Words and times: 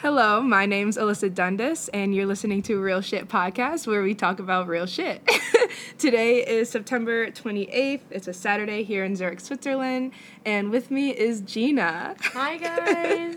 Hello, 0.00 0.42
my 0.42 0.66
name's 0.66 0.98
Alyssa 0.98 1.32
Dundas, 1.34 1.88
and 1.88 2.14
you're 2.14 2.26
listening 2.26 2.60
to 2.64 2.78
Real 2.78 3.00
Shit 3.00 3.28
Podcast, 3.28 3.86
where 3.86 4.02
we 4.02 4.14
talk 4.14 4.38
about 4.38 4.68
real 4.68 4.84
shit. 4.84 5.26
Today 5.98 6.46
is 6.46 6.68
September 6.68 7.30
28th. 7.30 8.02
It's 8.10 8.28
a 8.28 8.34
Saturday 8.34 8.82
here 8.84 9.04
in 9.04 9.16
Zurich, 9.16 9.40
Switzerland, 9.40 10.12
and 10.44 10.70
with 10.70 10.90
me 10.90 11.16
is 11.16 11.40
Gina. 11.40 12.14
Hi, 12.20 12.56
guys. 12.58 13.36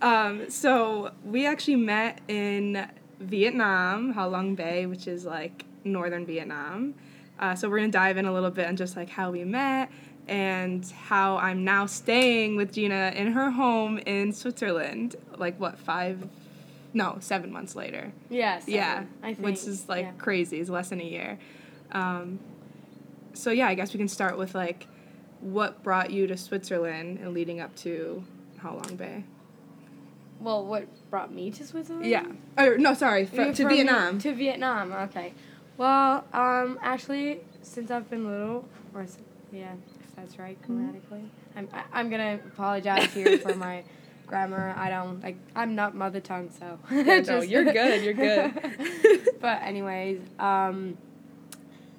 um, 0.00 0.48
so 0.48 1.12
we 1.24 1.46
actually 1.46 1.76
met 1.76 2.22
in 2.26 2.88
Vietnam, 3.20 4.12
Ha 4.14 4.24
Long 4.24 4.54
Bay, 4.54 4.86
which 4.86 5.06
is 5.06 5.26
like 5.26 5.66
northern 5.84 6.24
Vietnam. 6.24 6.94
Uh, 7.38 7.54
so 7.54 7.68
we're 7.68 7.78
gonna 7.78 7.92
dive 7.92 8.16
in 8.16 8.24
a 8.24 8.32
little 8.32 8.50
bit 8.50 8.66
on 8.66 8.76
just 8.76 8.96
like 8.96 9.10
how 9.10 9.30
we 9.30 9.44
met 9.44 9.90
and 10.28 10.88
how 10.90 11.36
I'm 11.36 11.64
now 11.64 11.86
staying 11.86 12.56
with 12.56 12.72
Gina 12.72 13.12
in 13.14 13.32
her 13.32 13.50
home 13.50 13.98
in 13.98 14.32
Switzerland. 14.32 15.16
Like 15.36 15.58
what 15.58 15.78
five? 15.78 16.28
No, 16.94 17.16
seven 17.20 17.50
months 17.52 17.74
later. 17.74 18.12
Yes. 18.28 18.64
yeah, 18.68 19.04
I 19.22 19.28
think. 19.34 19.40
which 19.40 19.64
is 19.64 19.88
like 19.88 20.04
yeah. 20.04 20.12
crazy. 20.18 20.60
It's 20.60 20.70
less 20.70 20.90
than 20.90 21.00
a 21.00 21.04
year. 21.04 21.38
Um, 21.92 22.38
so 23.34 23.50
yeah, 23.50 23.68
I 23.68 23.74
guess 23.74 23.92
we 23.92 23.98
can 23.98 24.08
start 24.08 24.36
with 24.36 24.54
like 24.54 24.86
what 25.40 25.82
brought 25.82 26.10
you 26.10 26.26
to 26.26 26.36
Switzerland 26.36 27.18
and 27.18 27.34
leading 27.34 27.60
up 27.60 27.74
to 27.76 28.22
Ha 28.60 28.70
Long 28.70 28.96
Bay. 28.96 29.24
Well, 30.40 30.64
what 30.66 30.86
brought 31.10 31.32
me 31.32 31.50
to 31.52 31.66
Switzerland? 31.66 32.06
Yeah. 32.06 32.26
Or 32.58 32.76
no, 32.76 32.94
sorry, 32.94 33.26
fr- 33.26 33.42
Yeah, 33.42 33.52
to 33.52 33.68
Vietnam. 33.68 34.18
To 34.20 34.34
Vietnam. 34.34 34.92
Okay. 34.92 35.34
Well, 35.76 36.24
um, 36.32 36.78
actually, 36.82 37.40
since 37.62 37.90
I've 37.90 38.10
been 38.10 38.26
little, 38.26 38.68
or 38.94 39.06
yeah, 39.52 39.74
that's 40.22 40.38
right 40.38 40.56
Mm-hmm. 40.62 40.76
grammatically, 40.76 41.30
I'm 41.56 41.68
I, 41.72 41.82
I'm 41.92 42.08
gonna 42.10 42.38
apologize 42.46 43.12
here 43.12 43.38
for 43.38 43.54
my 43.66 43.82
grammar. 44.26 44.72
I 44.76 44.88
don't 44.88 45.20
like. 45.22 45.36
I'm 45.56 45.74
not 45.74 45.94
mother 45.96 46.20
tongue, 46.20 46.50
so. 46.56 46.78
Yeah, 46.90 47.20
no, 47.20 47.40
you're 47.42 47.64
good, 47.80 48.02
you're 48.04 48.14
good. 48.14 48.52
but 49.40 49.60
anyways, 49.62 50.20
um, 50.38 50.96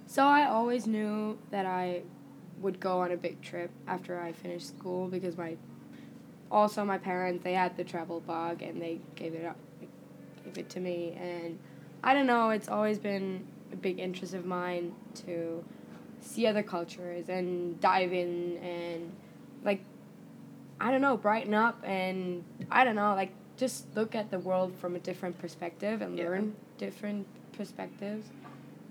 so 0.08 0.24
I 0.24 0.48
always 0.48 0.88
knew 0.88 1.38
that 1.52 1.66
I 1.66 2.04
would 2.62 2.80
go 2.80 3.02
on 3.02 3.12
a 3.12 3.18
big 3.18 3.42
trip 3.42 3.72
after 3.88 4.20
I 4.22 4.32
finished 4.32 4.68
school 4.70 5.08
because 5.10 5.38
my 5.38 5.58
also 6.50 6.86
my 6.86 6.98
parents 6.98 7.44
they 7.44 7.54
had 7.54 7.76
the 7.76 7.84
travel 7.84 8.22
bug 8.22 8.62
and 8.62 8.82
they 8.82 9.02
gave 9.16 9.34
it 9.34 9.44
up 9.44 9.58
gave 10.46 10.58
it 10.60 10.70
to 10.70 10.80
me 10.80 11.18
and 11.20 11.60
I 12.04 12.14
don't 12.14 12.28
know 12.28 12.52
it's 12.52 12.70
always 12.70 13.00
been 13.00 13.46
a 13.74 13.76
big 13.76 14.00
interest 14.00 14.34
of 14.34 14.46
mine 14.46 14.94
to 15.26 15.64
see 16.24 16.48
other 16.48 16.64
cultures 16.64 17.30
and 17.30 17.80
dive 17.80 18.14
in 18.14 18.58
and 18.58 19.12
like 19.64 19.82
I 20.80 20.92
don't 20.92 21.02
know 21.02 21.18
brighten 21.18 21.54
up 21.54 21.82
and 21.84 22.44
I 22.72 22.84
don't 22.84 22.96
know 22.96 23.14
like 23.16 23.32
just 23.58 23.96
look 23.96 24.16
at 24.16 24.32
the 24.32 24.40
world 24.40 24.74
from 24.80 24.96
a 24.96 25.00
different 25.00 25.38
perspective 25.40 26.02
and 26.02 26.18
Yeah. 26.18 26.26
learn 26.26 26.56
different 26.78 27.28
perspectives 27.54 28.28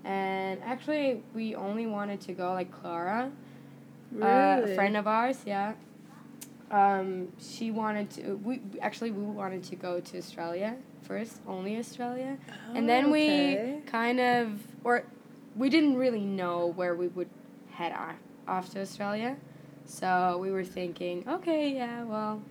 and 0.05 0.61
actually 0.63 1.23
we 1.33 1.55
only 1.55 1.85
wanted 1.87 2.21
to 2.21 2.33
go 2.33 2.53
like 2.53 2.71
Clara 2.71 3.31
uh, 4.21 4.61
a 4.63 4.67
friend 4.75 4.95
of 4.95 5.07
ours, 5.07 5.41
yeah. 5.45 5.73
Um, 6.69 7.31
she 7.39 7.71
wanted 7.71 8.09
to. 8.11 8.35
We 8.43 8.61
actually 8.81 9.11
we 9.11 9.23
wanted 9.23 9.63
to 9.65 9.75
go 9.75 9.99
to 9.99 10.17
Australia 10.17 10.75
first, 11.01 11.39
only 11.47 11.77
Australia, 11.77 12.37
and 12.75 12.87
then 12.87 13.05
Oh, 13.05 13.09
okay. 13.09 13.73
we 13.83 13.89
kind 13.91 14.19
of 14.19 14.59
or 14.83 15.03
we 15.55 15.69
didn't 15.69 15.95
really 15.95 16.25
know 16.25 16.67
where 16.75 16.95
we 16.95 17.07
would 17.07 17.29
head 17.71 17.93
off, 17.93 18.15
off 18.47 18.69
to 18.71 18.81
Australia, 18.81 19.37
so 19.85 20.37
we 20.41 20.51
were 20.51 20.63
thinking, 20.63 21.23
okay, 21.27 21.73
yeah, 21.73 22.03
well, 22.03 22.41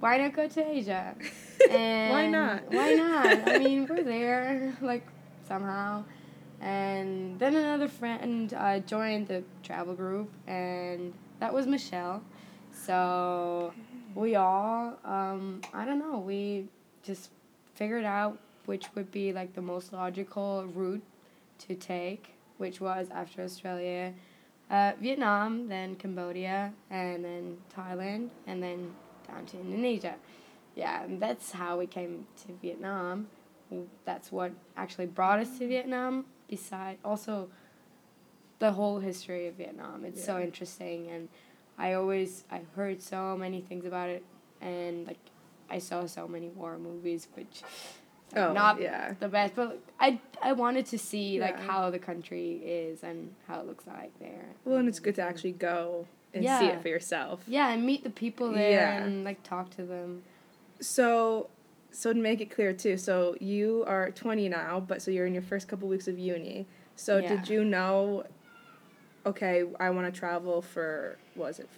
why 0.00 0.18
not 0.18 0.34
go 0.34 0.48
to 0.48 0.66
Asia? 0.66 1.14
And 1.70 2.12
Why 2.12 2.26
not? 2.26 2.70
Why 2.70 2.92
not? 2.92 3.48
I 3.48 3.58
mean, 3.66 3.86
we're 3.88 4.02
there, 4.02 4.76
like 4.82 5.06
somehow. 5.48 6.04
And 6.60 7.38
then 7.38 7.56
another 7.56 7.88
friend 7.88 8.52
uh, 8.52 8.80
joined 8.80 9.28
the 9.28 9.42
travel 9.62 9.94
group, 9.94 10.30
and 10.46 11.14
that 11.40 11.52
was 11.52 11.66
Michelle. 11.66 12.22
So 12.72 13.72
we 14.14 14.36
all, 14.36 14.98
um, 15.04 15.62
I 15.72 15.86
don't 15.86 15.98
know, 15.98 16.18
we 16.18 16.68
just 17.02 17.30
figured 17.74 18.04
out 18.04 18.38
which 18.66 18.86
would 18.94 19.10
be 19.10 19.32
like 19.32 19.54
the 19.54 19.62
most 19.62 19.92
logical 19.92 20.66
route 20.74 21.02
to 21.58 21.74
take, 21.74 22.34
which 22.58 22.80
was 22.80 23.08
after 23.10 23.42
Australia, 23.42 24.14
uh, 24.70 24.92
Vietnam, 25.00 25.68
then 25.68 25.96
Cambodia, 25.96 26.72
and 26.90 27.24
then 27.24 27.58
Thailand, 27.76 28.30
and 28.46 28.62
then 28.62 28.92
down 29.26 29.46
to 29.46 29.60
Indonesia. 29.60 30.14
Yeah, 30.74 31.04
and 31.04 31.20
that's 31.20 31.52
how 31.52 31.78
we 31.78 31.86
came 31.86 32.26
to 32.46 32.52
Vietnam. 32.60 33.28
That's 34.04 34.30
what 34.30 34.52
actually 34.76 35.06
brought 35.06 35.40
us 35.40 35.58
to 35.58 35.66
Vietnam. 35.66 36.26
Beside 36.48 36.98
also 37.04 37.48
the 38.58 38.72
whole 38.72 39.00
history 39.00 39.48
of 39.48 39.54
Vietnam. 39.54 40.04
It's 40.04 40.24
so 40.24 40.38
interesting, 40.38 41.08
and 41.10 41.28
I 41.78 41.94
always 41.94 42.44
I 42.50 42.62
heard 42.74 43.02
so 43.02 43.36
many 43.36 43.60
things 43.60 43.84
about 43.84 44.08
it, 44.08 44.24
and 44.60 45.06
like 45.06 45.18
I 45.68 45.78
saw 45.78 46.06
so 46.06 46.28
many 46.28 46.48
war 46.48 46.78
movies, 46.78 47.28
which 47.34 47.62
Oh, 48.34 48.52
not 48.52 48.80
yeah. 48.80 49.14
the 49.20 49.28
best. 49.28 49.54
But 49.54 49.78
I 50.00 50.20
I 50.42 50.52
wanted 50.52 50.86
to 50.86 50.98
see 50.98 51.40
like 51.40 51.60
how 51.60 51.90
the 51.90 51.98
country 51.98 52.60
is 52.64 53.02
and 53.02 53.34
how 53.46 53.60
it 53.60 53.66
looks 53.66 53.86
like 53.86 54.18
there. 54.18 54.46
Well, 54.64 54.78
and 54.78 54.88
it's 54.88 54.98
mm-hmm. 54.98 55.04
good 55.04 55.14
to 55.16 55.22
actually 55.22 55.52
go 55.52 56.06
and 56.34 56.44
see 56.44 56.66
it 56.66 56.82
for 56.82 56.88
yourself. 56.88 57.40
Yeah, 57.46 57.70
and 57.70 57.84
meet 57.84 58.04
the 58.04 58.10
people 58.10 58.52
there 58.52 58.70
Yeah. 58.70 59.04
and 59.04 59.24
like 59.24 59.42
talk 59.42 59.70
to 59.76 59.84
them. 59.84 60.22
So, 60.80 61.48
so 61.90 62.12
to 62.12 62.18
make 62.18 62.40
it 62.40 62.50
clear 62.50 62.72
too, 62.72 62.96
so 62.96 63.36
you 63.40 63.84
are 63.86 64.10
20 64.10 64.48
now, 64.48 64.80
but 64.80 65.00
so 65.00 65.10
you're 65.10 65.26
in 65.26 65.32
your 65.32 65.42
first 65.42 65.68
couple 65.68 65.88
weeks 65.88 66.08
of 66.08 66.18
uni. 66.18 66.66
So 66.94 67.18
Yeah. 67.18 67.36
did 67.36 67.48
you 67.48 67.64
know? 67.64 68.24
Okay, 69.24 69.64
I 69.80 69.90
want 69.90 70.12
to 70.12 70.18
travel 70.18 70.62
for 70.62 71.18
was 71.34 71.58
it 71.58 71.68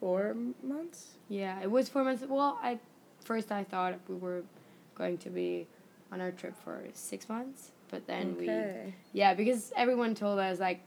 four 0.00 0.34
months? 0.62 1.16
Yeah, 1.28 1.60
it 1.60 1.70
was 1.70 1.88
four 1.88 2.04
months. 2.04 2.24
Well, 2.26 2.58
I 2.62 2.78
first 3.20 3.52
I 3.52 3.64
thought 3.64 3.98
we 4.08 4.14
were 4.14 4.42
going 4.94 5.18
to 5.18 5.30
be 5.30 5.66
on 6.12 6.20
our 6.20 6.30
trip 6.30 6.54
for 6.64 6.82
six 6.94 7.28
months, 7.28 7.70
but 7.90 8.06
then 8.06 8.36
we 8.38 8.50
yeah 9.12 9.34
because 9.34 9.72
everyone 9.76 10.14
told 10.14 10.38
us 10.38 10.58
like 10.58 10.80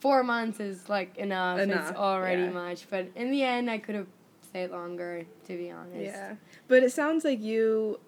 four 0.00 0.22
months 0.22 0.60
is 0.60 0.88
like 0.88 1.16
enough. 1.18 1.58
Enough, 1.60 1.90
It's 1.90 1.98
already 1.98 2.42
yeah. 2.42 2.50
much, 2.50 2.88
but 2.90 3.08
in 3.14 3.30
the 3.30 3.42
end 3.42 3.70
I 3.70 3.78
could 3.78 3.94
have 3.94 4.06
stayed 4.42 4.70
longer 4.70 5.24
to 5.46 5.56
be 5.56 5.70
honest. 5.70 6.04
Yeah, 6.14 6.34
but 6.68 6.82
it 6.82 6.92
sounds 6.92 7.24
like 7.24 7.40
you. 7.40 8.00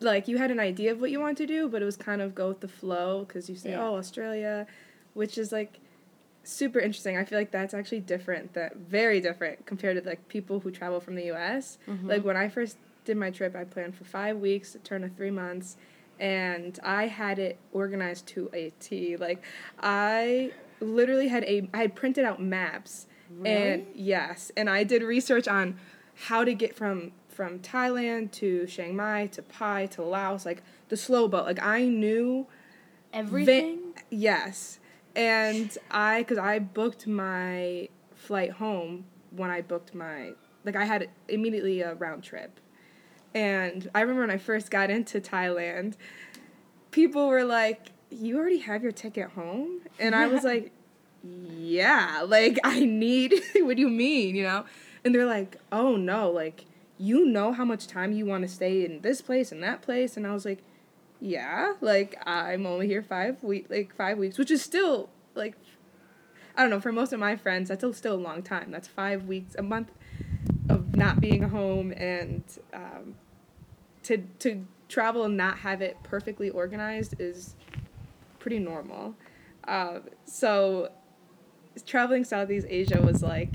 Like 0.00 0.28
you 0.28 0.36
had 0.38 0.50
an 0.50 0.60
idea 0.60 0.92
of 0.92 1.00
what 1.00 1.10
you 1.10 1.20
wanted 1.20 1.38
to 1.38 1.46
do, 1.46 1.68
but 1.68 1.80
it 1.80 1.84
was 1.84 1.96
kind 1.96 2.20
of 2.20 2.34
go 2.34 2.48
with 2.48 2.60
the 2.60 2.68
flow 2.68 3.24
because 3.24 3.48
you 3.48 3.56
say, 3.56 3.70
Yeah. 3.70 3.84
"Oh, 3.88 3.94
Australia," 3.96 4.66
which 5.14 5.38
is 5.38 5.50
like 5.52 5.78
super 6.42 6.78
interesting. 6.78 7.16
I 7.16 7.24
feel 7.24 7.38
like 7.38 7.50
that's 7.50 7.72
actually 7.72 8.00
different, 8.00 8.52
that 8.52 8.76
very 8.76 9.20
different 9.20 9.64
compared 9.64 10.02
to 10.02 10.06
like 10.06 10.28
people 10.28 10.60
who 10.60 10.70
travel 10.70 11.00
from 11.00 11.14
the 11.14 11.24
U.S. 11.26 11.78
Mhm. 11.88 12.06
Like 12.08 12.24
when 12.24 12.36
I 12.36 12.48
first 12.48 12.76
did 13.04 13.16
my 13.16 13.30
trip, 13.30 13.54
I 13.56 13.64
planned 13.64 13.94
for 13.94 14.04
five 14.04 14.38
weeks, 14.38 14.74
it 14.74 14.84
turned 14.84 15.04
to 15.04 15.10
three 15.10 15.30
months, 15.30 15.76
and 16.18 16.78
I 16.82 17.06
had 17.06 17.38
it 17.38 17.58
organized 17.72 18.26
to 18.28 18.50
a 18.52 18.72
T. 18.80 19.16
Like 19.16 19.42
I 19.80 20.52
literally 20.80 21.28
had 21.28 21.44
a 21.44 21.68
I 21.74 21.78
had 21.78 21.94
printed 21.94 22.24
out 22.24 22.40
maps, 22.40 23.06
and 23.44 23.86
yes, 23.94 24.52
and 24.56 24.70
I 24.70 24.84
did 24.84 25.02
research 25.02 25.48
on 25.48 25.78
how 26.14 26.44
to 26.44 26.54
get 26.54 26.74
from 26.76 27.12
from 27.28 27.58
Thailand 27.58 28.30
to 28.32 28.66
Chiang 28.66 28.94
Mai 28.94 29.26
to 29.28 29.42
Pai 29.42 29.88
to 29.88 30.02
Laos, 30.02 30.46
like 30.46 30.62
the 30.88 30.96
slow 30.96 31.26
boat. 31.28 31.46
Like 31.46 31.62
I 31.62 31.84
knew 31.84 32.46
everything. 33.12 33.94
Yes. 34.10 34.78
And 35.16 35.76
I, 35.90 36.20
because 36.20 36.38
I 36.38 36.58
booked 36.58 37.06
my 37.06 37.88
flight 38.14 38.50
home 38.52 39.04
when 39.30 39.50
I 39.50 39.62
booked 39.62 39.94
my, 39.94 40.32
like, 40.64 40.74
I 40.76 40.84
had 40.84 41.08
immediately 41.28 41.82
a 41.82 41.94
round 41.94 42.24
trip. 42.24 42.58
And 43.34 43.90
I 43.94 44.00
remember 44.02 44.22
when 44.22 44.30
I 44.30 44.38
first 44.38 44.70
got 44.70 44.90
into 44.90 45.20
Thailand, 45.20 45.94
people 46.90 47.28
were 47.28 47.44
like, 47.44 47.88
You 48.10 48.38
already 48.38 48.58
have 48.58 48.82
your 48.82 48.92
ticket 48.92 49.30
home? 49.30 49.80
And 49.98 50.14
I 50.14 50.26
was 50.28 50.44
like, 50.44 50.72
Yeah, 51.22 52.24
like, 52.26 52.58
I 52.64 52.80
need, 52.80 53.34
what 53.56 53.76
do 53.76 53.82
you 53.82 53.90
mean, 53.90 54.36
you 54.36 54.44
know? 54.44 54.64
And 55.04 55.14
they're 55.14 55.26
like, 55.26 55.56
Oh 55.72 55.96
no, 55.96 56.30
like, 56.30 56.66
you 56.96 57.26
know 57.26 57.52
how 57.52 57.64
much 57.64 57.86
time 57.88 58.12
you 58.12 58.24
want 58.24 58.42
to 58.42 58.48
stay 58.48 58.84
in 58.84 59.00
this 59.00 59.20
place 59.20 59.50
and 59.50 59.62
that 59.62 59.82
place? 59.82 60.16
And 60.16 60.26
I 60.26 60.32
was 60.32 60.44
like, 60.44 60.62
yeah, 61.20 61.74
like 61.80 62.20
I'm 62.26 62.66
only 62.66 62.86
here 62.86 63.02
five 63.02 63.42
week 63.42 63.66
like 63.70 63.94
five 63.94 64.18
weeks, 64.18 64.38
which 64.38 64.50
is 64.50 64.62
still 64.62 65.08
like 65.34 65.56
I 66.56 66.62
don't 66.62 66.70
know, 66.70 66.80
for 66.80 66.92
most 66.92 67.12
of 67.12 67.18
my 67.18 67.34
friends 67.34 67.68
that's 67.68 67.96
still 67.96 68.14
a 68.14 68.16
long 68.16 68.42
time. 68.42 68.70
That's 68.70 68.86
five 68.86 69.24
weeks, 69.24 69.54
a 69.56 69.62
month 69.62 69.90
not 70.96 71.20
being 71.20 71.42
home 71.42 71.92
and 71.92 72.42
um, 72.72 73.14
to 74.04 74.18
to 74.38 74.66
travel 74.88 75.24
and 75.24 75.36
not 75.36 75.58
have 75.58 75.82
it 75.82 75.96
perfectly 76.02 76.50
organized 76.50 77.14
is 77.18 77.54
pretty 78.38 78.58
normal. 78.58 79.14
Um, 79.66 80.02
so 80.26 80.90
traveling 81.86 82.24
Southeast 82.24 82.66
Asia 82.68 83.00
was 83.00 83.22
like 83.22 83.54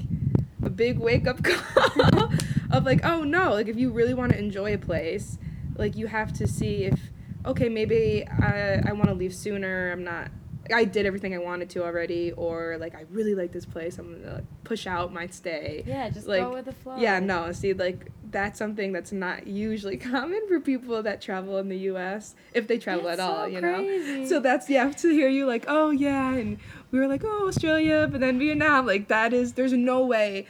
a 0.63 0.69
big 0.69 0.99
wake 0.99 1.27
up 1.27 1.43
call. 1.43 2.31
of 2.71 2.85
like, 2.85 3.03
oh 3.03 3.23
no, 3.23 3.53
like 3.53 3.67
if 3.67 3.77
you 3.77 3.91
really 3.91 4.13
want 4.13 4.31
to 4.31 4.37
enjoy 4.37 4.73
a 4.73 4.77
place, 4.77 5.37
like 5.77 5.95
you 5.95 6.07
have 6.07 6.33
to 6.33 6.47
see 6.47 6.85
if 6.85 6.99
okay, 7.45 7.69
maybe 7.69 8.25
I 8.27 8.81
I 8.85 8.91
want 8.93 9.07
to 9.07 9.13
leave 9.13 9.33
sooner. 9.33 9.91
I'm 9.91 10.03
not 10.03 10.29
I 10.73 10.83
did 10.85 11.05
everything 11.05 11.33
I 11.33 11.37
wanted 11.39 11.69
to 11.71 11.83
already, 11.83 12.31
or 12.33 12.77
like 12.79 12.95
I 12.95 13.05
really 13.11 13.35
like 13.35 13.51
this 13.51 13.65
place. 13.65 13.97
I'm 13.97 14.21
gonna 14.21 14.35
like, 14.35 14.43
push 14.63 14.87
out 14.87 15.11
my 15.13 15.27
stay. 15.27 15.83
Yeah, 15.85 16.09
just 16.09 16.27
like, 16.27 16.41
go 16.41 16.53
with 16.53 16.65
the 16.65 16.73
flow. 16.73 16.97
Yeah, 16.97 17.19
no, 17.19 17.51
see, 17.51 17.73
like 17.73 18.11
that's 18.31 18.59
something 18.59 18.91
that's 18.91 19.11
not 19.11 19.47
usually 19.47 19.97
common 20.13 20.41
for 20.47 20.59
people 20.59 21.01
that 21.03 21.21
travel 21.21 21.57
in 21.57 21.69
the 21.69 21.77
U.S. 21.77 22.35
if 22.53 22.67
they 22.67 22.77
travel 22.77 23.05
That's 23.05 23.19
at 23.19 23.29
all, 23.29 23.47
you 23.47 23.59
crazy. 23.59 24.19
know. 24.21 24.25
So 24.27 24.39
that's 24.39 24.69
yeah 24.69 24.91
to 24.91 25.09
hear 25.09 25.29
you 25.29 25.45
like, 25.45 25.65
oh 25.67 25.89
yeah, 25.91 26.33
and 26.35 26.59
we 26.91 26.99
were 26.99 27.07
like, 27.07 27.23
oh 27.25 27.47
Australia, 27.47 28.07
but 28.11 28.19
then 28.21 28.37
Vietnam, 28.39 28.85
like 28.85 29.07
that 29.07 29.33
is 29.33 29.53
there's 29.53 29.73
no 29.73 30.05
way 30.05 30.45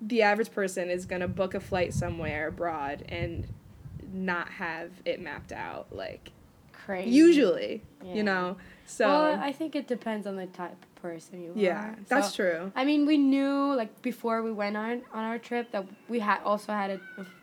the 0.00 0.22
average 0.22 0.52
person 0.52 0.90
is 0.90 1.06
gonna 1.06 1.28
book 1.28 1.54
a 1.54 1.60
flight 1.60 1.92
somewhere 1.94 2.48
abroad 2.48 3.04
and 3.08 3.46
not 4.12 4.48
have 4.50 4.90
it 5.04 5.20
mapped 5.20 5.52
out 5.52 5.86
like 5.90 6.30
Crazy. 6.72 7.10
usually, 7.10 7.82
Yeah. 8.04 8.14
you 8.14 8.22
know. 8.22 8.56
So 8.86 9.06
well, 9.08 9.40
I 9.40 9.52
think 9.52 9.74
it 9.74 9.88
depends 9.88 10.26
on 10.26 10.36
the 10.36 10.46
type 10.46 10.72
of 10.72 10.94
person 11.02 11.42
you 11.42 11.52
yeah, 11.56 11.70
are. 11.70 11.72
Yeah, 11.88 11.94
that's 12.08 12.30
So, 12.30 12.36
true. 12.36 12.72
I 12.76 12.84
mean, 12.84 13.04
we 13.04 13.16
knew 13.16 13.74
like 13.74 14.00
before 14.00 14.42
we 14.42 14.52
went 14.52 14.76
on 14.76 15.02
on 15.12 15.24
our 15.24 15.38
trip 15.38 15.72
that 15.72 15.84
we 16.08 16.20
had 16.20 16.40
also 16.44 16.72
had 16.72 16.90
a 16.90 17.00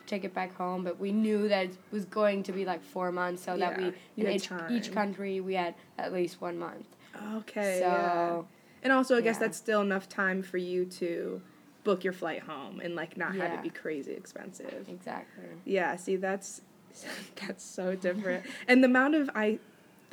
ticket 0.08 0.34
back 0.34 0.56
home, 0.56 0.84
but 0.84 1.00
we 1.00 1.12
knew 1.12 1.48
that 1.50 1.66
it 1.66 1.78
was 1.92 2.06
going 2.06 2.44
to 2.44 2.52
be 2.52 2.64
like 2.66 2.84
four 2.84 3.12
months, 3.12 3.44
so 3.44 3.58
that 3.58 3.78
we 3.78 3.94
in 4.18 4.32
each, 4.32 4.50
each 4.70 4.92
country 4.94 5.42
we 5.42 5.54
had 5.56 5.76
at 5.98 6.14
least 6.14 6.40
one 6.42 6.58
month. 6.58 6.88
Okay. 7.36 7.80
so 7.80 7.88
yeah. 7.88 8.42
And 8.84 8.92
also, 8.92 9.18
I 9.18 9.22
guess 9.22 9.36
yeah. 9.36 9.40
that's 9.40 9.58
still 9.58 9.82
enough 9.82 10.10
time 10.10 10.44
for 10.44 10.58
you 10.58 10.86
to 10.86 11.42
book 11.84 12.04
your 12.04 12.14
flight 12.14 12.42
home 12.42 12.80
and 12.80 12.96
like 12.96 13.18
not 13.18 13.36
have 13.36 13.54
it 13.54 13.64
be 13.64 13.70
crazy 13.70 14.14
expensive. 14.14 14.86
exactly. 14.88 15.44
Yeah, 15.66 15.96
see 15.98 16.16
that's 16.16 16.62
that's 17.36 17.64
so 17.64 17.96
different. 18.08 18.46
and 18.68 18.84
the 18.84 18.88
amount 18.88 19.16
of 19.16 19.30
I 19.36 19.60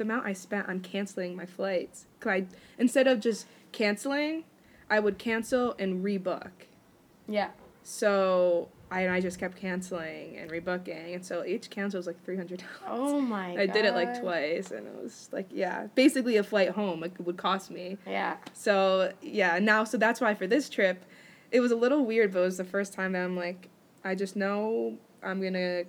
the 0.00 0.04
amount 0.04 0.26
I 0.26 0.32
spent 0.32 0.66
on 0.68 0.80
canceling 0.80 1.36
my 1.36 1.44
flights. 1.46 2.06
'Cause 2.20 2.30
I 2.32 2.46
instead 2.78 3.06
of 3.06 3.20
just 3.20 3.46
canceling, 3.70 4.44
I 4.88 4.98
would 4.98 5.18
cancel 5.18 5.74
and 5.78 6.02
rebook. 6.04 6.50
Yeah. 7.28 7.50
So 7.82 8.70
I 8.90 9.02
and 9.02 9.12
I 9.12 9.20
just 9.20 9.38
kept 9.38 9.56
canceling 9.56 10.36
and 10.38 10.50
rebooking, 10.50 11.14
and 11.14 11.24
so 11.24 11.44
each 11.44 11.70
cancel 11.70 11.98
was 11.98 12.06
like 12.06 12.22
three 12.24 12.36
hundred 12.36 12.60
dollars. 12.82 13.12
Oh 13.12 13.20
my. 13.20 13.54
God. 13.54 13.60
I 13.60 13.66
did 13.66 13.84
it 13.84 13.94
like 13.94 14.20
twice, 14.20 14.70
and 14.70 14.86
it 14.86 14.94
was 15.00 15.28
like 15.32 15.46
yeah, 15.50 15.86
basically 15.94 16.36
a 16.38 16.42
flight 16.42 16.70
home 16.70 17.00
like, 17.00 17.12
would 17.20 17.36
cost 17.36 17.70
me. 17.70 17.98
Yeah. 18.06 18.38
So 18.54 19.12
yeah, 19.22 19.58
now 19.58 19.84
so 19.84 19.98
that's 19.98 20.20
why 20.20 20.34
for 20.34 20.46
this 20.46 20.68
trip, 20.70 21.04
it 21.52 21.60
was 21.60 21.70
a 21.72 21.76
little 21.76 22.04
weird, 22.06 22.32
but 22.32 22.40
it 22.40 22.44
was 22.46 22.56
the 22.56 22.64
first 22.64 22.92
time 22.94 23.12
that 23.12 23.22
I'm 23.22 23.36
like, 23.36 23.68
I 24.02 24.14
just 24.14 24.34
know 24.34 24.96
I'm 25.22 25.42
gonna 25.42 25.84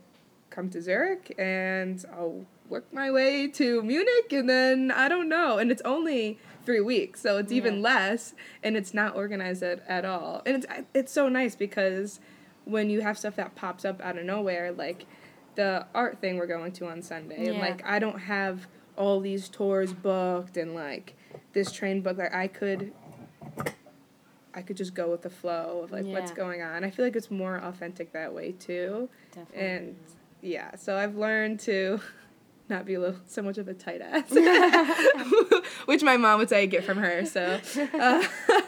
come 0.50 0.70
to 0.70 0.82
Zurich 0.82 1.34
and 1.40 2.04
I'll 2.12 2.46
work 2.72 2.92
my 2.94 3.12
way 3.12 3.48
to 3.48 3.84
Munich, 3.84 4.32
and 4.32 4.50
then 4.50 4.90
I 4.92 5.08
don't 5.10 5.30
know, 5.30 5.58
and 5.60 5.70
it's 5.70 5.82
only 5.84 6.40
three 6.66 6.80
weeks, 6.80 7.22
so 7.22 7.38
it's 7.38 7.52
even 7.52 7.76
Yeah. 7.76 7.82
less, 7.82 8.34
and 8.64 8.76
it's 8.78 8.94
not 8.94 9.16
organized 9.16 9.62
at, 9.62 9.84
at 9.88 10.06
all, 10.06 10.42
and 10.46 10.56
it's 10.56 10.66
it's 10.94 11.12
so 11.12 11.28
nice 11.30 11.56
because 11.56 12.20
when 12.66 12.90
you 12.90 13.02
have 13.02 13.18
stuff 13.18 13.36
that 13.36 13.56
pops 13.56 13.84
up 13.86 14.00
out 14.02 14.18
of 14.18 14.24
nowhere, 14.26 14.72
like 14.72 15.06
the 15.56 15.86
art 15.94 16.20
thing 16.22 16.38
we're 16.38 16.48
going 16.48 16.72
to 16.72 16.88
on 16.88 17.02
Sunday, 17.02 17.48
and 17.48 17.56
Yeah. 17.58 17.62
like 17.62 17.84
I 17.86 18.00
don't 18.00 18.20
have 18.20 18.68
all 18.98 19.20
these 19.20 19.50
tours 19.50 19.94
booked 19.94 20.58
and 20.58 20.74
like 20.74 21.16
this 21.54 21.72
train 21.72 22.02
book 22.02 22.18
like 22.18 22.34
I 22.34 22.48
could 22.48 22.94
I 24.54 24.62
could 24.62 24.76
just 24.78 24.94
go 24.94 25.10
with 25.10 25.22
the 25.22 25.30
flow 25.30 25.82
of 25.84 25.92
like 25.92 26.06
what's 26.08 26.32
going 26.32 26.62
on. 26.62 26.84
I 26.84 26.90
feel 26.90 27.06
like 27.06 27.16
it's 27.16 27.32
more 27.32 27.56
authentic 27.58 28.12
that 28.14 28.34
way 28.34 28.52
too. 28.52 29.10
Definitely. 29.32 29.66
And 29.66 29.96
yeah, 30.42 30.76
so 30.76 30.98
I've 30.98 31.16
learned 31.16 31.60
to 31.62 32.02
not 32.70 32.86
be 32.86 32.94
a 32.94 33.00
little, 33.00 33.20
so 33.28 33.42
much 33.42 33.58
of 33.58 33.68
a 33.68 33.74
tight 33.74 34.02
ass, 34.02 34.30
which 35.86 36.04
my 36.04 36.18
mom 36.18 36.40
would 36.40 36.50
say 36.50 36.64
I 36.64 36.66
get 36.66 36.84
from 36.84 36.98
her. 36.98 37.26
So, 37.26 37.60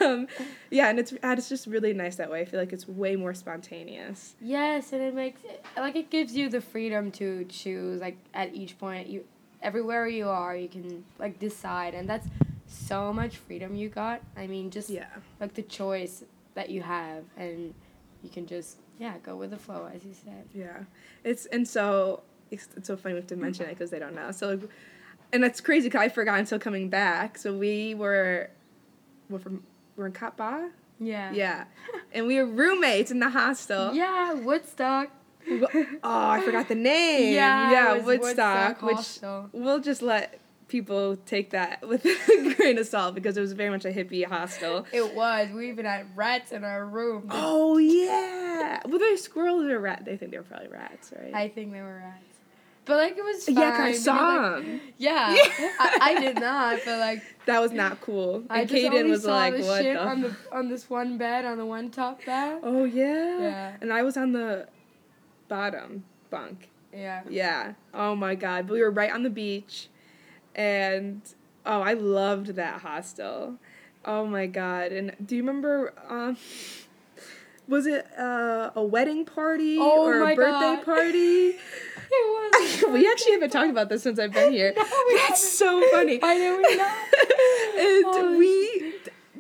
um, 0.02 0.28
yeah, 0.70 0.90
and 0.90 1.00
it's 1.00 1.14
it's 1.24 1.50
just 1.50 1.68
really 1.68 1.94
nice 1.94 2.16
that 2.18 2.30
way. 2.30 2.42
I 2.42 2.46
feel 2.46 2.60
like 2.60 2.74
it's 2.74 2.88
way 2.88 3.16
more 3.16 3.34
spontaneous. 3.34 4.36
Yes, 4.42 4.92
and 4.94 5.02
it 5.02 5.14
makes 5.16 5.42
it, 5.44 5.64
like 5.78 5.96
it 5.96 6.10
gives 6.10 6.36
you 6.36 6.50
the 6.50 6.62
freedom 6.62 7.12
to 7.12 7.46
choose 7.46 8.02
like 8.02 8.18
at 8.34 8.54
each 8.54 8.78
point 8.78 9.08
you 9.08 9.24
everywhere 9.62 10.08
you 10.08 10.28
are 10.28 10.58
you 10.58 10.68
can 10.68 11.06
like 11.20 11.40
decide 11.40 11.94
and 11.94 12.10
that's 12.10 12.28
so 12.68 13.14
much 13.14 13.38
freedom 13.38 13.76
you 13.76 13.88
got. 13.90 14.22
I 14.36 14.48
mean 14.48 14.70
just 14.70 14.90
Yeah, 14.90 15.08
like 15.40 15.54
the 15.54 15.62
choice 15.62 16.24
that 16.56 16.70
you 16.70 16.82
have 16.82 17.24
and 17.38 17.74
you 18.22 18.30
can 18.30 18.46
just 18.46 18.78
yeah, 19.00 19.14
go 19.24 19.36
with 19.36 19.52
the 19.52 19.58
flow 19.58 19.90
as 19.94 20.04
you 20.04 20.14
said. 20.14 20.46
yeah. 20.54 20.80
It's 21.24 21.46
and 21.48 21.68
so 21.68 22.24
it's, 22.54 22.70
it's 22.78 22.88
so 22.88 22.96
funny 22.98 23.14
we 23.16 23.20
have 23.22 23.28
to 23.28 23.36
mention 23.36 23.66
it 23.66 23.70
because 23.70 23.90
they 23.90 24.00
don't 24.00 24.16
know. 24.16 24.32
So, 24.32 24.50
like, 24.52 24.70
and 25.32 25.44
that's 25.44 25.62
crazy 25.62 25.88
because 25.90 26.02
I 26.02 26.10
forgot 26.10 26.40
until 26.40 26.60
coming 26.60 26.90
back. 26.90 27.38
So 27.38 27.54
we 27.58 27.96
were, 27.96 28.50
we're 29.30 29.40
from 29.40 29.64
we're 29.96 30.06
in 30.08 30.12
Cat 30.14 30.38
Ba. 30.38 30.70
Yeah. 31.00 31.32
Yeah, 31.34 31.66
and 32.14 32.28
we 32.28 32.38
were 32.38 32.46
roommates 32.46 33.12
in 33.12 33.20
the 33.20 33.30
hostel. 33.30 33.94
Yeah, 33.94 34.34
Woodstock. 34.34 35.10
Oh, 36.06 36.30
I 36.30 36.42
forgot 36.42 36.70
the 36.70 36.76
name. 36.76 37.34
Yeah, 37.34 37.72
yeah, 37.72 37.94
Woodstock, 38.02 38.82
Woodstock 38.82 39.50
which 39.52 39.62
we'll 39.62 39.82
just 39.82 40.02
let 40.02 40.40
people 40.70 41.18
take 41.26 41.50
that 41.50 41.86
with 41.88 42.06
a 42.06 42.54
grain 42.56 42.78
of 42.78 42.88
salt 42.88 43.14
because 43.14 43.36
it 43.38 43.42
was 43.42 43.52
very 43.52 43.70
much 43.70 43.84
a 43.84 43.90
hippie 43.90 44.26
hostel. 44.26 44.86
It 44.94 45.14
was. 45.14 45.50
We 45.52 45.70
even 45.70 45.86
had 45.86 46.16
rats 46.16 46.52
in 46.54 46.64
our 46.64 46.86
room. 46.86 47.28
Oh 47.30 47.78
yeah, 47.78 48.82
were 48.88 48.98
they 49.00 49.16
squirrels 49.18 49.66
or 49.66 49.80
rat? 49.80 50.06
They 50.06 50.16
think 50.16 50.32
they 50.32 50.38
were 50.38 50.44
probably 50.44 50.70
rats, 50.70 51.12
right? 51.18 51.34
I 51.34 51.50
think 51.50 51.74
they 51.74 51.82
were 51.82 51.98
rats. 51.98 52.33
But 52.86 52.98
like 52.98 53.18
it 53.18 53.24
was 53.24 53.46
fine. 53.46 53.56
yeah, 53.56 53.78
I 53.80 53.92
saw 53.94 54.14
like, 54.16 54.66
them. 54.66 54.82
Yeah, 54.98 55.34
Yeah. 55.34 55.72
I, 55.80 55.98
I 56.02 56.20
did 56.20 56.36
not, 56.40 56.80
but 56.86 57.00
like 57.00 57.22
That 57.46 57.62
was 57.62 57.72
not 57.72 58.02
cool. 58.02 58.44
I 58.50 58.62
And 58.62 58.70
just 58.70 58.84
Kaden 58.84 59.10
was 59.10 59.26
like, 59.26 59.56
the 59.56 59.64
"What 59.64 59.82
shit 59.82 59.96
the?" 59.96 60.04
on 60.06 60.22
the 60.22 60.36
on 60.52 60.70
this 60.70 60.90
one 60.90 61.18
bed 61.18 61.46
on 61.46 61.58
the 61.58 61.66
one 61.66 61.92
top 61.92 62.26
bed. 62.26 62.60
oh 62.64 62.84
yeah. 62.86 63.40
Yeah. 63.40 63.78
And 63.82 63.94
I 63.94 64.02
was 64.04 64.18
on 64.18 64.34
the 64.34 64.68
bottom 65.48 66.04
bunk. 66.30 66.70
Yeah. 66.94 67.22
Yeah. 67.30 67.74
Oh 67.94 68.16
my 68.16 68.36
god. 68.36 68.68
But 68.68 68.74
we 68.74 68.82
were 68.82 68.92
right 68.92 69.12
on 69.12 69.24
the 69.24 69.30
beach 69.30 69.88
and 70.56 71.22
oh, 71.66 71.82
I 71.82 71.94
loved 71.94 72.48
that 72.56 72.82
hostel. 72.82 73.56
Oh 74.06 74.26
my 74.26 74.46
god. 74.48 74.92
And 74.92 75.16
do 75.26 75.36
you 75.38 75.42
remember 75.42 75.94
um 76.10 76.38
was 77.68 77.86
it 77.88 78.06
uh, 78.18 78.72
a 78.76 78.84
wedding 78.84 79.26
party 79.26 79.78
Oh 79.80 80.04
or 80.04 80.22
a 80.32 80.36
birthday 80.36 80.76
God. 80.76 80.86
party? 80.86 81.56
It 82.16 82.84
was. 82.84 82.84
we 82.94 83.10
actually 83.10 83.32
haven't 83.32 83.50
talked 83.50 83.72
about 83.72 83.90
this 83.90 84.04
since 84.04 84.20
I've 84.20 84.32
been 84.34 84.52
here. 84.54 84.72
No, 84.78 84.84
we 85.08 85.18
That's 85.18 85.58
so 85.58 85.84
funny. 85.90 86.20
I 86.22 86.38
know 86.38 86.58
we 86.58 86.76
not. 86.76 86.96
and 87.80 88.06
Oh, 88.06 88.36
we 88.38 88.94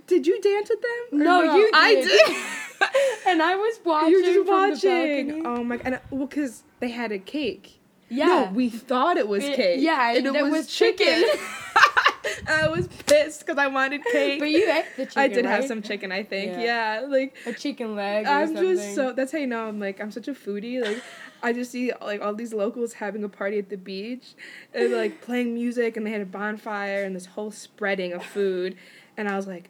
did 0.08 0.26
you 0.26 0.42
dance 0.42 0.70
with 0.72 0.82
them? 0.82 1.22
Or 1.22 1.24
No, 1.24 1.56
you 1.56 1.70
I 1.72 1.94
did. 1.96 2.06
did. 2.08 3.28
and 3.28 3.44
I 3.44 3.56
was 3.56 3.80
watching 3.86 4.10
you 4.10 4.18
were 4.22 4.24
just 4.24 4.38
from 4.40 4.48
watching. 4.48 5.46
Oh 5.46 5.64
my! 5.64 5.78
And 5.86 5.96
uh, 5.96 6.00
well, 6.10 6.26
because 6.26 6.64
they 6.80 6.90
had 6.90 7.12
a 7.12 7.20
cake. 7.20 7.80
Yeah. 8.14 8.26
No, 8.26 8.52
we 8.54 8.70
thought 8.70 9.18
it 9.18 9.28
was 9.28 9.44
cake. 9.44 9.82
yeah, 9.82 10.16
and 10.16 10.26
it 10.26 10.34
was, 10.44 10.52
was 10.52 10.68
chicken. 10.68 11.08
chicken. 11.08 11.40
I 12.48 12.68
was 12.68 12.88
pissed 13.06 13.42
because 13.42 13.58
I 13.58 13.68
wanted 13.68 14.04
cake. 14.12 14.40
but 14.40 14.50
you 14.50 14.70
ate 14.72 14.86
the 14.96 15.06
chicken. 15.06 15.22
I 15.22 15.28
did 15.28 15.46
have 15.46 15.66
some 15.66 15.82
chicken. 15.82 16.12
I 16.12 16.24
think. 16.24 16.54
Yeah. 16.54 17.02
Yeah, 17.02 17.08
like 17.08 17.36
a 17.46 17.54
chicken 17.54 17.96
leg. 17.96 18.26
I'm 18.26 18.48
something. 18.48 18.64
just 18.64 18.96
so. 18.96 19.12
That's 19.12 19.32
how 19.32 19.38
you 19.40 19.48
know 19.48 19.68
I'm 19.68 19.80
like 19.80 20.00
I'm 20.02 20.12
such 20.12 20.28
a 20.28 20.34
foodie. 20.34 20.82
Like 20.82 21.02
I 21.42 21.54
just 21.54 21.72
see 21.72 21.92
like 22.02 22.22
all 22.22 22.34
these 22.34 22.54
locals 22.54 22.94
having 22.94 23.24
a 23.24 23.30
party 23.30 23.60
at 23.60 23.70
the 23.70 23.78
beach, 23.78 24.34
and 24.74 24.94
like 24.94 25.22
playing 25.22 25.54
music, 25.54 25.98
and 25.98 26.06
they 26.06 26.12
had 26.12 26.22
a 26.22 26.26
bonfire 26.26 27.04
and 27.04 27.16
this 27.16 27.26
whole 27.26 27.52
spreading 27.52 28.14
of 28.14 28.24
food, 28.24 28.78
and 29.18 29.28
I 29.28 29.36
was 29.36 29.48
like, 29.48 29.70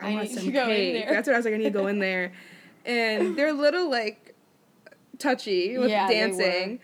I, 0.00 0.10
I 0.10 0.14
want 0.14 0.30
some 0.30 0.52
cake. 0.52 1.06
That's 1.08 1.26
what 1.26 1.34
I 1.34 1.38
was 1.38 1.44
like. 1.44 1.54
I 1.54 1.58
need 1.58 1.64
to 1.64 1.70
go 1.70 1.88
in 1.88 1.98
there, 1.98 2.32
and 2.86 3.36
they're 3.36 3.48
a 3.48 3.52
little 3.52 3.90
like 3.90 4.34
touchy 5.18 5.76
with 5.76 5.90
Yeah, 5.90 6.06
they 6.06 6.14
dancing, 6.14 6.80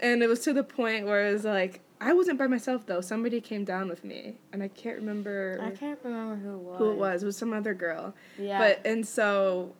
and 0.00 0.22
it 0.22 0.28
was 0.28 0.40
to 0.40 0.52
the 0.52 0.64
point 0.64 1.06
where 1.06 1.28
it 1.28 1.32
was 1.32 1.44
like. 1.44 1.80
I 2.00 2.12
wasn't 2.12 2.38
by 2.38 2.48
myself 2.48 2.84
though. 2.84 3.00
Somebody 3.00 3.40
came 3.40 3.64
down 3.64 3.88
with 3.88 4.04
me, 4.04 4.34
and 4.52 4.62
I 4.62 4.68
can't 4.68 4.96
remember 4.96 5.58
I 5.62 5.70
can't 5.70 5.98
remember 6.04 6.36
who 6.36 6.54
it 6.54 6.58
was. 6.58 6.78
who 6.78 6.90
it 6.90 6.96
was. 6.96 7.22
It 7.22 7.26
was 7.26 7.36
some 7.36 7.52
other 7.54 7.72
girl. 7.72 8.14
Yeah. 8.38 8.58
But 8.58 8.84
and 8.84 9.06
so 9.06 9.72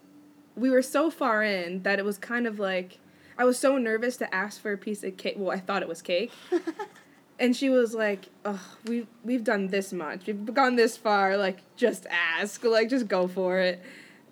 we 0.56 0.70
were 0.70 0.80
so 0.80 1.10
far 1.10 1.42
in 1.42 1.82
that 1.82 1.98
it 1.98 2.04
was 2.04 2.16
kind 2.16 2.46
of 2.46 2.58
like 2.58 2.98
I 3.36 3.44
was 3.44 3.58
so 3.58 3.76
nervous 3.76 4.16
to 4.18 4.34
ask 4.34 4.62
for 4.62 4.72
a 4.72 4.78
piece 4.78 5.02
of 5.04 5.18
cake. 5.18 5.34
Well, 5.36 5.50
I 5.50 5.58
thought 5.58 5.82
it 5.82 5.88
was 5.88 6.00
cake. 6.00 6.32
And 7.38 7.56
she 7.56 7.68
was 7.68 7.94
like, 7.94 8.26
"Oh, 8.44 8.60
we 8.86 9.08
we've 9.24 9.42
done 9.42 9.66
this 9.66 9.92
much. 9.92 10.26
We've 10.26 10.54
gone 10.54 10.76
this 10.76 10.96
far. 10.96 11.36
Like, 11.36 11.58
just 11.76 12.06
ask. 12.06 12.62
Like, 12.62 12.88
just 12.88 13.08
go 13.08 13.26
for 13.26 13.58
it." 13.58 13.82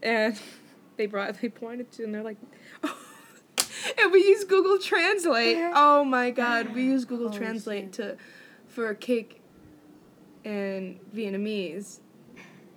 And 0.02 0.38
they 0.96 1.06
brought, 1.06 1.40
they 1.40 1.48
pointed 1.48 1.90
to, 1.92 2.04
and 2.04 2.14
they're 2.14 2.22
like, 2.22 2.36
and 3.99 4.12
we 4.12 4.20
use 4.20 4.44
Google 4.44 4.78
Translate. 4.78 5.58
Oh 5.75 6.04
my 6.04 6.30
God, 6.30 6.75
we 6.75 6.84
use 6.84 7.04
Google 7.04 7.28
Holy 7.28 7.38
Translate 7.38 7.84
shit. 7.84 7.92
to 7.92 8.16
for 8.66 8.94
cake 8.94 9.40
in 10.44 10.99
Vietnamese, 11.14 12.00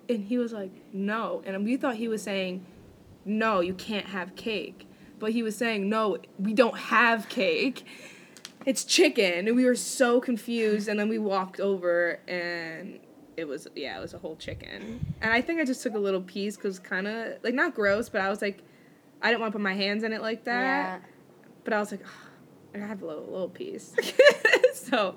and 0.10 0.26
he 0.26 0.38
was 0.38 0.52
like, 0.54 0.72
"No," 0.94 1.42
and 1.46 1.64
we 1.64 1.78
thought 1.78 1.96
he 1.96 2.08
was 2.08 2.22
saying, 2.22 2.66
"No, 3.24 3.60
you 3.60 3.74
can't 3.74 4.08
have 4.08 4.36
cake." 4.36 4.88
but 5.20 5.32
he 5.32 5.44
was 5.44 5.56
saying, 5.56 5.90
no, 5.90 6.18
we 6.40 6.54
don't 6.54 6.78
have 6.78 7.30
cake. 7.30 7.86
It's 8.66 8.84
chicken. 8.84 9.48
And 9.48 9.56
we 9.56 9.66
were 9.66 9.76
so 9.76 10.20
confused. 10.20 10.88
And 10.88 11.00
then 11.00 11.10
we 11.10 11.18
walked 11.18 11.60
over 11.60 12.20
and 12.28 13.00
it 13.38 13.48
was, 13.48 13.68
yeah, 13.76 13.98
it 13.98 14.02
was 14.02 14.14
a 14.14 14.18
whole 14.18 14.36
chicken. 14.36 15.14
And 15.22 15.34
I 15.34 15.42
think 15.42 15.60
I 15.60 15.66
just 15.66 15.84
took 15.84 15.94
a 15.94 16.00
little 16.00 16.22
piece 16.22 16.56
because 16.56 16.80
kind 16.80 17.08
of, 17.08 17.44
like, 17.44 17.54
not 17.54 17.76
gross, 17.76 18.08
but 18.10 18.22
I 18.22 18.30
was 18.30 18.42
like, 18.42 18.64
I 19.22 19.30
didn't 19.30 19.42
want 19.42 19.52
to 19.54 19.58
put 19.58 19.64
my 19.64 19.74
hands 19.74 20.04
in 20.04 20.14
it 20.14 20.22
like 20.22 20.44
that. 20.46 20.62
Yeah. 20.62 21.00
But 21.64 21.74
I 21.74 21.80
was 21.80 21.92
like, 21.92 22.02
"Ugh, 22.06 22.26
I 22.76 22.88
have 22.88 23.02
a 23.02 23.06
little, 23.06 23.24
little 23.24 23.50
piece. 23.50 23.94
so, 24.74 25.16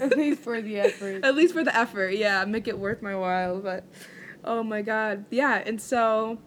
At 0.00 0.16
least 0.16 0.42
for 0.42 0.60
the 0.60 0.80
effort. 0.80 1.24
at 1.24 1.34
least 1.34 1.54
for 1.54 1.62
the 1.62 1.76
effort, 1.76 2.10
yeah, 2.10 2.44
make 2.44 2.66
it 2.66 2.78
worth 2.78 3.02
my 3.02 3.14
while. 3.14 3.60
But 3.60 3.84
oh 4.44 4.62
my 4.62 4.82
god, 4.82 5.24
yeah. 5.30 5.62
And 5.64 5.80
so 5.80 6.38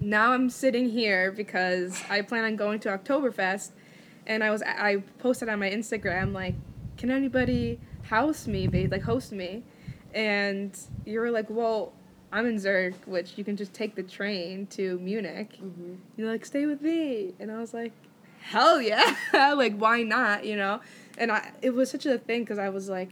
now 0.00 0.32
I'm 0.32 0.50
sitting 0.50 0.90
here 0.90 1.32
because 1.32 2.02
I 2.10 2.22
plan 2.22 2.44
on 2.44 2.56
going 2.56 2.80
to 2.80 2.90
Oktoberfest, 2.90 3.70
and 4.26 4.44
I 4.44 4.50
was 4.50 4.62
I 4.62 5.02
posted 5.18 5.48
on 5.48 5.58
my 5.58 5.70
Instagram 5.70 6.34
like, 6.34 6.54
can 6.98 7.10
anybody 7.10 7.80
house 8.02 8.46
me, 8.46 8.66
babe, 8.66 8.92
like 8.92 9.02
host 9.02 9.32
me, 9.32 9.64
and 10.14 10.78
you 11.04 11.20
were 11.20 11.30
like, 11.30 11.46
well. 11.48 11.94
I'm 12.32 12.46
in 12.46 12.58
Zurich, 12.58 12.94
which 13.06 13.36
you 13.36 13.44
can 13.44 13.56
just 13.56 13.74
take 13.74 13.94
the 13.94 14.02
train 14.02 14.66
to 14.68 14.98
Munich. 15.00 15.56
hmm 15.56 15.94
You're 16.16 16.30
like, 16.30 16.44
stay 16.44 16.66
with 16.66 16.80
me. 16.80 17.34
And 17.40 17.50
I 17.50 17.58
was 17.58 17.74
like, 17.74 17.92
hell 18.40 18.80
yeah. 18.80 19.16
like, 19.32 19.76
why 19.76 20.02
not, 20.02 20.44
you 20.44 20.56
know? 20.56 20.80
And 21.18 21.32
I, 21.32 21.50
it 21.60 21.70
was 21.70 21.90
such 21.90 22.06
a 22.06 22.18
thing 22.18 22.42
because 22.42 22.58
I 22.58 22.68
was 22.68 22.88
like, 22.88 23.10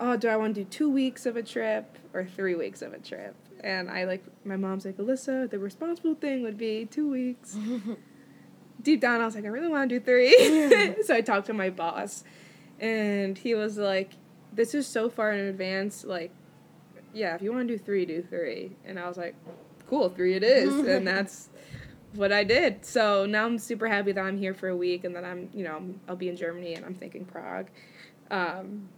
oh, 0.00 0.16
do 0.16 0.28
I 0.28 0.36
want 0.36 0.54
to 0.56 0.64
do 0.64 0.70
two 0.70 0.90
weeks 0.90 1.26
of 1.26 1.36
a 1.36 1.42
trip 1.42 1.98
or 2.12 2.24
three 2.24 2.54
weeks 2.54 2.82
of 2.82 2.92
a 2.92 2.98
trip? 2.98 3.34
And 3.60 3.90
I 3.90 4.04
like, 4.04 4.24
my 4.44 4.56
mom's 4.56 4.84
like, 4.84 4.96
Alyssa, 4.96 5.50
the 5.50 5.58
responsible 5.58 6.14
thing 6.14 6.42
would 6.42 6.58
be 6.58 6.86
two 6.86 7.08
weeks. 7.10 7.56
Deep 8.82 9.00
down, 9.00 9.20
I 9.20 9.24
was 9.24 9.34
like, 9.34 9.44
I 9.44 9.48
really 9.48 9.68
want 9.68 9.88
to 9.90 9.98
do 9.98 10.04
three. 10.04 10.94
so 11.02 11.14
I 11.14 11.20
talked 11.20 11.46
to 11.48 11.52
my 11.52 11.68
boss, 11.68 12.22
and 12.78 13.36
he 13.36 13.56
was 13.56 13.76
like, 13.76 14.12
this 14.52 14.72
is 14.72 14.86
so 14.86 15.08
far 15.10 15.32
in 15.32 15.40
advance. 15.40 16.04
Like, 16.04 16.30
yeah, 17.12 17.34
if 17.34 17.42
you 17.42 17.52
want 17.52 17.68
to 17.68 17.76
do 17.76 17.82
three, 17.82 18.06
do 18.06 18.22
three. 18.22 18.76
And 18.84 18.98
I 18.98 19.08
was 19.08 19.16
like, 19.16 19.34
cool, 19.88 20.08
three 20.08 20.34
it 20.34 20.42
is. 20.42 20.74
and 20.86 21.06
that's 21.06 21.48
what 22.14 22.32
I 22.32 22.44
did. 22.44 22.84
So 22.84 23.26
now 23.26 23.46
I'm 23.46 23.58
super 23.58 23.88
happy 23.88 24.12
that 24.12 24.20
I'm 24.20 24.38
here 24.38 24.54
for 24.54 24.68
a 24.68 24.76
week 24.76 25.04
and 25.04 25.14
that 25.14 25.24
I'm, 25.24 25.50
you 25.52 25.64
know, 25.64 25.94
I'll 26.08 26.16
be 26.16 26.28
in 26.28 26.36
Germany 26.36 26.74
and 26.74 26.84
I'm 26.84 26.94
thinking 26.94 27.24
Prague. 27.24 27.68
Um, 28.30 28.88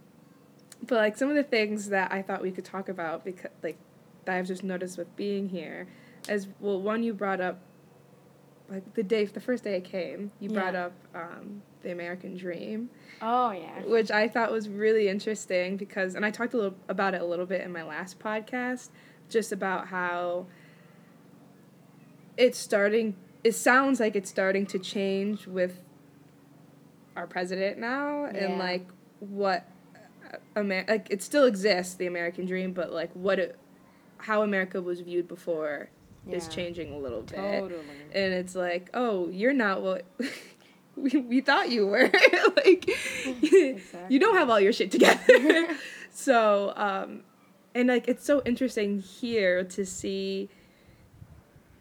but 0.85 0.95
like 0.95 1.17
some 1.17 1.29
of 1.29 1.35
the 1.35 1.43
things 1.43 1.89
that 1.89 2.11
I 2.11 2.21
thought 2.21 2.41
we 2.41 2.51
could 2.51 2.65
talk 2.65 2.89
about 2.89 3.23
because 3.23 3.51
like 3.61 3.77
that 4.25 4.35
I've 4.35 4.47
just 4.47 4.63
noticed 4.63 4.97
with 4.97 5.15
being 5.15 5.49
here 5.49 5.87
as 6.27 6.47
well 6.59 6.81
one 6.81 7.03
you 7.03 7.13
brought 7.13 7.41
up 7.41 7.59
like 8.71 8.93
the 8.93 9.03
day 9.03 9.25
the 9.25 9.39
first 9.41 9.63
day 9.63 9.75
I 9.75 9.81
came, 9.81 10.31
you 10.39 10.49
brought 10.49 10.75
up 10.75 10.93
um, 11.13 11.61
the 11.83 11.91
American 11.91 12.37
dream 12.37 12.89
Oh 13.21 13.51
yeah. 13.51 13.81
which 13.85 14.09
I 14.09 14.27
thought 14.27 14.51
was 14.51 14.67
really 14.69 15.07
interesting 15.07 15.77
because, 15.77 16.15
and 16.15 16.25
I 16.25 16.31
talked 16.31 16.53
a 16.53 16.57
little 16.57 16.75
about 16.87 17.13
it 17.13 17.21
a 17.21 17.25
little 17.25 17.45
bit 17.45 17.61
in 17.61 17.71
my 17.71 17.83
last 17.83 18.17
podcast, 18.17 18.89
just 19.29 19.51
about 19.51 19.87
how 19.87 20.47
it's 22.37 22.57
starting. 22.57 23.15
It 23.43 23.53
sounds 23.53 23.99
like 23.99 24.15
it's 24.15 24.29
starting 24.29 24.65
to 24.67 24.79
change 24.79 25.45
with 25.47 25.81
our 27.15 27.27
president 27.27 27.77
now, 27.77 28.25
and 28.25 28.57
like 28.57 28.87
what 29.19 29.67
Amer- 30.55 30.85
like 30.87 31.07
it 31.09 31.21
still 31.21 31.45
exists, 31.45 31.95
the 31.95 32.07
American 32.07 32.45
dream, 32.45 32.71
but 32.73 32.91
like 32.91 33.11
what 33.13 33.37
it, 33.37 33.57
how 34.17 34.41
America 34.43 34.81
was 34.81 35.01
viewed 35.01 35.27
before 35.27 35.89
is 36.29 36.47
changing 36.47 36.93
a 36.93 36.97
little 36.97 37.21
bit 37.23 37.35
Totally. 37.37 37.81
and 38.13 38.33
it's 38.33 38.55
like, 38.55 38.89
oh, 38.93 39.27
you're 39.29 39.53
not 39.53 39.81
what 39.81 40.05
we, 40.95 41.09
we 41.19 41.41
thought 41.41 41.69
you 41.69 41.87
were. 41.87 42.11
like, 42.55 42.89
you 44.09 44.19
don't 44.19 44.35
have 44.35 44.49
all 44.49 44.59
your 44.59 44.73
shit 44.73 44.91
together. 44.91 45.67
so, 46.11 46.73
um, 46.75 47.21
and 47.73 47.87
like, 47.89 48.07
it's 48.07 48.25
so 48.25 48.41
interesting 48.45 48.99
here 48.99 49.63
to 49.63 49.85
see. 49.85 50.49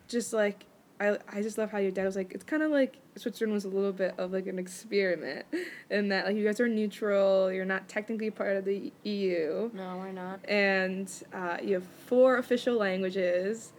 Just 0.09 0.33
like, 0.33 0.65
I 1.01 1.19
I 1.33 1.43
just 1.43 1.57
love 1.59 1.71
how 1.71 1.79
your 1.79 1.91
dad 1.93 2.05
was 2.05 2.17
like, 2.17 2.33
it's 2.33 2.45
kind 2.45 2.63
of 2.63 2.71
like 2.71 2.97
Switzerland 3.17 3.53
was 3.55 3.65
a 3.65 3.69
little 3.69 3.93
bit 3.93 4.15
of 4.19 4.33
like 4.33 4.47
an 4.47 4.59
experiment, 4.59 5.47
in 5.91 6.09
that 6.09 6.27
like 6.27 6.37
you 6.37 6.45
guys 6.45 6.59
are 6.61 6.69
neutral, 6.69 7.53
you're 7.53 7.65
not 7.65 7.89
technically 7.89 8.31
part 8.31 8.57
of 8.57 8.65
the 8.65 8.93
EU 9.05 9.71
No, 9.73 9.99
we're 9.99 10.13
not. 10.13 10.41
and 10.49 11.11
uh, 11.33 11.59
you 11.63 11.75
have 11.75 11.85
four 12.07 12.39
official 12.39 12.77
languages 12.77 13.73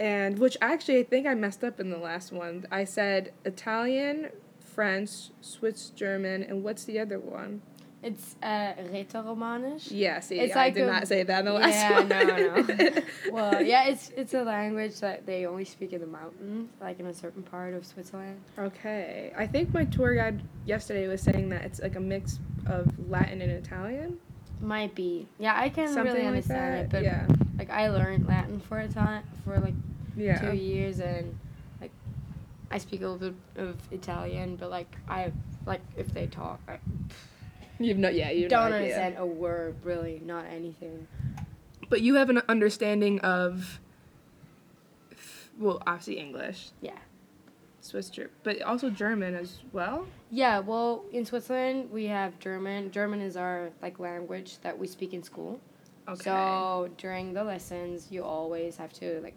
and 0.00 0.38
which 0.38 0.56
actually 0.60 0.98
i 0.98 1.02
think 1.04 1.26
i 1.26 1.34
messed 1.34 1.62
up 1.64 1.80
in 1.80 1.90
the 1.90 1.98
last 1.98 2.32
one 2.32 2.64
i 2.70 2.84
said 2.84 3.32
italian 3.44 4.28
french 4.60 5.30
swiss 5.40 5.90
german 5.90 6.42
and 6.44 6.62
what's 6.62 6.84
the 6.84 6.98
other 6.98 7.18
one 7.18 7.60
It's 8.00 8.36
uh, 8.42 8.74
Rätoromanisch. 8.92 9.88
yeah 9.90 10.20
see 10.20 10.38
It's 10.38 10.54
i 10.54 10.66
like 10.66 10.74
did 10.74 10.84
a- 10.84 10.92
not 10.92 11.08
say 11.08 11.24
that 11.24 11.40
in 11.40 11.44
the 11.46 11.52
last 11.52 11.74
yeah, 11.74 11.98
one 11.98 12.08
no, 12.08 12.22
no. 12.22 13.02
Well, 13.32 13.60
yeah, 13.62 13.88
it's 13.90 14.10
it's 14.16 14.34
a 14.34 14.42
language 14.44 15.00
that 15.00 15.26
they 15.26 15.46
only 15.46 15.64
speak 15.64 15.92
in 15.92 16.00
the 16.00 16.06
mountains, 16.06 16.70
like 16.80 17.00
in 17.00 17.06
a 17.06 17.12
certain 17.14 17.42
part 17.42 17.74
of 17.74 17.84
Switzerland. 17.84 18.40
okay 18.56 19.32
i 19.36 19.46
think 19.46 19.74
my 19.74 19.84
tour 19.84 20.14
guide 20.14 20.40
yesterday 20.64 21.08
was 21.08 21.20
saying 21.20 21.48
that 21.48 21.62
it's 21.64 21.80
like 21.80 21.96
a 21.96 22.00
mix 22.00 22.38
of 22.66 22.86
latin 23.10 23.42
and 23.42 23.50
italian 23.50 24.16
Might 24.60 24.94
be. 24.94 25.26
Yeah, 25.38 25.54
I 25.56 25.68
can't 25.68 25.92
something 25.92 26.14
really 26.14 26.18
like 26.26 26.34
understand 26.34 26.74
that 26.74 26.84
it, 26.84 26.90
but 26.90 27.02
yeah 27.02 27.26
like 27.58 27.70
I 27.70 27.88
learned 27.88 28.26
Latin 28.28 28.60
for 28.60 28.78
a 28.78 28.88
time 28.88 29.24
for 29.44 29.58
like 29.58 29.74
yeah 30.16 30.38
two 30.50 30.56
years, 30.56 31.00
and 31.00 31.36
like 31.80 31.90
I 32.70 32.78
speak 32.78 33.02
a 33.02 33.08
little 33.08 33.30
bit 33.30 33.62
of 33.62 33.76
Italian, 33.92 34.56
but 34.56 34.70
like 34.70 34.90
I 35.08 35.32
like 35.66 35.80
if 35.96 36.12
they 36.14 36.26
talk, 36.26 36.60
I 36.68 36.78
you've 37.78 37.98
not 37.98 38.14
yeah 38.14 38.30
you 38.30 38.48
don't 38.48 38.72
understand 38.72 39.16
a 39.18 39.26
word 39.26 39.76
really, 39.84 40.20
not 40.24 40.46
anything. 40.46 41.06
but 41.88 42.00
you 42.00 42.14
have 42.14 42.30
an 42.30 42.42
understanding 42.48 43.18
of 43.20 43.80
well 45.58 45.82
obviously 45.86 46.18
english 46.18 46.70
Yeah. 46.80 46.92
Swiss 47.80 48.10
German, 48.10 48.32
but 48.42 48.60
also 48.62 48.90
German 48.90 49.34
as 49.34 49.60
well. 49.72 50.06
Yeah, 50.30 50.58
well, 50.58 51.04
in 51.10 51.24
Switzerland 51.24 51.90
we 51.90 52.04
have 52.06 52.38
German. 52.38 52.90
German 52.90 53.22
is 53.22 53.34
our 53.36 53.70
like 53.80 53.98
language 53.98 54.58
that 54.62 54.78
we 54.78 54.86
speak 54.86 55.14
in 55.14 55.22
school. 55.22 55.58
Okay. 56.08 56.22
So 56.24 56.88
during 56.96 57.32
the 57.34 57.44
lessons, 57.44 58.08
you 58.10 58.24
always 58.24 58.76
have 58.76 58.92
to 58.94 59.20
like 59.22 59.36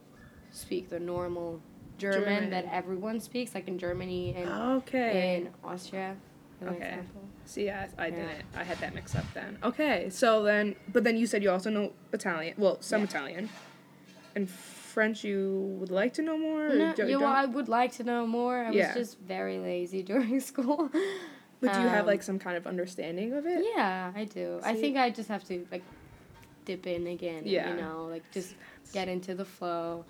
speak 0.51 0.89
the 0.89 0.99
normal 0.99 1.61
German, 1.97 2.23
German. 2.23 2.49
that 2.51 2.65
everyone 2.71 3.19
speaks, 3.19 3.53
like 3.53 3.67
in 3.67 3.77
Germany 3.77 4.33
and 4.37 4.49
okay. 4.77 5.37
in 5.37 5.49
Austria. 5.63 6.15
Okay. 6.63 6.75
example. 6.75 7.21
See, 7.45 7.69
I, 7.69 7.89
I 7.97 8.07
Yeah. 8.07 8.09
didn't. 8.15 8.45
I 8.55 8.63
had 8.63 8.77
that 8.79 8.93
mixed 8.93 9.15
up 9.15 9.25
then. 9.33 9.57
Okay, 9.63 10.09
so 10.09 10.43
then, 10.43 10.75
but 10.93 11.03
then 11.03 11.17
you 11.17 11.25
said 11.25 11.41
you 11.43 11.49
also 11.51 11.69
know 11.71 11.91
Italian. 12.13 12.53
Well, 12.57 12.77
some 12.81 13.01
Yeah. 13.01 13.07
Italian, 13.07 13.49
and 14.35 14.49
French. 14.49 15.23
You 15.23 15.77
would 15.79 15.89
like 15.89 16.13
to 16.15 16.21
know 16.21 16.37
more. 16.37 16.67
or 16.67 16.75
No, 16.75 16.93
well, 16.97 17.25
I 17.25 17.45
would 17.45 17.69
like 17.69 17.93
to 17.93 18.03
know 18.03 18.27
more. 18.27 18.65
I 18.65 18.71
Yeah. 18.71 18.87
was 18.87 18.95
just 18.95 19.19
very 19.21 19.57
lazy 19.57 20.03
during 20.11 20.39
school. 20.39 20.89
but 21.61 21.73
do 21.73 21.81
you 21.81 21.87
have 21.87 22.01
Um, 22.01 22.07
like 22.07 22.21
some 22.23 22.37
kind 22.39 22.57
of 22.57 22.67
understanding 22.67 23.33
of 23.33 23.45
it? 23.45 23.63
Yeah, 23.75 24.11
I 24.15 24.25
do. 24.25 24.59
I 24.63 24.75
think 24.75 24.97
I 24.97 25.09
just 25.09 25.29
have 25.29 25.43
to 25.45 25.65
like 25.71 25.83
dip 26.65 26.85
in 26.87 27.07
again. 27.07 27.43
Yeah. 27.45 27.69
You 27.75 27.81
know, 27.81 28.07
like 28.09 28.23
just 28.31 28.55
get 28.93 29.07
into 29.07 29.35
the 29.35 29.45
flow. 29.45 30.05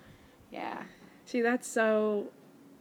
Yeah. 0.50 0.82
See, 1.26 1.40
that's 1.40 1.66
so. 1.68 2.26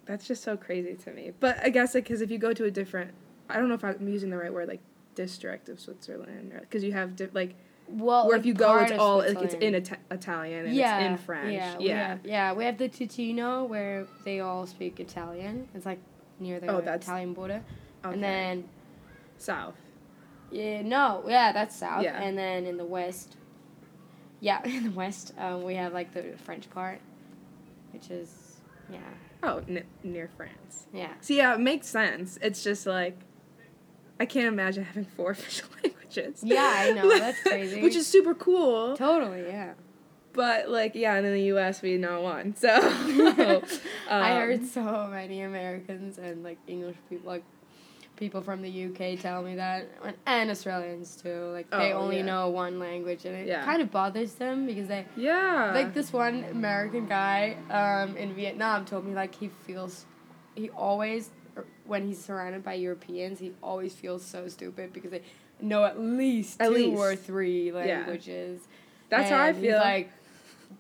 That's 0.05 0.27
just 0.27 0.43
so 0.43 0.57
crazy 0.57 0.95
to 0.95 1.11
me. 1.13 1.31
But 1.39 1.59
I 1.63 1.69
guess 1.69 1.93
like 1.95 2.05
because 2.05 2.21
if 2.21 2.31
you 2.31 2.37
go 2.37 2.53
to 2.53 2.65
a 2.65 2.71
different, 2.71 3.11
I 3.49 3.57
don't 3.57 3.69
know 3.69 3.75
if 3.75 3.83
I'm 3.85 4.07
using 4.09 4.29
the 4.29 4.37
right 4.37 4.51
word, 4.51 4.67
like 4.67 4.81
district 5.15 5.69
of 5.69 5.79
Switzerland, 5.79 6.53
because 6.59 6.83
you 6.83 6.91
have 6.93 7.15
di- 7.15 7.27
like 7.33 7.53
Well, 7.87 8.25
where 8.27 8.33
like 8.37 8.39
if 8.41 8.45
you 8.47 8.53
go, 8.55 8.77
it's 8.79 8.91
all 8.93 9.19
like 9.19 9.37
it's 9.41 9.53
in 9.53 9.75
Ita- 9.75 9.97
Italian 10.09 10.65
and 10.65 10.75
yeah, 10.75 10.99
it's 10.99 11.11
in 11.21 11.25
French. 11.25 11.53
Yeah, 11.53 11.73
Yeah. 11.73 11.77
We 11.79 11.87
have, 11.89 12.19
yeah, 12.25 12.53
we 12.53 12.63
have 12.65 12.77
the 12.79 12.89
Ticino 12.89 13.65
where 13.67 14.07
they 14.25 14.39
all 14.39 14.65
speak 14.65 14.99
Italian. 14.99 15.67
It's 15.75 15.85
like 15.85 15.99
near 16.39 16.59
the 16.59 16.67
Oh, 16.67 16.77
Italian 16.79 17.33
border. 17.33 17.61
Okay. 18.03 18.13
And 18.13 18.23
then 18.23 18.63
South. 19.37 19.75
yeah, 20.49 20.81
no, 20.81 21.23
yeah, 21.27 21.51
that's 21.51 21.75
south. 21.75 22.03
Yeah. 22.03 22.21
And 22.21 22.35
then 22.37 22.65
in 22.65 22.77
the 22.77 22.85
west, 22.85 23.37
yeah, 24.41 24.61
in 24.65 24.83
the 24.83 24.91
west, 24.91 25.33
um, 25.37 25.63
we 25.63 25.75
have 25.75 25.93
like 25.93 26.13
the 26.13 26.35
French 26.43 26.69
part, 26.71 26.99
which 27.93 28.09
is 28.09 28.57
yeah, 28.89 28.99
Oh, 29.43 29.61
n- 29.69 29.85
near 30.03 30.29
France. 30.35 30.87
yeah. 30.93 31.13
So 31.21 31.33
yeah, 31.33 31.53
it 31.53 31.59
makes 31.61 31.87
sense. 31.87 32.37
It's 32.41 32.61
just 32.63 32.85
like 32.85 33.17
I 34.19 34.25
can't 34.25 34.47
imagine 34.47 34.83
having 34.83 35.05
four 35.05 35.31
official 35.37 35.69
languages. 35.83 36.41
Yeah, 36.43 36.73
I 36.75 36.91
know, 36.91 37.07
that's 37.19 37.41
crazy. 37.41 37.81
Which 37.81 37.95
is 37.95 38.05
super 38.05 38.35
cool. 38.35 38.97
Totally, 38.97 39.43
yeah. 39.47 39.73
But 40.33 40.69
like 40.69 40.95
yeah, 40.95 41.15
and 41.15 41.25
in 41.25 41.33
the 41.33 41.43
U.S. 41.43 41.81
we 41.81 41.97
know 41.97 42.21
one. 42.21 42.55
So 42.55 42.69
I 42.69 43.61
um, 44.09 44.23
heard 44.37 44.65
so 44.65 45.07
many 45.11 45.41
Americans 45.41 46.17
and 46.17 46.43
like 46.43 46.57
English 46.67 46.95
people, 47.09 47.29
like 47.29 47.43
people 48.21 48.39
from 48.41 48.61
the 48.61 48.69
UK, 48.85 49.19
tell 49.19 49.41
me 49.41 49.55
that, 49.55 49.87
and- 50.05 50.15
and 50.27 50.51
Australians 50.51 51.15
too. 51.15 51.49
Like 51.51 51.67
they 51.71 51.91
Oh, 51.91 52.01
only 52.01 52.17
yeah. 52.17 52.25
know 52.25 52.49
one 52.49 52.77
language, 52.77 53.25
and 53.25 53.35
it 53.35 53.47
Yeah. 53.47 53.65
kind 53.65 53.81
of 53.81 53.89
bothers 53.89 54.35
them 54.35 54.67
because 54.67 54.87
they 54.87 55.05
Yeah. 55.17 55.71
like 55.73 55.95
this 55.95 56.13
one 56.13 56.43
American 56.51 57.07
guy 57.07 57.57
um, 57.71 58.15
in 58.15 58.33
Vietnam 58.35 58.85
told 58.85 59.05
me 59.05 59.13
like 59.15 59.33
he 59.35 59.47
feels 59.65 60.05
he 60.53 60.69
always 60.69 61.31
er, 61.57 61.65
when 61.85 62.05
he's 62.05 62.23
surrounded 62.23 62.63
by 62.63 62.75
Europeans, 62.75 63.39
he 63.39 63.53
always 63.63 63.95
feels 63.95 64.23
so 64.23 64.47
stupid 64.47 64.93
because 64.93 65.09
they 65.09 65.23
know 65.59 65.83
at 65.83 65.99
least 65.99 66.61
At 66.61 66.67
two 66.67 66.73
least. 66.75 66.97
or 67.01 67.15
three 67.15 67.71
languages. 67.71 68.61
That's 69.09 69.29
how 69.31 69.41
I 69.41 69.47
And 69.49 69.57
feel. 69.57 69.77
like 69.77 70.11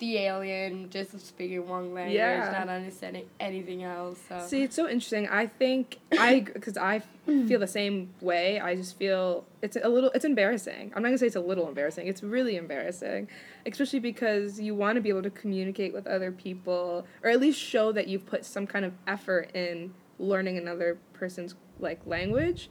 the 0.01 0.17
alien, 0.17 0.89
just 0.89 1.17
speaking 1.25 1.67
one 1.69 1.93
language, 1.93 2.15
Yeah. 2.15 2.49
not 2.51 2.67
understanding 2.67 3.27
anything 3.39 3.83
else. 3.83 4.19
So 4.27 4.45
See, 4.45 4.63
it's 4.63 4.75
so 4.75 4.89
interesting. 4.89 5.29
I 5.29 5.45
think 5.45 5.99
I 6.11 6.39
because 6.53 6.75
I 6.75 7.03
feel 7.25 7.59
the 7.59 7.67
same 7.67 8.09
way. 8.19 8.59
I 8.59 8.75
just 8.75 8.97
feel 8.97 9.45
it's 9.61 9.77
a 9.81 9.87
little 9.87 10.09
it's 10.15 10.25
embarrassing. 10.25 10.91
I'm 10.95 11.03
not 11.03 11.09
gonna 11.09 11.19
say 11.19 11.27
it's 11.27 11.35
a 11.35 11.39
little 11.39 11.67
embarrassing. 11.67 12.07
It's 12.07 12.23
really 12.23 12.57
embarrassing, 12.57 13.29
especially 13.65 13.99
because 13.99 14.59
you 14.59 14.73
want 14.73 14.95
to 14.95 15.01
be 15.01 15.09
able 15.09 15.21
to 15.23 15.29
communicate 15.29 15.93
with 15.93 16.07
other 16.07 16.31
people 16.31 17.05
or 17.23 17.29
at 17.29 17.39
least 17.39 17.59
show 17.59 17.91
that 17.91 18.07
you've 18.07 18.25
put 18.25 18.43
some 18.43 18.65
kind 18.65 18.83
of 18.83 18.93
effort 19.05 19.51
in 19.53 19.93
learning 20.17 20.57
another 20.57 20.97
person's 21.13 21.53
like 21.79 21.99
language. 22.07 22.69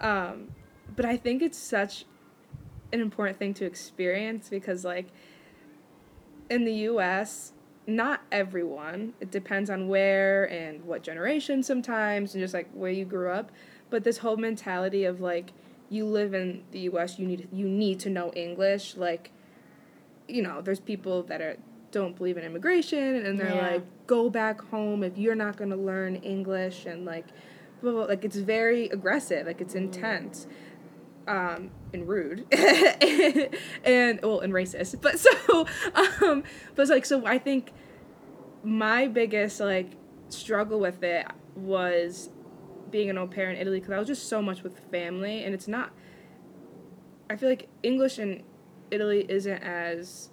Um, 0.00 0.48
but 0.96 1.04
I 1.04 1.18
think 1.18 1.42
it's 1.42 1.58
such 1.58 2.06
an 2.94 3.00
important 3.00 3.38
thing 3.38 3.52
to 3.54 3.64
experience 3.66 4.48
because 4.48 4.84
like 4.84 5.06
in 6.52 6.64
the 6.64 6.74
US, 6.90 7.52
not 7.86 8.20
everyone, 8.30 9.14
it 9.20 9.30
depends 9.30 9.70
on 9.70 9.88
where 9.88 10.44
and 10.44 10.84
what 10.84 11.02
generation 11.02 11.62
sometimes 11.62 12.34
and 12.34 12.42
just 12.44 12.52
like 12.52 12.70
where 12.74 12.90
you 12.90 13.06
grew 13.06 13.30
up, 13.30 13.50
but 13.88 14.04
this 14.04 14.18
whole 14.18 14.36
mentality 14.36 15.04
of 15.04 15.20
like 15.20 15.52
you 15.88 16.04
live 16.04 16.34
in 16.34 16.62
the 16.70 16.80
US, 16.90 17.18
you 17.18 17.26
need 17.26 17.48
you 17.50 17.66
need 17.66 17.98
to 18.00 18.10
know 18.10 18.30
English, 18.34 18.96
like 18.96 19.30
you 20.28 20.42
know, 20.42 20.60
there's 20.60 20.78
people 20.80 21.22
that 21.24 21.40
are 21.40 21.56
don't 21.90 22.16
believe 22.16 22.36
in 22.36 22.44
immigration 22.44 23.24
and 23.26 23.40
they're 23.40 23.54
Yeah. 23.54 23.72
like 23.72 23.82
go 24.06 24.28
back 24.28 24.60
home 24.60 25.02
if 25.02 25.16
you're 25.16 25.34
not 25.34 25.56
going 25.56 25.70
to 25.70 25.76
learn 25.76 26.16
English 26.16 26.84
and 26.86 27.04
like 27.06 27.26
blah, 27.80 27.92
blah, 27.92 28.04
like 28.04 28.24
it's 28.26 28.36
very 28.36 28.88
aggressive, 28.90 29.46
like 29.46 29.60
it's 29.62 29.74
mm. 29.74 29.84
intense 29.84 30.46
um, 31.28 31.70
and 31.92 32.08
rude 32.08 32.46
and 33.84 34.20
well 34.22 34.40
and 34.40 34.52
racist 34.52 35.00
but 35.00 35.18
so 35.18 35.30
um 35.94 36.42
but 36.74 36.82
it's 36.82 36.90
like 36.90 37.04
so 37.04 37.24
i 37.26 37.38
think 37.38 37.72
my 38.64 39.06
biggest 39.06 39.60
like 39.60 39.92
struggle 40.28 40.80
with 40.80 41.02
it 41.02 41.26
was 41.54 42.30
being 42.90 43.10
an 43.10 43.18
au 43.18 43.26
pair 43.26 43.50
in 43.50 43.56
italy 43.56 43.78
because 43.78 43.92
i 43.92 43.98
was 43.98 44.08
just 44.08 44.28
so 44.28 44.42
much 44.42 44.62
with 44.62 44.78
family 44.90 45.44
and 45.44 45.54
it's 45.54 45.68
not 45.68 45.92
i 47.30 47.36
feel 47.36 47.48
like 47.48 47.68
english 47.82 48.18
in 48.18 48.42
italy 48.90 49.24
isn't 49.28 49.62
as 49.62 50.30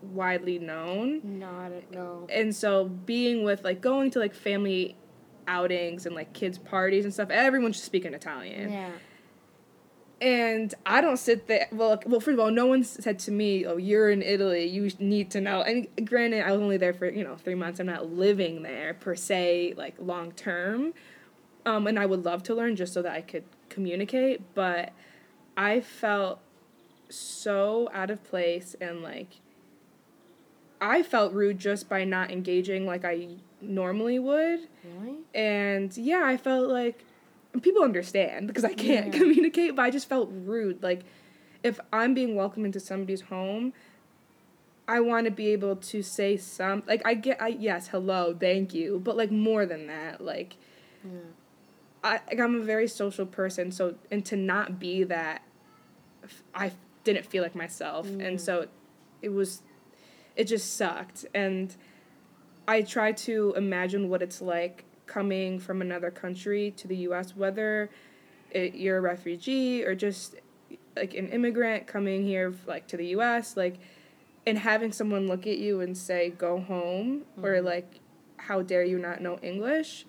widely 0.00 0.58
known 0.58 1.20
not 1.24 1.72
at 1.72 1.90
no. 1.90 2.26
and 2.30 2.54
so 2.54 2.84
being 2.86 3.42
with 3.44 3.64
like 3.64 3.80
going 3.80 4.10
to 4.10 4.18
like 4.18 4.34
family 4.34 4.96
outings 5.48 6.06
and 6.06 6.14
like 6.14 6.32
kids 6.32 6.56
parties 6.56 7.04
and 7.04 7.12
stuff 7.12 7.30
everyone's 7.30 7.76
just 7.76 7.86
speaking 7.86 8.14
italian 8.14 8.70
Yeah. 8.72 8.90
And 10.20 10.74
I 10.84 11.00
don't 11.00 11.16
sit 11.16 11.46
there. 11.46 11.68
Well, 11.70 12.00
well, 12.06 12.20
first 12.20 12.34
of 12.34 12.40
all, 12.40 12.50
no 12.50 12.66
one 12.66 12.84
said 12.84 13.18
to 13.20 13.30
me, 13.30 13.64
"Oh, 13.66 13.76
you're 13.76 14.10
in 14.10 14.22
Italy. 14.22 14.64
You 14.66 14.90
need 14.98 15.30
to 15.32 15.40
know." 15.40 15.62
And 15.62 15.86
granted, 16.04 16.46
I 16.46 16.52
was 16.52 16.60
only 16.60 16.76
there 16.76 16.92
for 16.92 17.08
you 17.08 17.24
know 17.24 17.36
three 17.36 17.54
months. 17.54 17.80
I'm 17.80 17.86
not 17.86 18.10
living 18.12 18.62
there 18.62 18.94
per 18.94 19.14
se, 19.14 19.74
like 19.76 19.94
long 19.98 20.32
term. 20.32 20.94
Um, 21.66 21.86
and 21.86 21.98
I 21.98 22.06
would 22.06 22.24
love 22.24 22.42
to 22.44 22.54
learn 22.54 22.76
just 22.76 22.92
so 22.92 23.02
that 23.02 23.12
I 23.12 23.20
could 23.20 23.44
communicate. 23.68 24.42
But 24.54 24.92
I 25.56 25.80
felt 25.80 26.40
so 27.10 27.88
out 27.92 28.10
of 28.10 28.22
place 28.24 28.76
and 28.80 29.02
like 29.02 29.40
I 30.80 31.02
felt 31.02 31.32
rude 31.32 31.58
just 31.58 31.88
by 31.88 32.04
not 32.04 32.30
engaging 32.30 32.86
like 32.86 33.04
I 33.04 33.28
normally 33.60 34.18
would. 34.18 34.68
Really? 34.84 35.16
And 35.34 35.96
yeah, 35.96 36.22
I 36.24 36.36
felt 36.36 36.68
like 36.68 37.04
people 37.62 37.82
understand 37.82 38.46
because 38.46 38.64
I 38.64 38.72
can't 38.74 39.06
Yeah. 39.12 39.18
communicate, 39.18 39.74
but 39.76 39.82
I 39.82 39.90
just 39.90 40.08
felt 40.08 40.28
rude. 40.32 40.82
Like 40.82 41.02
if 41.62 41.80
I'm 41.92 42.14
being 42.14 42.34
welcomed 42.36 42.66
into 42.66 42.80
somebody's 42.80 43.22
home, 43.22 43.72
I 44.86 45.00
want 45.00 45.26
to 45.26 45.30
be 45.30 45.48
able 45.48 45.76
to 45.76 46.02
say 46.02 46.36
some 46.36 46.82
like 46.86 47.02
I 47.04 47.14
get 47.14 47.40
I 47.42 47.48
yes, 47.48 47.88
hello, 47.88 48.34
thank 48.38 48.72
you, 48.74 49.00
but 49.02 49.16
like 49.16 49.30
more 49.30 49.66
than 49.66 49.86
that, 49.88 50.20
like 50.20 50.56
Yeah. 51.04 51.10
I 52.04 52.12
like, 52.28 52.38
I'm 52.40 52.54
a 52.54 52.60
very 52.64 52.86
social 52.88 53.26
person, 53.26 53.70
so 53.72 53.96
and 54.10 54.24
to 54.26 54.36
not 54.36 54.78
be 54.78 55.04
that 55.04 55.42
I 56.54 56.72
didn't 57.04 57.26
feel 57.26 57.42
like 57.42 57.54
myself. 57.54 58.06
And 58.06 58.38
Mm. 58.38 58.40
so 58.40 58.66
it 59.22 59.30
was 59.30 59.62
it 60.36 60.44
just 60.44 60.76
sucked 60.76 61.26
and 61.34 61.74
I 62.68 62.82
try 62.82 63.12
to 63.12 63.54
imagine 63.56 64.08
what 64.08 64.22
it's 64.22 64.40
like 64.40 64.84
coming 65.08 65.58
from 65.58 65.80
another 65.82 66.10
country 66.10 66.70
to 66.76 66.86
the 66.86 66.96
US 67.08 67.34
whether 67.34 67.90
it, 68.50 68.74
you're 68.74 68.98
a 68.98 69.00
refugee 69.00 69.84
or 69.84 69.94
just 69.94 70.36
like 70.96 71.14
an 71.14 71.28
immigrant 71.28 71.86
coming 71.86 72.24
here 72.24 72.54
like 72.66 72.86
to 72.88 72.96
the 72.96 73.06
US 73.08 73.56
like 73.56 73.76
and 74.46 74.58
having 74.58 74.92
someone 74.92 75.26
look 75.26 75.46
at 75.46 75.58
you 75.58 75.80
and 75.80 75.96
say 75.96 76.30
go 76.30 76.60
home 76.60 77.24
or 77.42 77.50
Mhm. 77.54 77.64
like 77.64 78.00
how 78.36 78.62
dare 78.62 78.84
you 78.84 78.98
not 78.98 79.20
know 79.20 79.38
English 79.42 80.06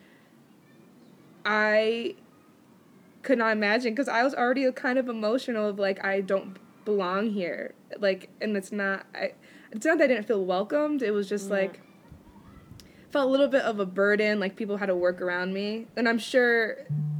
I 1.46 2.16
could 3.22 3.38
not 3.38 3.52
imagine 3.52 3.94
because 3.94 4.08
I 4.08 4.24
was 4.24 4.34
already 4.34 4.70
kind 4.72 4.98
of 5.00 5.10
emotional 5.10 5.68
of 5.68 5.80
like 5.80 6.04
I 6.04 6.22
don't 6.22 6.58
belong 6.86 7.32
here 7.32 7.74
like 8.00 8.30
and 8.42 8.56
it's 8.56 8.72
not 8.72 9.06
I 9.14 9.34
it's 9.72 9.86
not 9.86 9.98
that 10.00 10.06
I 10.06 10.08
didn't 10.08 10.28
feel 10.28 10.44
welcomed 10.46 11.02
it 11.02 11.12
was 11.12 11.28
just 11.30 11.50
Yeah. 11.50 11.56
like 11.58 11.82
felt 13.12 13.28
a 13.28 13.32
little 13.32 13.48
bit 13.48 13.64
of 13.64 13.80
a 13.80 13.86
burden 13.86 14.40
like 14.40 14.56
people 14.56 14.78
had 14.78 14.86
to 14.88 14.96
work 14.96 15.22
around 15.22 15.54
me 15.54 15.88
and 15.96 16.08
I'm 16.08 16.20
sure 16.20 16.78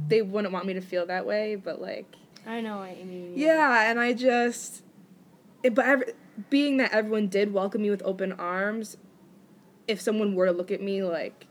they 0.08 0.22
wouldn't 0.22 0.52
want 0.52 0.66
me 0.66 0.74
to 0.74 0.80
feel 0.80 1.06
that 1.06 1.26
way 1.26 1.56
but 1.56 1.80
like 1.80 2.16
I 2.46 2.60
know 2.60 2.78
what 2.78 2.96
you 2.98 3.04
mean. 3.04 3.32
yeah, 3.36 3.90
and 3.90 4.00
I 4.00 4.12
just, 4.12 4.82
it, 5.62 5.74
but 5.74 5.84
every, 5.84 6.06
being 6.48 6.78
that 6.78 6.92
everyone 6.92 7.28
did 7.28 7.52
welcome 7.52 7.82
me 7.82 7.90
with 7.90 8.02
open 8.04 8.32
arms, 8.32 8.96
if 9.86 10.00
someone 10.00 10.34
were 10.34 10.46
to 10.46 10.52
look 10.52 10.70
at 10.70 10.80
me 10.80 11.02
like, 11.02 11.46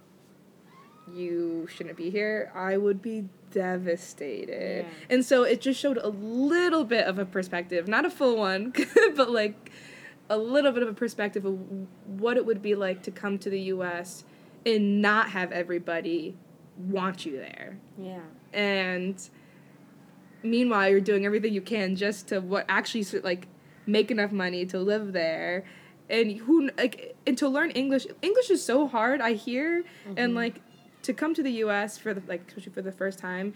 you 1.14 1.68
shouldn't 1.74 1.98
be 1.98 2.10
here, 2.10 2.52
I 2.56 2.78
would 2.78 3.02
be 3.02 3.26
devastated. 3.52 4.86
Yeah. 4.86 5.16
And 5.16 5.26
so 5.26 5.44
it 5.44 5.62
just 5.62 5.80
showed 5.80 5.98
a 5.98 6.10
little 6.10 6.84
bit 6.84 7.06
of 7.06 7.18
a 7.18 7.26
perspective, 7.26 7.88
not 7.88 8.06
a 8.06 8.10
full 8.10 8.38
one, 8.38 8.74
but 9.16 9.32
like 9.32 9.72
a 10.30 10.38
little 10.38 10.72
bit 10.72 10.84
of 10.84 10.90
a 10.90 10.94
perspective 10.94 11.46
of 11.46 11.60
what 12.06 12.38
it 12.38 12.46
would 12.46 12.62
be 12.62 12.76
like 12.76 13.02
to 13.04 13.12
come 13.12 13.38
to 13.40 13.50
the 13.50 13.60
U.S. 13.62 14.24
and 14.66 15.02
not 15.02 15.30
have 15.30 15.52
everybody 15.52 16.36
want 16.78 17.26
you 17.26 17.34
there 17.38 17.78
Yeah. 17.98 18.22
and 18.54 19.30
meanwhile 20.44 20.90
you're 20.90 21.02
doing 21.02 21.26
everything 21.26 21.54
you 21.54 21.62
can 21.62 21.96
just 21.96 22.28
to 22.30 22.40
what 22.40 22.66
actually 22.70 23.04
like 23.22 23.48
make 23.86 24.10
enough 24.12 24.32
money 24.32 24.66
to 24.66 24.80
live 24.80 25.12
there 25.14 25.66
and 26.10 26.32
who 26.38 26.70
like 26.78 27.16
and 27.28 27.38
to 27.38 27.48
learn 27.50 27.72
english 27.72 28.08
english 28.22 28.50
is 28.50 28.64
so 28.64 28.88
hard 28.88 29.20
i 29.20 29.34
hear 29.34 29.84
and 30.16 30.32
Mhm. 30.32 30.36
like 30.36 30.62
to 31.02 31.14
come 31.14 31.34
to 31.34 31.44
the 31.44 31.52
us 31.52 31.98
for 31.98 32.14
the 32.14 32.22
like 32.28 32.48
especially 32.48 32.72
for 32.72 32.82
the 32.82 32.92
first 32.92 33.20
time 33.20 33.54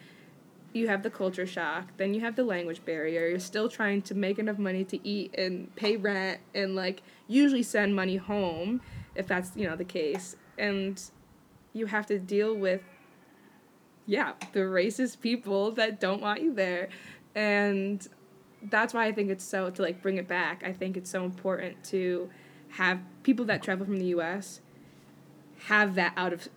you 0.74 0.88
have 0.88 1.04
the 1.04 1.10
culture 1.10 1.46
shock 1.46 1.88
then 1.98 2.14
you 2.14 2.20
have 2.22 2.36
the 2.36 2.44
language 2.44 2.84
barrier 2.84 3.28
you're 3.28 3.40
still 3.40 3.70
trying 3.70 4.02
to 4.02 4.16
make 4.16 4.38
enough 4.40 4.58
money 4.58 4.84
to 4.84 5.08
eat 5.08 5.34
and 5.38 5.74
pay 5.76 5.96
rent 5.96 6.40
and 6.54 6.76
like 6.76 7.02
usually 7.28 7.64
send 7.64 7.96
money 7.96 8.18
home 8.18 8.82
if 9.16 9.26
that's 9.28 9.56
you 9.56 9.68
know 9.70 9.76
the 9.76 9.86
case 9.86 10.36
and 10.58 11.02
you 11.74 11.88
have 11.88 12.06
to 12.08 12.20
deal 12.20 12.54
with 12.56 12.82
yeah, 14.06 14.34
the 14.52 14.60
racist 14.60 15.22
people 15.22 15.72
that 15.72 16.00
don't 16.00 16.22
want 16.22 16.42
you 16.42 16.54
there. 16.54 16.90
And 17.36 18.06
that's 18.62 18.94
why 18.94 19.06
I 19.06 19.12
think 19.14 19.30
it's 19.30 19.46
so 19.46 19.70
to 19.70 19.82
like 19.82 20.02
bring 20.02 20.18
it 20.18 20.28
back. 20.28 20.62
I 20.66 20.74
think 20.74 20.98
it's 20.98 21.10
so 21.10 21.24
important 21.24 21.84
to 21.86 22.30
have 22.72 23.00
people 23.24 23.46
that 23.46 23.64
travel 23.64 23.86
from 23.86 24.00
the 24.00 24.08
US 24.08 24.60
have 25.68 25.96
that 25.96 26.14
out 26.18 26.34
of 26.34 26.50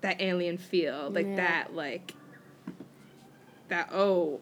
that 0.00 0.20
alien 0.20 0.58
feel, 0.58 1.10
like 1.10 1.26
Yeah. 1.26 1.36
that 1.36 1.74
like 1.74 2.14
that 3.68 3.90
oh 3.92 4.40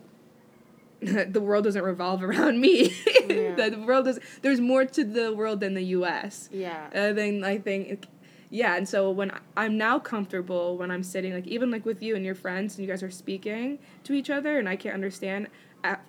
the 1.01 1.41
world 1.41 1.65
doesn't 1.65 1.83
revolve 1.85 2.23
around 2.23 2.61
me. 2.61 2.95
Yeah. 3.29 3.57
the 3.57 3.83
world 3.85 4.07
is 4.07 4.21
there's 4.43 4.61
more 4.61 4.85
to 4.85 5.05
the 5.05 5.35
world 5.35 5.61
than 5.61 5.75
the 5.75 5.83
US. 5.97 6.49
Yeah. 6.53 6.89
And 6.93 7.19
then 7.19 7.45
I 7.45 7.59
think, 7.59 8.07
yeah, 8.51 8.77
and 8.77 8.89
so 8.89 9.11
when 9.11 9.33
I'm 9.57 9.77
now 9.77 9.99
comfortable 9.99 10.77
when 10.77 10.91
I'm 10.91 11.03
sitting, 11.03 11.33
like 11.33 11.47
even 11.47 11.71
like 11.71 11.85
with 11.85 12.03
you 12.03 12.17
and 12.17 12.25
your 12.25 12.35
friends, 12.35 12.77
and 12.77 12.87
you 12.87 12.91
guys 12.91 13.03
are 13.03 13.11
speaking 13.11 13.79
to 14.05 14.13
each 14.13 14.31
other, 14.31 14.59
and 14.59 14.69
I 14.69 14.77
can't 14.77 14.95
understand. 14.95 15.49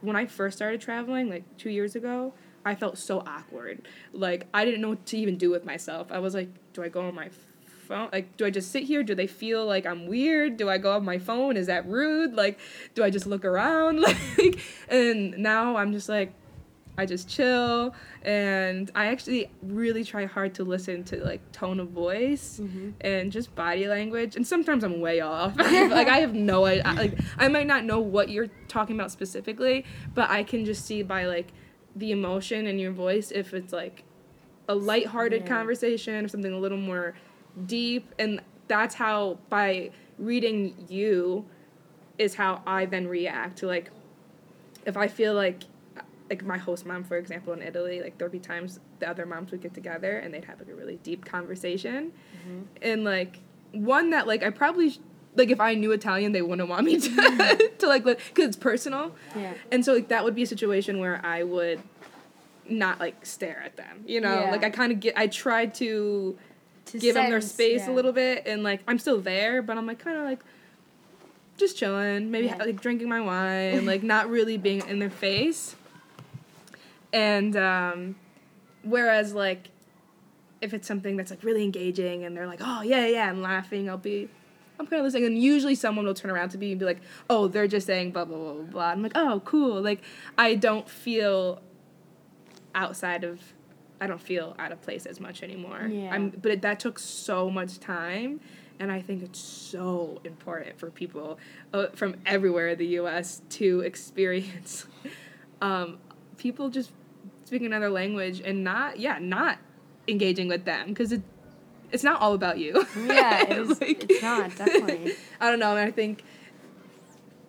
When 0.01 0.15
I 0.15 0.25
first 0.25 0.57
started 0.57 0.81
traveling, 0.81 1.29
like 1.29 1.43
two 1.57 1.69
years 1.69 1.95
ago, 1.95 2.33
I 2.65 2.75
felt 2.75 2.97
so 2.97 3.19
awkward. 3.25 3.87
Like 4.13 4.47
I 4.53 4.65
didn't 4.65 4.81
know 4.81 4.89
what 4.89 5.05
to 5.07 5.17
even 5.17 5.37
do 5.37 5.49
with 5.49 5.65
myself. 5.65 6.11
I 6.11 6.19
was 6.19 6.33
like, 6.33 6.49
do 6.73 6.83
I 6.83 6.89
go 6.89 7.01
on 7.01 7.15
my 7.15 7.29
phone? 7.87 8.09
Like, 8.11 8.37
do 8.37 8.45
I 8.45 8.49
just 8.49 8.71
sit 8.71 8.83
here? 8.83 9.03
Do 9.03 9.15
they 9.15 9.27
feel 9.27 9.65
like 9.65 9.85
I'm 9.85 10.07
weird? 10.07 10.57
Do 10.57 10.69
I 10.69 10.77
go 10.77 10.95
on 10.95 11.05
my 11.05 11.17
phone? 11.17 11.57
Is 11.57 11.67
that 11.67 11.87
rude? 11.87 12.33
Like, 12.33 12.59
do 12.93 13.03
I 13.03 13.09
just 13.09 13.25
look 13.25 13.45
around? 13.45 14.05
Like, 14.37 14.59
and 14.87 15.37
now 15.39 15.77
I'm 15.77 15.91
just 15.91 16.07
like, 16.07 16.31
I 16.99 17.05
just 17.05 17.29
chill, 17.29 17.93
and 18.23 18.89
I 18.95 19.07
actually 19.07 19.51
really 19.61 20.03
try 20.03 20.25
hard 20.25 20.55
to 20.55 20.63
listen 20.63 21.03
to 21.05 21.23
like 21.23 21.41
tone 21.51 21.79
of 21.79 21.89
voice 21.89 22.59
Mm-hmm. 22.61 22.89
and 23.01 23.31
just 23.31 23.53
body 23.53 23.87
language. 23.87 24.35
And 24.35 24.45
sometimes 24.47 24.83
I'm 24.83 24.99
way 24.99 25.19
off. 25.21 25.55
like 25.57 26.07
I 26.07 26.17
have 26.19 26.33
no 26.33 26.65
idea. 26.65 26.93
Like 26.93 27.19
I 27.37 27.47
might 27.49 27.67
not 27.67 27.85
know 27.85 27.99
what 27.99 28.29
you're 28.29 28.49
talking 28.67 28.95
about 28.95 29.11
specifically, 29.11 29.85
but 30.15 30.29
I 30.31 30.41
can 30.43 30.65
just 30.65 30.85
see 30.85 31.03
by 31.03 31.25
like 31.27 31.53
the 31.95 32.11
emotion 32.11 32.65
in 32.65 32.79
your 32.79 32.91
voice 32.91 33.31
if 33.31 33.53
it's 33.53 33.71
like 33.73 34.03
a 34.67 34.73
lighthearted 34.75 35.43
Yeah. 35.43 35.47
conversation 35.47 36.25
or 36.25 36.27
something 36.27 36.51
a 36.51 36.59
little 36.59 36.77
more 36.79 37.13
deep. 37.67 38.11
And 38.17 38.41
that's 38.67 38.95
how 38.95 39.37
by 39.49 39.91
reading 40.17 40.73
you 40.89 41.45
is 42.17 42.33
how 42.33 42.63
I 42.65 42.85
then 42.85 43.07
react 43.07 43.59
to 43.59 43.67
like 43.67 43.91
if 44.85 44.97
I 44.97 45.07
feel 45.07 45.35
like 45.35 45.61
like 46.29 46.43
my 46.43 46.57
host 46.57 46.85
mom 46.85 47.03
for 47.03 47.17
example 47.17 47.53
in 47.53 47.61
Italy 47.61 48.01
like 48.01 48.17
there'd 48.17 48.31
be 48.31 48.39
times 48.39 48.79
the 48.99 49.09
other 49.09 49.25
moms 49.25 49.51
would 49.51 49.61
get 49.61 49.73
together 49.73 50.17
and 50.17 50.33
they'd 50.33 50.45
have 50.45 50.59
like 50.59 50.69
a 50.69 50.75
really 50.75 50.97
deep 51.03 51.23
conversation 51.25 52.11
mm-hmm. 52.45 52.61
and 52.81 53.03
like 53.03 53.39
one 53.71 54.09
that 54.11 54.27
like 54.27 54.43
I 54.43 54.49
probably 54.49 54.89
sh- 54.91 54.99
like 55.35 55.49
if 55.49 55.59
I 55.59 55.75
knew 55.75 55.91
Italian 55.91 56.31
they 56.31 56.41
wouldn't 56.41 56.67
want 56.67 56.85
me 56.85 56.99
to 56.99 57.71
to 57.79 57.87
like 57.87 58.03
because 58.03 58.45
it's 58.47 58.55
personal 58.57 59.15
Yeah. 59.35 59.53
and 59.71 59.85
so 59.85 59.93
like 59.93 60.07
that 60.09 60.23
would 60.23 60.35
be 60.35 60.43
a 60.43 60.47
situation 60.47 60.99
where 60.99 61.23
I 61.25 61.43
would 61.43 61.81
not 62.69 62.99
like 62.99 63.25
stare 63.25 63.61
at 63.63 63.77
them 63.77 64.03
you 64.05 64.19
know 64.19 64.41
Yeah. 64.41 64.51
like 64.51 64.63
I 64.63 64.69
kind 64.69 64.91
of 64.91 64.99
get 64.99 65.17
I 65.17 65.27
tried 65.27 65.73
to 65.75 66.37
To 66.87 66.99
give 66.99 67.15
them 67.15 67.29
their 67.29 67.39
space 67.41 67.81
yeah. 67.85 67.91
a 67.91 67.93
little 67.93 68.11
bit 68.11 68.43
and 68.45 68.63
like 68.63 68.81
I'm 68.87 68.99
still 68.99 69.21
there 69.21 69.61
but 69.61 69.77
I'm 69.77 69.85
like 69.85 69.99
kind 69.99 70.17
of 70.17 70.23
like 70.25 70.39
just 71.57 71.77
chilling 71.77 72.29
maybe 72.31 72.47
Yeah. 72.47 72.57
like 72.57 72.81
drinking 72.81 73.09
my 73.09 73.21
wine 73.21 73.85
like 73.85 74.03
not 74.03 74.29
really 74.29 74.57
being 74.57 74.81
in 74.87 74.99
their 74.99 75.09
face 75.09 75.75
and 77.13 77.55
um 77.55 78.15
whereas 78.83 79.33
like 79.33 79.69
if 80.61 80.73
it's 80.73 80.87
something 80.87 81.15
that's 81.15 81.31
like 81.31 81.43
really 81.43 81.63
engaging 81.63 82.23
and 82.23 82.35
they're 82.35 82.47
like 82.47 82.61
oh 82.61 82.81
yeah 82.81 83.05
yeah 83.05 83.29
and 83.29 83.41
laughing 83.41 83.89
I'll 83.89 83.97
be 83.97 84.29
I'm 84.79 84.85
kind 84.85 84.99
of 84.99 85.05
listening 85.05 85.25
and 85.25 85.41
usually 85.41 85.75
someone 85.75 86.05
will 86.05 86.13
turn 86.13 86.31
around 86.31 86.49
to 86.49 86.57
me 86.57 86.71
and 86.71 86.79
be 86.79 86.85
like 86.85 87.01
oh 87.29 87.47
they're 87.47 87.67
just 87.67 87.87
saying 87.87 88.11
blah 88.11 88.25
blah 88.25 88.37
blah 88.37 88.53
blah 88.53 88.63
blah 88.63 88.85
I'm 88.89 89.01
like 89.01 89.13
oh 89.15 89.41
cool 89.45 89.81
like 89.81 90.01
I 90.37 90.55
don't 90.55 90.87
feel 90.89 91.61
outside 92.75 93.23
of 93.23 93.41
I 93.99 94.07
don't 94.07 94.21
feel 94.21 94.55
out 94.59 94.71
of 94.71 94.79
place 94.81 95.07
as 95.07 95.19
much 95.19 95.41
anymore. 95.41 95.87
Yeah. 95.87 96.13
I'm 96.13 96.29
but 96.29 96.51
it, 96.51 96.61
that 96.61 96.79
took 96.79 96.99
so 96.99 97.49
much 97.49 97.79
time 97.79 98.39
and 98.79 98.91
I 98.91 99.01
think 99.01 99.23
it's 99.23 99.39
so 99.39 100.21
important 100.23 100.79
for 100.79 100.91
people 100.91 101.39
uh, 101.73 101.87
from 101.95 102.15
everywhere 102.25 102.69
in 102.69 102.77
the 102.77 102.87
US 102.99 103.41
to 103.51 103.81
experience 103.85 104.85
um, 105.61 105.97
people 106.37 106.69
just 106.69 106.91
speaking 107.45 107.67
another 107.67 107.89
language 107.89 108.41
and 108.43 108.63
not 108.63 108.99
yeah, 108.99 109.17
not 109.19 109.57
engaging 110.07 110.47
with 110.47 110.65
them 110.65 110.89
because 110.89 111.11
it 111.11 111.21
it's 111.91 112.03
not 112.03 112.21
all 112.21 112.33
about 112.33 112.57
you. 112.57 112.85
Yeah, 112.97 113.43
it 113.43 113.57
is- 113.57 113.77
it's 113.81 114.21
not, 114.21 114.55
definitely. 114.55 115.13
I 115.39 115.49
don't 115.49 115.59
know, 115.59 115.71
and 115.71 115.79
I 115.79 115.91
think 115.91 116.23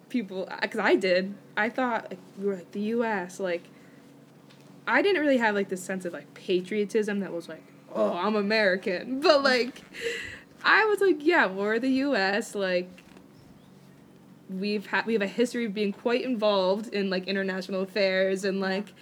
people 0.08 0.48
because 0.62 0.80
I 0.80 0.94
did. 0.94 1.34
I 1.56 1.68
thought 1.68 2.10
like 2.10 2.18
we 2.38 2.46
were 2.46 2.54
like 2.56 2.72
the 2.72 2.80
U.S. 2.80 3.40
Like 3.40 3.64
I 4.86 5.02
didn't 5.02 5.20
really 5.20 5.38
have 5.38 5.54
like 5.54 5.68
this 5.68 5.82
sense 5.82 6.04
of 6.04 6.12
like 6.12 6.32
patriotism 6.34 7.20
that 7.20 7.32
was 7.32 7.48
like 7.48 7.62
oh 7.94 8.12
I'm 8.12 8.36
American, 8.36 9.20
but 9.28 9.42
like 9.42 9.82
I 10.64 10.84
was 10.86 11.00
like 11.00 11.24
yeah 11.24 11.46
we're 11.46 11.78
the 11.78 11.90
U.S. 11.90 12.54
Like 12.54 12.88
we've 14.48 14.86
had 14.86 15.06
we 15.06 15.12
have 15.12 15.22
a 15.22 15.26
history 15.26 15.64
of 15.66 15.74
being 15.74 15.92
quite 15.92 16.22
involved 16.22 16.88
in 16.94 17.10
like 17.10 17.26
international 17.28 17.82
affairs 17.82 18.44
and 18.44 18.60
like. 18.60 18.92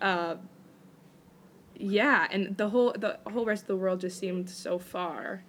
Uh, 0.00 0.36
yeah, 1.80 2.26
and 2.30 2.56
the 2.56 2.68
whole 2.70 2.92
the 2.98 3.18
whole 3.30 3.44
rest 3.44 3.62
of 3.62 3.68
the 3.68 3.76
world 3.76 4.00
just 4.00 4.18
seemed 4.18 4.50
so 4.50 4.78
far, 4.78 5.44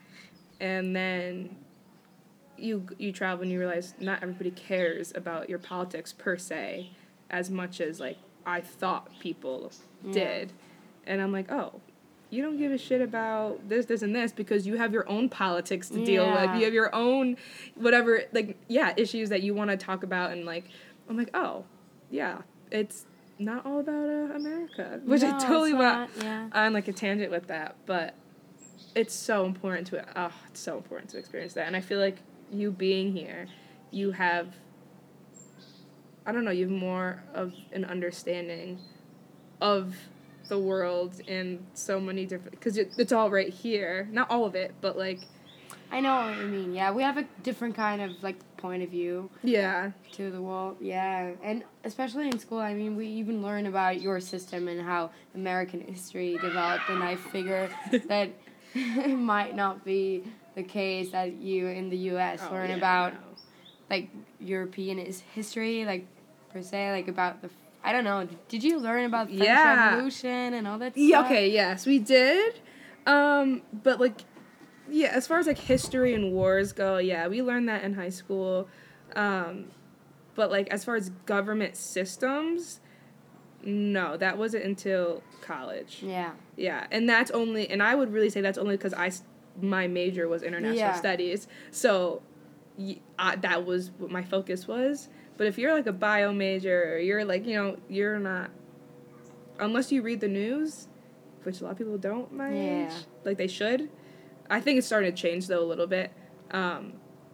and 0.59 0.95
then 0.95 1.55
you 2.57 2.85
you 2.99 3.11
travel 3.11 3.41
and 3.43 3.51
you 3.51 3.57
realize 3.59 3.95
not 3.99 4.21
everybody 4.21 4.51
cares 4.51 5.11
about 5.15 5.49
your 5.49 5.57
politics 5.59 6.13
per 6.13 6.37
se 6.37 6.91
as 7.31 7.49
much 7.49 7.81
as 7.81 7.99
like 7.99 8.17
I 8.45 8.61
thought 8.61 9.17
people 9.19 9.71
Yeah. 10.03 10.11
did. 10.13 10.53
And 11.07 11.21
I'm 11.21 11.31
like, 11.31 11.51
"Oh, 11.51 11.81
you 12.29 12.43
don't 12.43 12.57
give 12.57 12.71
a 12.71 12.77
shit 12.77 13.01
about 13.01 13.67
this 13.67 13.85
this 13.85 14.01
and 14.01 14.15
this 14.15 14.31
because 14.31 14.67
you 14.67 14.77
have 14.77 14.93
your 14.93 15.07
own 15.09 15.29
politics 15.29 15.89
to 15.89 16.03
deal 16.03 16.31
with. 16.31 16.55
You 16.55 16.65
have 16.65 16.73
your 16.73 16.93
own 16.93 17.37
whatever 17.75 18.23
like 18.31 18.57
yeah, 18.67 18.93
issues 18.97 19.29
that 19.29 19.41
you 19.41 19.53
want 19.53 19.71
to 19.71 19.77
talk 19.77 20.03
about 20.03 20.31
and 20.31 20.45
like 20.45 20.65
I'm 21.09 21.17
like, 21.17 21.31
"Oh, 21.33 21.65
yeah, 22.11 22.41
it's 22.71 23.05
not 23.39 23.65
all 23.65 23.79
about 23.79 24.09
uh, 24.09 24.35
America." 24.35 24.99
Which 25.03 25.21
No, 25.21 25.29
I 25.29 25.31
totally 25.39 25.73
want 25.73 26.11
Yeah. 26.23 26.49
on 26.53 26.73
like 26.73 26.87
a 26.87 26.93
tangent 26.93 27.31
with 27.31 27.47
that, 27.47 27.75
but 27.87 28.13
it's 28.95 29.13
so 29.13 29.45
important 29.45 29.87
to 29.87 30.05
oh, 30.19 30.31
it's 30.49 30.59
so 30.59 30.77
important 30.77 31.09
to 31.11 31.17
experience 31.17 31.53
that. 31.53 31.65
And 31.65 31.75
I 31.75 31.81
feel 31.81 31.99
like 31.99 32.17
you 32.51 32.71
being 32.71 33.11
here, 33.11 33.47
you 33.91 34.11
have 34.11 34.55
I 36.25 36.31
don't 36.31 36.45
know, 36.45 36.51
you 36.51 36.69
have 36.69 36.77
more 36.77 37.23
of 37.33 37.53
an 37.71 37.85
understanding 37.85 38.77
of 39.61 39.95
the 40.49 40.59
world 40.59 41.21
in 41.27 41.65
so 41.73 41.99
many 41.99 42.25
different 42.25 42.51
because 42.51 42.77
it, 42.77 42.93
it's 42.97 43.11
all 43.11 43.29
right 43.29 43.53
here. 43.53 44.09
Not 44.11 44.29
all 44.29 44.45
of 44.45 44.55
it, 44.55 44.73
but 44.81 44.97
like 44.97 45.19
I 45.91 46.01
know 46.01 46.27
what 46.27 46.37
you 46.37 46.47
mean. 46.47 46.73
Yeah, 46.73 46.91
we 46.91 47.03
have 47.03 47.17
a 47.17 47.25
different 47.41 47.75
kind 47.75 48.01
of 48.01 48.21
like 48.21 48.37
point 48.57 48.83
of 48.83 48.89
view 48.89 49.29
yeah, 49.43 49.91
to 50.13 50.29
the 50.29 50.41
world. 50.41 50.77
Yeah, 50.79 51.31
and 51.41 51.63
especially 51.83 52.27
in 52.27 52.37
school, 52.37 52.59
I 52.59 52.73
mean, 52.73 52.95
we 52.95 53.07
even 53.07 53.41
learn 53.41 53.65
about 53.65 54.01
your 54.01 54.19
system 54.19 54.67
and 54.67 54.81
how 54.81 55.11
American 55.33 55.81
history 55.81 56.37
developed, 56.41 56.89
and 56.89 57.01
I 57.01 57.15
figure 57.15 57.69
that 58.07 58.29
it 58.73 59.07
might 59.17 59.55
not 59.55 59.83
be 59.83 60.23
the 60.55 60.63
case 60.63 61.11
that 61.11 61.33
you 61.33 61.67
in 61.67 61.89
the 61.89 61.97
U.S. 62.13 62.41
Oh, 62.47 62.53
learn 62.53 62.69
yeah, 62.69 62.77
about 62.77 63.13
no. 63.13 63.19
like 63.89 64.09
European 64.39 65.03
history, 65.33 65.85
like 65.85 66.05
per 66.51 66.61
se, 66.61 66.91
like 66.91 67.07
about 67.07 67.41
the. 67.41 67.49
I 67.83 67.91
don't 67.93 68.03
know. 68.03 68.27
Did 68.49 68.63
you 68.63 68.77
learn 68.79 69.05
about 69.05 69.27
French 69.27 69.41
Yeah. 69.41 69.91
Revolution 69.95 70.53
and 70.53 70.67
all 70.67 70.77
that 70.79 70.93
stuff? 70.93 71.01
Yeah, 71.03 71.21
okay, 71.25 71.49
yes, 71.49 71.85
we 71.85 71.99
did. 71.99 72.59
Um, 73.05 73.61
but 73.71 73.99
like 73.99 74.21
yeah, 74.91 75.09
as 75.09 75.27
far 75.27 75.37
as 75.39 75.45
like 75.47 75.57
history 75.59 76.13
and 76.15 76.31
wars 76.33 76.73
go, 76.73 76.97
yeah, 76.97 77.27
we 77.27 77.41
learned 77.41 77.69
that 77.69 77.83
in 77.83 77.93
high 77.93 78.09
school. 78.09 78.67
Um, 79.15 79.65
but 80.35 80.49
like 80.51 80.67
as 80.69 80.83
far 80.83 80.95
as 80.95 81.09
government 81.25 81.75
systems, 81.77 82.79
no, 83.63 84.17
that 84.17 84.37
wasn't 84.37 84.63
until 84.65 85.21
college. 85.41 85.99
Yeah. 86.01 86.31
Yeah, 86.55 86.87
and 86.91 87.07
that's 87.07 87.29
only, 87.31 87.69
and 87.69 87.83
I 87.83 87.93
would 87.95 88.11
really 88.11 88.29
say 88.29 88.41
that's 88.41 88.57
only 88.57 88.77
because 88.77 88.93
I 88.93 89.11
my 89.61 89.87
major 89.87 90.27
was 90.27 90.41
international 90.41 90.77
Yeah. 90.77 90.93
studies, 90.95 91.47
so, 91.71 92.21
I 93.17 93.35
that 93.37 93.65
was 93.65 93.91
what 93.97 94.09
my 94.09 94.23
focus 94.23 94.67
was. 94.67 95.09
But 95.39 95.47
if 95.47 95.57
you're 95.57 95.73
like 95.73 95.87
a 95.87 95.93
bio 95.93 96.33
major, 96.33 96.95
or 96.95 96.97
you're 96.97 97.23
like, 97.23 97.45
you 97.45 97.55
know, 97.55 97.77
you're 97.87 98.19
not, 98.19 98.49
unless 99.57 99.89
you 99.89 100.01
read 100.01 100.19
the 100.19 100.27
news, 100.27 100.89
which 101.43 101.61
a 101.61 101.63
lot 101.63 101.71
of 101.71 101.77
people 101.77 101.97
don't 101.97 102.33
my 102.33 102.49
Yeah. 102.53 102.83
age, 102.83 103.05
like 103.23 103.37
they 103.37 103.47
should. 103.47 103.89
I 104.49 104.59
think 104.59 104.77
it's 104.79 104.87
starting 104.87 105.09
to 105.09 105.17
change 105.17 105.47
though 105.47 105.63
a 105.63 105.65
little 105.65 105.87
bit. 105.87 106.11
Um, 106.51 106.91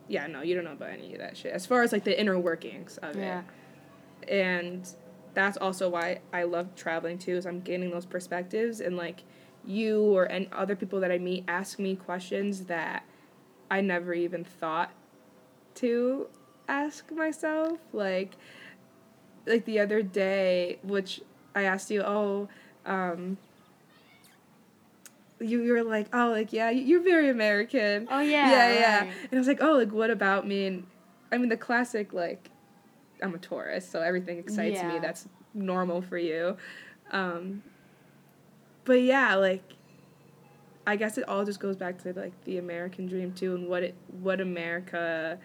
yeah, 0.08 0.28
no, 0.28 0.44
you 0.44 0.54
don't 0.54 0.66
know 0.66 0.74
about 0.74 0.92
any 0.92 1.14
of 1.14 1.20
that 1.20 1.36
shit. 1.36 1.52
As 1.52 1.66
far 1.66 1.82
as 1.82 1.92
like 1.92 2.04
the 2.04 2.18
inner 2.18 2.38
workings 2.38 3.00
of 3.00 3.16
Yeah. 3.16 3.40
it 3.40 3.46
and 4.28 4.88
that's 5.34 5.58
also 5.58 5.90
why 5.90 6.20
I 6.32 6.44
love 6.44 6.76
traveling 6.76 7.18
too 7.18 7.36
is 7.38 7.48
I'm 7.48 7.60
gaining 7.62 7.90
those 7.90 8.06
perspectives 8.06 8.82
and 8.82 8.98
like 8.98 9.24
you 9.66 10.02
or 10.04 10.26
and 10.26 10.48
other 10.54 10.76
people 10.76 11.00
that 11.00 11.12
I 11.12 11.18
meet 11.18 11.44
ask 11.48 11.80
me 11.80 11.96
questions 11.96 12.66
that 12.66 13.04
I 13.72 13.82
never 13.82 14.14
even 14.14 14.44
thought 14.44 14.92
to 15.76 16.28
ask 16.68 17.12
myself 17.12 17.80
like 17.94 18.32
like 19.46 19.66
the 19.66 19.80
other 19.80 20.02
day 20.02 20.80
which 20.84 21.22
I 21.54 21.64
asked 21.64 21.92
you 21.92 22.02
oh 22.02 22.50
um 22.86 23.38
you, 25.40 25.62
you 25.64 25.74
were 25.74 25.84
like 25.84 26.08
oh 26.14 26.30
like 26.30 26.54
yeah 26.54 26.70
you- 26.70 26.84
you're 26.84 27.04
very 27.04 27.30
American 27.30 28.08
Oh 28.10 28.22
yeah. 28.22 28.50
yeah, 28.50 28.74
yeah. 28.74 29.02
And 29.02 29.34
I 29.34 29.38
was 29.38 29.48
like, 29.48 29.62
oh, 29.62 29.74
like 29.74 29.92
what 29.92 30.10
about 30.10 30.48
me? 30.48 30.66
And 30.68 30.88
I 31.32 31.38
mean, 31.38 31.50
the 31.50 31.58
classic 31.58 32.14
like, 32.14 32.50
I'm 33.22 33.36
a 33.36 33.38
tourist, 33.38 33.92
so 33.92 34.02
everything 34.02 34.38
excites 34.38 34.82
me. 34.82 35.00
That's 35.00 35.28
normal 35.54 36.02
for 36.02 36.18
you. 36.18 36.56
Um, 37.12 37.64
but 38.86 39.02
yeah, 39.02 39.36
like, 39.36 39.64
I 40.88 40.96
guess 40.96 41.18
it 41.18 41.28
all 41.28 41.44
just 41.44 41.60
goes 41.60 41.76
back 41.76 42.02
to 42.04 42.14
like 42.14 42.32
the 42.46 42.58
American 42.60 43.08
dream 43.08 43.34
too, 43.34 43.56
and 43.56 43.68
what 43.68 43.84
it 43.84 43.96
what 44.22 44.40
America, 44.40 45.38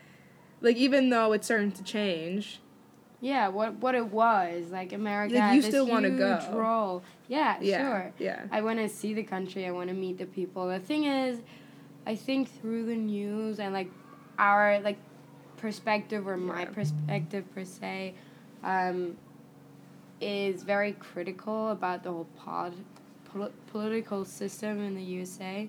like 0.60 0.76
even 0.76 1.10
though 1.10 1.32
it's 1.32 1.46
starting 1.46 1.72
to 1.72 1.82
change. 1.82 2.60
Yeah, 3.22 3.48
what 3.48 3.74
what 3.76 3.94
it 3.94 4.06
was 4.06 4.70
like 4.70 4.92
America. 4.92 5.34
Like, 5.34 5.54
you 5.54 5.62
still 5.62 5.86
wanna 5.86 6.10
go. 6.10 6.40
Role. 6.52 7.02
Yeah, 7.28 7.58
Yeah, 7.60 7.78
sure. 7.78 8.12
yeah. 8.18 8.46
I 8.50 8.62
want 8.62 8.78
to 8.78 8.88
see 8.88 9.12
the 9.14 9.22
country. 9.22 9.66
I 9.66 9.70
want 9.72 9.88
to 9.88 9.94
meet 9.94 10.18
the 10.18 10.26
people. 10.26 10.66
The 10.68 10.78
thing 10.80 11.04
is, 11.04 11.38
I 12.06 12.16
think 12.16 12.48
through 12.60 12.86
the 12.86 12.96
news 12.96 13.60
and 13.60 13.72
like 13.74 13.90
our 14.38 14.80
like 14.80 14.96
perspective 15.58 16.26
or 16.26 16.36
my 16.36 16.62
Yeah. 16.62 16.70
perspective 16.70 17.44
per 17.54 17.64
se, 17.64 18.14
um, 18.64 19.16
is 20.20 20.62
very 20.62 20.92
critical 20.92 21.68
about 21.70 22.02
the 22.02 22.10
whole 22.10 22.26
pod, 22.36 22.74
pol- 23.32 23.52
political 23.70 24.24
system 24.24 24.80
in 24.80 24.94
the 24.94 25.02
USA, 25.02 25.68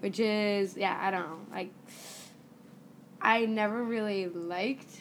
which 0.00 0.20
is 0.20 0.76
yeah 0.76 0.98
I 1.00 1.10
don't 1.10 1.22
know 1.28 1.40
like 1.52 1.70
I 3.22 3.46
never 3.46 3.82
really 3.84 4.26
liked 4.28 5.00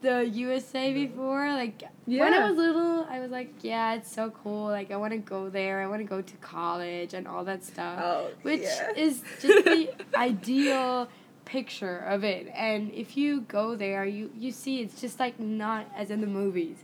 the 0.00 0.26
USA 0.26 0.92
before. 0.94 1.52
Like 1.52 1.82
when 2.06 2.32
I 2.32 2.48
was 2.48 2.56
little, 2.56 3.06
I 3.10 3.20
was 3.20 3.30
like, 3.30 3.52
yeah, 3.62 3.94
it's 3.94 4.10
so 4.10 4.30
cool. 4.30 4.66
Like 4.66 4.90
I 4.90 4.96
want 4.96 5.12
to 5.12 5.18
go 5.18 5.48
there. 5.50 5.82
I 5.82 5.86
want 5.86 6.00
to 6.00 6.08
go 6.08 6.22
to 6.22 6.36
college 6.36 7.12
and 7.14 7.26
all 7.28 7.44
that 7.44 7.64
stuff. 7.64 8.00
Oh, 8.02 8.30
which 8.42 8.62
yeah. 8.62 8.92
is 8.96 9.22
just 9.40 9.64
the 9.64 9.90
ideal 10.16 11.08
picture 11.44 11.98
of 11.98 12.24
it. 12.24 12.50
And 12.54 12.92
if 12.92 13.16
you 13.16 13.42
go 13.42 13.74
there, 13.74 14.04
you 14.04 14.30
you 14.36 14.52
see 14.52 14.80
it's 14.80 15.00
just 15.00 15.18
like 15.18 15.38
not 15.40 15.86
as 15.96 16.10
in 16.10 16.20
the 16.20 16.26
movies, 16.26 16.76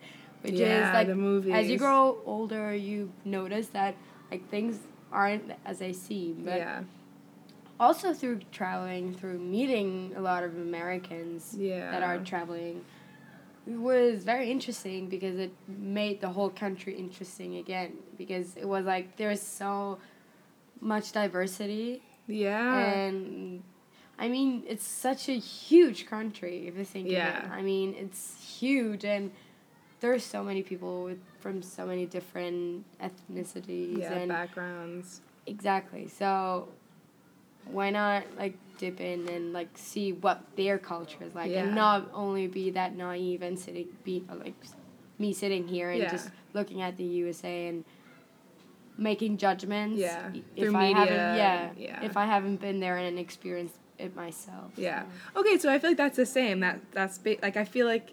which 0.42 0.54
Yeah, 0.54 0.88
is 0.88 0.94
like 0.94 1.06
the 1.06 1.14
movies. 1.14 1.54
as 1.54 1.68
you 1.70 1.78
grow 1.78 2.18
older, 2.26 2.74
you 2.74 3.12
notice 3.24 3.68
that 3.68 3.94
like 4.30 4.48
things 4.50 4.80
aren't 5.12 5.52
as 5.64 5.78
they 5.78 5.92
seem. 5.92 6.42
But 6.44 6.58
yeah. 6.58 6.82
Also 7.78 8.12
through 8.14 8.40
traveling, 8.52 9.14
through 9.14 9.38
meeting 9.38 10.12
a 10.16 10.20
lot 10.20 10.42
of 10.44 10.56
Americans 10.56 11.54
Yeah. 11.58 11.90
that 11.90 12.02
are 12.02 12.18
traveling, 12.18 12.84
it 13.66 13.78
was 13.78 14.22
very 14.24 14.50
interesting 14.50 15.08
because 15.08 15.38
it 15.38 15.52
made 15.66 16.20
the 16.20 16.28
whole 16.28 16.50
country 16.50 16.94
interesting 16.94 17.56
again. 17.56 17.94
Because 18.16 18.56
it 18.56 18.66
was 18.68 18.84
like 18.86 19.16
there's 19.16 19.42
so 19.42 19.98
much 20.80 21.12
diversity, 21.12 22.02
Yeah. 22.26 22.78
and 22.78 23.62
I 24.18 24.28
mean 24.28 24.62
it's 24.66 24.86
such 24.86 25.28
a 25.28 25.38
huge 25.38 26.06
country 26.06 26.66
if 26.68 26.76
you 26.76 26.84
think 26.84 27.06
of 27.06 27.12
Yeah. 27.12 27.44
it. 27.46 27.50
I 27.50 27.62
mean 27.62 27.94
it's 27.94 28.58
huge 28.58 29.04
and. 29.04 29.30
There's 29.98 30.22
so 30.24 30.44
many 30.44 30.62
people 30.62 31.04
with, 31.04 31.18
from 31.40 31.62
so 31.62 31.86
many 31.86 32.04
different 32.04 32.84
ethnicities 33.00 33.98
yeah. 34.00 34.12
and 34.12 34.28
Backgrounds. 34.28 35.22
Exactly. 35.46 36.06
So 36.06 36.68
why 37.70 37.90
not 37.90 38.24
like 38.38 38.56
dip 38.78 39.00
in 39.00 39.28
and 39.28 39.52
like 39.52 39.68
see 39.74 40.12
what 40.12 40.42
their 40.56 40.78
culture 40.78 41.24
is 41.24 41.34
like 41.34 41.50
Yeah. 41.50 41.64
and 41.64 41.74
not 41.74 42.08
only 42.12 42.46
be 42.46 42.70
that 42.70 42.94
naive 42.94 43.42
and 43.42 43.58
sitting 43.58 43.88
be 44.04 44.22
like 44.42 44.54
me 45.18 45.32
sitting 45.32 45.66
here 45.66 45.90
and 45.90 46.00
Yeah. 46.02 46.10
just 46.10 46.30
looking 46.52 46.82
at 46.82 46.96
the 46.96 47.04
USA 47.04 47.68
and 47.68 47.84
making 48.98 49.36
judgments 49.36 49.98
Yeah. 49.98 50.30
i- 50.34 50.42
Through 50.58 50.68
if 50.70 50.74
I 50.74 50.84
haven't 50.86 50.98
media 51.10 51.36
yeah, 51.36 51.70
yeah. 51.76 52.02
if 52.04 52.16
I 52.16 52.24
haven't 52.26 52.60
been 52.60 52.80
there 52.80 52.96
and 52.96 53.18
experienced 53.18 53.76
it 53.98 54.14
myself. 54.14 54.72
Yeah. 54.76 55.04
so. 55.34 55.40
Okay, 55.40 55.58
so 55.58 55.70
I 55.72 55.78
feel 55.78 55.90
like 55.90 55.96
that's 55.96 56.16
the 56.16 56.26
same. 56.26 56.60
That 56.60 56.80
that's 56.92 57.18
ba- 57.18 57.36
like 57.42 57.56
I 57.56 57.64
feel 57.64 57.86
like 57.86 58.12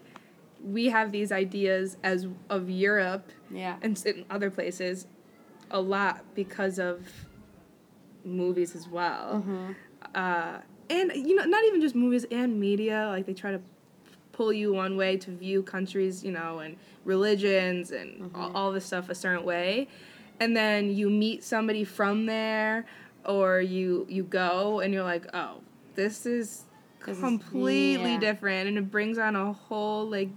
we 0.62 0.86
have 0.88 1.12
these 1.12 1.30
ideas 1.30 1.98
as 2.02 2.26
of 2.48 2.70
Europe 2.70 3.30
Yeah. 3.50 3.76
and 3.82 4.02
in 4.06 4.24
other 4.30 4.50
places 4.50 5.06
a 5.70 5.80
lot 5.80 6.24
because 6.34 6.78
of 6.78 7.26
movies 8.24 8.74
as 8.74 8.88
well. 8.88 9.42
Mhm. 9.46 9.74
Uh, 10.14 10.58
and 10.90 11.12
you 11.14 11.34
know, 11.34 11.44
not 11.44 11.64
even 11.64 11.80
just 11.80 11.94
movies 11.94 12.24
and 12.30 12.60
media. 12.60 13.06
Like 13.08 13.26
they 13.26 13.34
try 13.34 13.52
to 13.52 13.60
pull 14.32 14.52
you 14.52 14.72
one 14.72 14.96
way 14.96 15.16
to 15.16 15.30
view 15.30 15.62
countries, 15.62 16.24
you 16.24 16.32
know, 16.32 16.58
and 16.58 16.76
religions 17.04 17.90
and 17.90 18.30
all, 18.34 18.50
all 18.54 18.72
this 18.72 18.84
stuff 18.84 19.08
a 19.08 19.14
certain 19.14 19.44
way, 19.44 19.88
and 20.40 20.56
then 20.56 20.90
you 20.94 21.08
meet 21.08 21.44
somebody 21.44 21.84
from 21.84 22.26
there, 22.26 22.84
or 23.24 23.60
you 23.60 24.06
you 24.08 24.24
go 24.24 24.80
and 24.80 24.92
you're 24.92 25.04
like, 25.04 25.26
oh, 25.34 25.60
this 25.94 26.26
is 26.26 26.64
completely 27.00 28.12
yeah. 28.12 28.20
different, 28.20 28.68
and 28.68 28.78
it 28.78 28.90
brings 28.90 29.18
on 29.18 29.36
a 29.36 29.52
whole 29.52 30.08
like, 30.08 30.30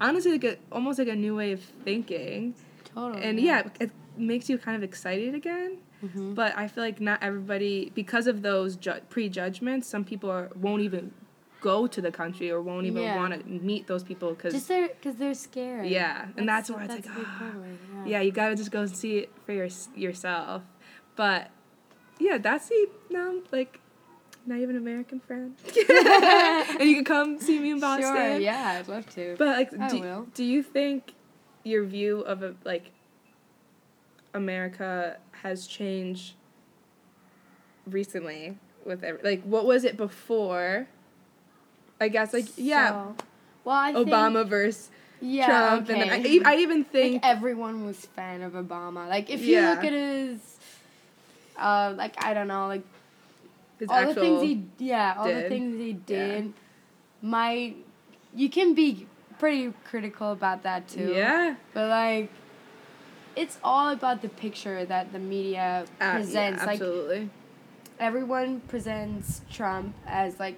honestly, 0.00 0.32
like 0.32 0.44
a, 0.44 0.56
almost 0.72 0.98
like 0.98 1.08
a 1.08 1.16
new 1.16 1.36
way 1.36 1.52
of 1.52 1.60
thinking, 1.84 2.54
Totally. 2.94 3.22
and 3.22 3.38
yeah, 3.40 3.68
it 3.80 3.90
makes 4.16 4.48
you 4.48 4.58
kind 4.58 4.76
of 4.76 4.82
excited 4.82 5.34
again. 5.34 5.78
Mhm. 6.04 6.34
But 6.34 6.56
I 6.56 6.68
feel 6.68 6.84
like 6.84 7.00
not 7.00 7.22
everybody, 7.22 7.90
because 7.94 8.26
of 8.26 8.42
those 8.42 8.76
ju- 8.76 9.00
prejudgments, 9.08 9.88
some 9.88 10.04
people 10.04 10.30
are, 10.30 10.50
won't 10.54 10.82
even 10.82 11.12
go 11.62 11.86
to 11.86 12.00
the 12.02 12.12
country 12.12 12.50
or 12.50 12.60
won't 12.60 12.86
even 12.86 13.02
Yeah. 13.02 13.16
want 13.16 13.32
to 13.32 13.48
meet 13.48 13.86
those 13.86 14.04
people 14.04 14.30
because 14.30 14.52
Just 14.52 14.68
they're 14.68 14.88
because 14.88 15.16
they're 15.16 15.34
scared. 15.34 15.86
Yeah, 15.86 16.26
and 16.36 16.46
that's 16.48 16.70
why 16.70 16.84
it's 16.84 16.94
that's 16.94 17.06
like, 17.06 17.16
a 17.16 17.18
big 17.18 17.26
ah, 17.26 18.04
yeah, 18.04 18.20
you 18.20 18.30
gotta 18.30 18.54
just 18.54 18.70
go 18.70 18.82
and 18.82 18.90
see 18.94 19.18
it 19.18 19.30
for 19.44 19.52
your, 19.52 19.68
yourself. 19.96 20.62
But 21.16 21.50
yeah, 22.20 22.38
that's 22.38 22.68
the 22.68 22.88
no 23.10 23.42
like 23.50 23.80
not 24.44 24.58
even 24.60 24.76
American 24.76 25.18
friend, 25.18 25.56
and 25.66 26.88
you 26.88 26.94
can 26.96 27.04
come 27.04 27.40
see 27.40 27.58
me 27.58 27.70
in 27.72 27.80
Boston. 27.86 28.14
Sure. 28.14 28.38
Yeah, 28.38 28.78
I'd 28.78 28.86
love 28.88 29.08
to. 29.14 29.34
But 29.38 29.48
like, 29.48 29.80
I 29.80 29.88
do, 29.88 30.00
will. 30.00 30.26
do 30.34 30.44
you 30.44 30.62
think 30.62 31.14
your 31.64 31.84
view 31.84 32.20
of 32.20 32.42
a, 32.44 32.54
like 32.64 32.92
America 34.36 35.16
has 35.42 35.66
changed 35.66 36.34
recently 37.86 38.56
with 38.84 39.02
every, 39.02 39.22
like 39.22 39.42
what 39.42 39.64
was 39.66 39.84
it 39.84 39.96
before? 39.96 40.86
I 42.00 42.08
guess 42.08 42.32
like 42.32 42.46
yeah, 42.56 42.90
So- 42.90 43.16
well, 43.64 43.76
I 43.76 43.92
think- 43.92 44.08
Obama 44.08 44.46
versus 44.46 44.90
yeah, 45.20 45.46
Trump, 45.46 45.90
okay. 45.90 46.00
and 46.02 46.44
I, 46.46 46.52
I 46.52 46.56
even 46.58 46.78
like 46.78 46.90
think 46.92 47.24
everyone 47.24 47.86
was 47.86 47.96
fan 48.04 48.42
of 48.42 48.52
Obama. 48.52 49.08
Like 49.08 49.30
if 49.30 49.40
you 49.42 49.56
Yeah. 49.56 49.70
look 49.70 49.84
at 49.84 49.92
his, 49.92 50.38
uh, 51.56 51.94
like 51.96 52.22
I 52.22 52.34
don't 52.34 52.48
know, 52.48 52.66
like 52.68 52.82
his 53.78 53.88
all 53.88 54.06
the 54.12 54.14
things 54.14 54.42
he, 54.42 54.64
yeah, 54.78 55.14
all 55.18 55.24
the 55.26 55.48
things 55.48 55.78
he 55.78 55.94
did, 55.94 56.52
my, 57.22 57.74
you 58.34 58.50
can 58.50 58.74
be 58.74 59.06
pretty 59.38 59.72
critical 59.84 60.32
about 60.32 60.62
that 60.64 60.86
too. 60.88 61.12
yeah 61.14 61.56
But 61.72 61.88
like, 61.88 62.30
it's 63.36 63.58
all 63.62 63.90
about 63.90 64.22
the 64.22 64.28
picture 64.28 64.84
that 64.86 65.12
the 65.12 65.18
media 65.18 65.84
uh, 66.00 66.12
presents. 66.14 66.62
yeah, 66.62 66.66
like 66.66 67.28
everyone 67.98 68.60
presents 68.68 69.42
Trump 69.50 69.94
as 70.06 70.38
like 70.38 70.56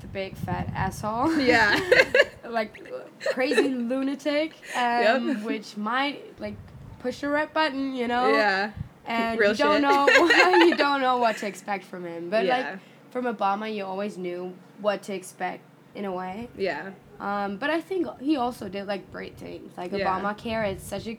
the 0.00 0.06
big 0.08 0.36
fat 0.36 0.68
asshole. 0.74 1.32
yeah 1.38 1.78
like 2.48 2.90
crazy 3.32 3.68
lunatic, 3.68 4.54
um, 4.76 5.28
Yep. 5.28 5.42
which 5.42 5.76
might 5.76 6.38
like 6.40 6.54
push 7.00 7.20
the 7.20 7.28
red 7.28 7.52
button, 7.52 7.94
you 7.94 8.08
know. 8.08 8.28
yeah 8.32 8.72
And 9.06 9.38
Real 9.38 9.52
you 9.52 9.56
don't 9.56 9.74
shit. 9.74 9.82
know 9.82 10.06
you 10.66 10.76
don't 10.76 11.00
know 11.00 11.18
what 11.18 11.36
to 11.38 11.46
expect 11.46 11.84
from 11.84 12.04
him. 12.04 12.30
But 12.30 12.44
yeah 12.46 12.56
like 12.56 12.78
from 13.10 13.24
Obama, 13.24 13.72
you 13.74 13.84
always 13.84 14.18
knew 14.18 14.52
what 14.80 15.02
to 15.04 15.14
expect 15.14 15.62
in 15.94 16.04
a 16.04 16.12
way. 16.12 16.48
yeah 16.58 16.90
Um, 17.20 17.56
but 17.56 17.70
I 17.70 17.80
think 17.80 18.06
he 18.20 18.36
also 18.36 18.68
did 18.68 18.86
like 18.86 19.10
great 19.12 19.36
things. 19.38 19.72
Like 19.76 19.92
Yeah. 19.92 20.04
Obamacare 20.20 20.74
is 20.74 20.82
such 20.82 21.06
a 21.06 21.16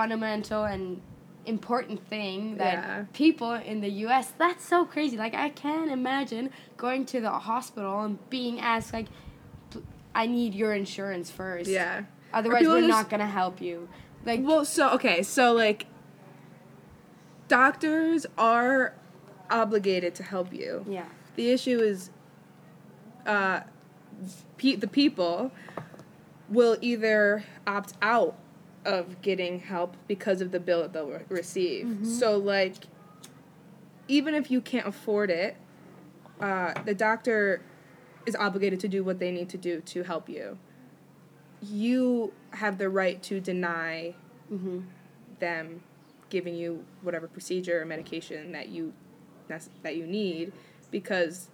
fundamental 0.00 0.64
and 0.64 1.00
important 1.46 1.98
thing 2.08 2.56
that 2.58 2.74
Yeah. 2.74 3.04
people 3.14 3.52
in 3.52 3.80
the 3.80 3.88
U.S. 4.04 4.32
That's 4.36 4.64
so 4.64 4.84
crazy. 4.84 5.16
Like 5.16 5.34
I 5.34 5.48
can't 5.48 5.90
imagine 5.90 6.50
going 6.76 7.06
to 7.06 7.20
the 7.20 7.30
hospital 7.30 8.02
and 8.02 8.18
being 8.30 8.60
asked 8.60 8.92
like, 8.92 9.06
"I 10.14 10.26
need 10.26 10.54
your 10.54 10.72
insurance 10.74 11.30
first. 11.30 11.68
yeah 11.70 12.02
Otherwise, 12.32 12.66
we're 12.66 12.80
just- 12.80 12.88
not 12.88 13.08
gonna 13.08 13.26
help 13.42 13.60
you." 13.60 13.88
Like 14.24 14.40
Well, 14.42 14.64
so 14.64 14.90
okay, 14.96 15.22
so 15.22 15.52
like 15.52 15.86
doctors 17.48 18.26
are 18.36 18.92
obligated 19.50 20.14
to 20.16 20.22
help 20.24 20.52
you. 20.52 20.84
yeah, 20.88 21.06
The 21.36 21.50
issue 21.50 21.78
is 21.78 22.10
uh 23.24 23.60
pe- 24.58 24.76
the 24.76 24.88
people 24.88 25.52
will 26.48 26.76
either 26.80 27.44
opt 27.66 27.92
out 28.02 28.34
of 28.86 29.20
getting 29.20 29.60
help 29.60 29.96
because 30.06 30.40
of 30.40 30.52
the 30.52 30.60
bill 30.60 30.82
that 30.82 30.92
they'll 30.92 31.10
re- 31.10 31.24
receive. 31.28 32.06
So 32.06 32.38
like 32.38 32.76
even 34.08 34.34
if 34.34 34.50
you 34.50 34.60
can't 34.60 34.86
afford 34.86 35.30
it, 35.30 35.56
uh, 36.40 36.74
the 36.84 36.94
doctor 36.94 37.60
is 38.24 38.36
obligated 38.36 38.80
to 38.80 38.88
do 38.88 39.02
what 39.02 39.18
they 39.18 39.30
need 39.30 39.48
to 39.50 39.58
do 39.58 39.80
to 39.80 40.02
help 40.04 40.28
you. 40.28 40.58
You 41.60 42.32
have 42.50 42.78
the 42.78 42.88
right 42.88 43.22
to 43.24 43.40
deny 43.40 44.14
mm-hmm. 44.52 44.80
them 45.40 45.82
giving 46.28 46.54
you 46.54 46.84
whatever 47.02 47.26
procedure 47.26 47.80
or 47.80 47.84
medication 47.84 48.52
that 48.52 48.68
you 48.68 48.92
that 49.82 49.96
you 49.96 50.06
need 50.06 50.52
because 50.90 51.48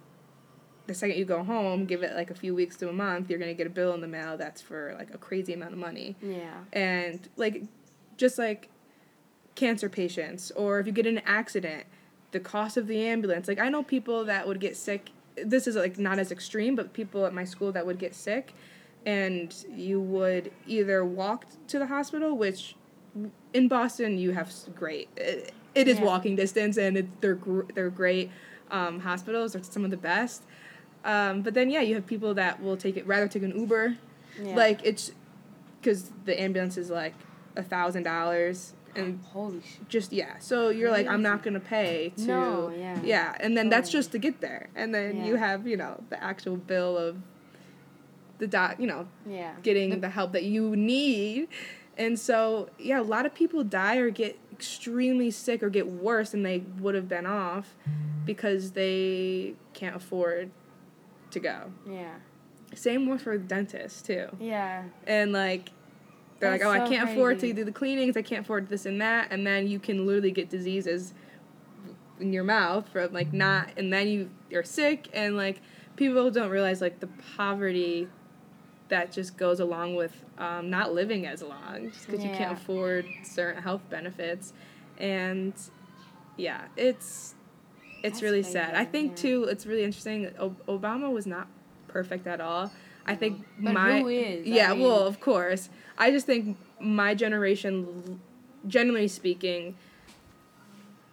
the 0.87 0.93
second 0.93 1.17
you 1.17 1.25
go 1.25 1.43
home, 1.43 1.85
give 1.85 2.03
it 2.03 2.13
like 2.15 2.29
a 2.29 2.35
few 2.35 2.53
weeks 2.53 2.75
to 2.77 2.89
a 2.89 2.93
month, 2.93 3.29
you're 3.29 3.39
gonna 3.39 3.53
get 3.53 3.67
a 3.67 3.69
bill 3.69 3.93
in 3.93 4.01
the 4.01 4.07
mail 4.07 4.37
that's 4.37 4.61
for 4.61 4.95
like 4.97 5.13
a 5.13 5.17
crazy 5.17 5.53
amount 5.53 5.73
of 5.73 5.79
money. 5.79 6.15
yeah, 6.21 6.51
And 6.73 7.27
like 7.37 7.63
just 8.17 8.37
like 8.37 8.69
cancer 9.55 9.87
patients 9.89 10.51
or 10.51 10.79
if 10.79 10.85
you 10.87 10.91
get 10.91 11.05
in 11.05 11.17
an 11.17 11.23
accident, 11.25 11.85
the 12.31 12.39
cost 12.39 12.75
of 12.77 12.87
the 12.87 12.99
ambulance. 13.05 13.47
Like 13.47 13.59
I 13.59 13.69
know 13.69 13.83
people 13.83 14.25
that 14.25 14.47
would 14.47 14.59
get 14.59 14.75
sick 14.75 15.11
this 15.35 15.65
is 15.67 15.75
like 15.75 15.97
not 15.97 16.19
as 16.19 16.31
extreme, 16.31 16.75
but 16.75 16.93
people 16.93 17.25
at 17.25 17.33
my 17.33 17.43
school 17.43 17.71
that 17.71 17.85
would 17.85 17.97
get 17.97 18.13
sick 18.13 18.53
and 19.05 19.53
you 19.75 19.99
would 19.99 20.51
either 20.67 21.03
walk 21.03 21.45
to 21.67 21.79
the 21.79 21.87
hospital, 21.87 22.37
which 22.37 22.75
in 23.53 23.67
Boston 23.67 24.17
you 24.17 24.31
have 24.31 24.51
great. 24.75 25.09
It, 25.17 25.53
it 25.75 25.87
is 25.87 25.97
Yeah. 25.97 26.05
walking 26.05 26.35
distance, 26.35 26.77
and 26.77 26.97
it, 26.97 27.21
they're 27.21 27.33
gr- 27.35 27.63
they're 27.73 27.89
great 27.89 28.29
um, 28.71 28.99
hospitals. 28.99 29.53
They're 29.53 29.63
some 29.63 29.83
of 29.83 29.91
the 29.91 29.97
best. 29.97 30.43
Um, 31.05 31.41
but 31.41 31.53
then 31.53 31.69
yeah, 31.69 31.81
you 31.81 31.95
have 31.95 32.05
people 32.05 32.33
that 32.35 32.61
will 32.61 32.77
take 32.77 32.95
it 32.97 33.05
rather 33.05 33.27
take 33.27 33.43
an 33.43 33.57
Uber. 33.59 33.97
yeah. 34.41 34.55
Like 34.55 34.81
it's 34.83 35.11
because 35.81 36.11
the 36.25 36.39
ambulance 36.39 36.77
is 36.77 36.89
like 36.89 37.13
a 37.55 37.63
thousand 37.63 38.03
dollars 38.03 38.73
and 38.95 39.19
Holy 39.31 39.59
shit. 39.61 39.89
just 39.89 40.13
yeah 40.13 40.37
so 40.39 40.69
you're 40.69 40.91
like 40.91 41.07
i'm 41.07 41.21
not 41.23 41.41
gonna 41.43 41.59
pay 41.59 42.13
to 42.15 42.25
No, 42.25 42.73
yeah. 42.77 42.99
yeah 43.03 43.35
and 43.39 43.57
then 43.57 43.67
that's 43.69 43.89
just 43.89 44.11
to 44.11 44.19
get 44.19 44.39
there 44.39 44.69
and 44.75 44.93
then 44.93 45.25
you 45.25 45.35
have 45.35 45.65
you 45.67 45.75
know 45.77 46.01
the 46.09 46.23
actual 46.23 46.57
bill 46.57 46.95
of 46.97 47.17
the 48.37 48.45
doc 48.47 48.75
you 48.79 48.85
know 48.87 49.07
Yeah. 49.27 49.53
getting 49.63 49.99
the 49.99 50.09
help 50.09 50.31
that 50.33 50.43
you 50.43 50.75
need 50.75 51.47
and 51.97 52.19
so 52.19 52.69
yeah 52.79 52.99
a 52.99 53.03
lot 53.03 53.25
of 53.25 53.33
people 53.33 53.63
die 53.63 53.97
or 53.97 54.09
get 54.11 54.37
extremely 54.51 55.31
sick 55.31 55.63
or 55.63 55.69
get 55.69 55.87
worse 55.87 56.29
than 56.31 56.43
they 56.43 56.59
would 56.79 56.93
have 56.95 57.09
been 57.09 57.25
off 57.25 57.75
because 58.25 58.71
they 58.71 59.53
can't 59.73 59.95
afford 59.95 60.51
to 61.33 61.39
go. 61.39 61.71
Yeah. 61.89 62.15
same 62.75 63.07
with 63.07 63.21
for 63.21 63.37
dentists 63.37 64.01
too. 64.01 64.27
Yeah. 64.39 64.83
and 65.05 65.31
like 65.31 65.69
they're 66.39 66.51
That's 66.51 66.63
like, 66.63 66.81
oh, 66.81 66.85
I 66.85 66.89
can't 66.89 67.09
afford 67.09 67.39
to 67.39 67.53
do 67.53 67.63
the 67.63 67.71
cleanings, 67.71 68.17
I 68.17 68.21
can't 68.21 68.43
afford 68.43 68.67
this 68.67 68.85
and 68.85 68.99
that, 69.01 69.31
and 69.31 69.45
then 69.47 69.67
you 69.67 69.79
can 69.79 70.05
literally 70.05 70.31
get 70.31 70.49
diseases 70.49 71.13
in 72.19 72.33
your 72.33 72.43
mouth 72.43 72.89
from 72.89 73.13
like 73.13 73.33
not, 73.33 73.69
and 73.77 73.91
then 73.93 74.07
you 74.07 74.29
you're 74.49 74.63
sick, 74.63 75.09
and 75.13 75.37
like 75.37 75.61
people 75.95 76.29
don't 76.31 76.49
realize 76.49 76.81
like 76.81 76.99
the 76.99 77.09
poverty 77.37 78.07
that 78.89 79.11
just 79.11 79.37
goes 79.37 79.59
along 79.59 79.95
with 79.95 80.23
um, 80.37 80.69
not 80.69 80.93
living 80.93 81.25
as 81.25 81.41
long, 81.41 81.91
just 81.91 82.05
because 82.07 82.23
you 82.23 82.31
can't 82.31 82.53
afford 82.53 83.05
certain 83.23 83.61
health 83.61 83.81
benefits, 83.89 84.53
and 84.97 85.53
yeah, 86.37 86.65
it's 86.75 87.35
it's 88.03 88.15
That's 88.15 88.21
really 88.23 88.43
sad. 88.43 88.75
I 88.75 88.85
think 88.85 89.11
yeah. 89.11 89.15
too, 89.23 89.43
it's 89.45 89.65
really 89.65 89.83
interesting. 89.83 90.29
O- 90.37 90.55
Obama 90.67 91.11
was 91.11 91.25
not 91.25 91.47
perfect 91.87 92.27
at 92.27 92.41
all. 92.41 92.71
I 93.05 93.15
think 93.15 93.43
But 93.59 93.73
my 93.73 94.01
is? 94.03 94.45
I 94.45 94.49
yeah, 94.49 94.73
mean- 94.73 94.81
well, 94.83 94.99
of 95.07 95.19
course. 95.19 95.69
I 95.97 96.11
just 96.11 96.25
think 96.25 96.57
my 96.79 97.15
generation, 97.15 98.19
generally 98.67 99.07
speaking, 99.07 99.75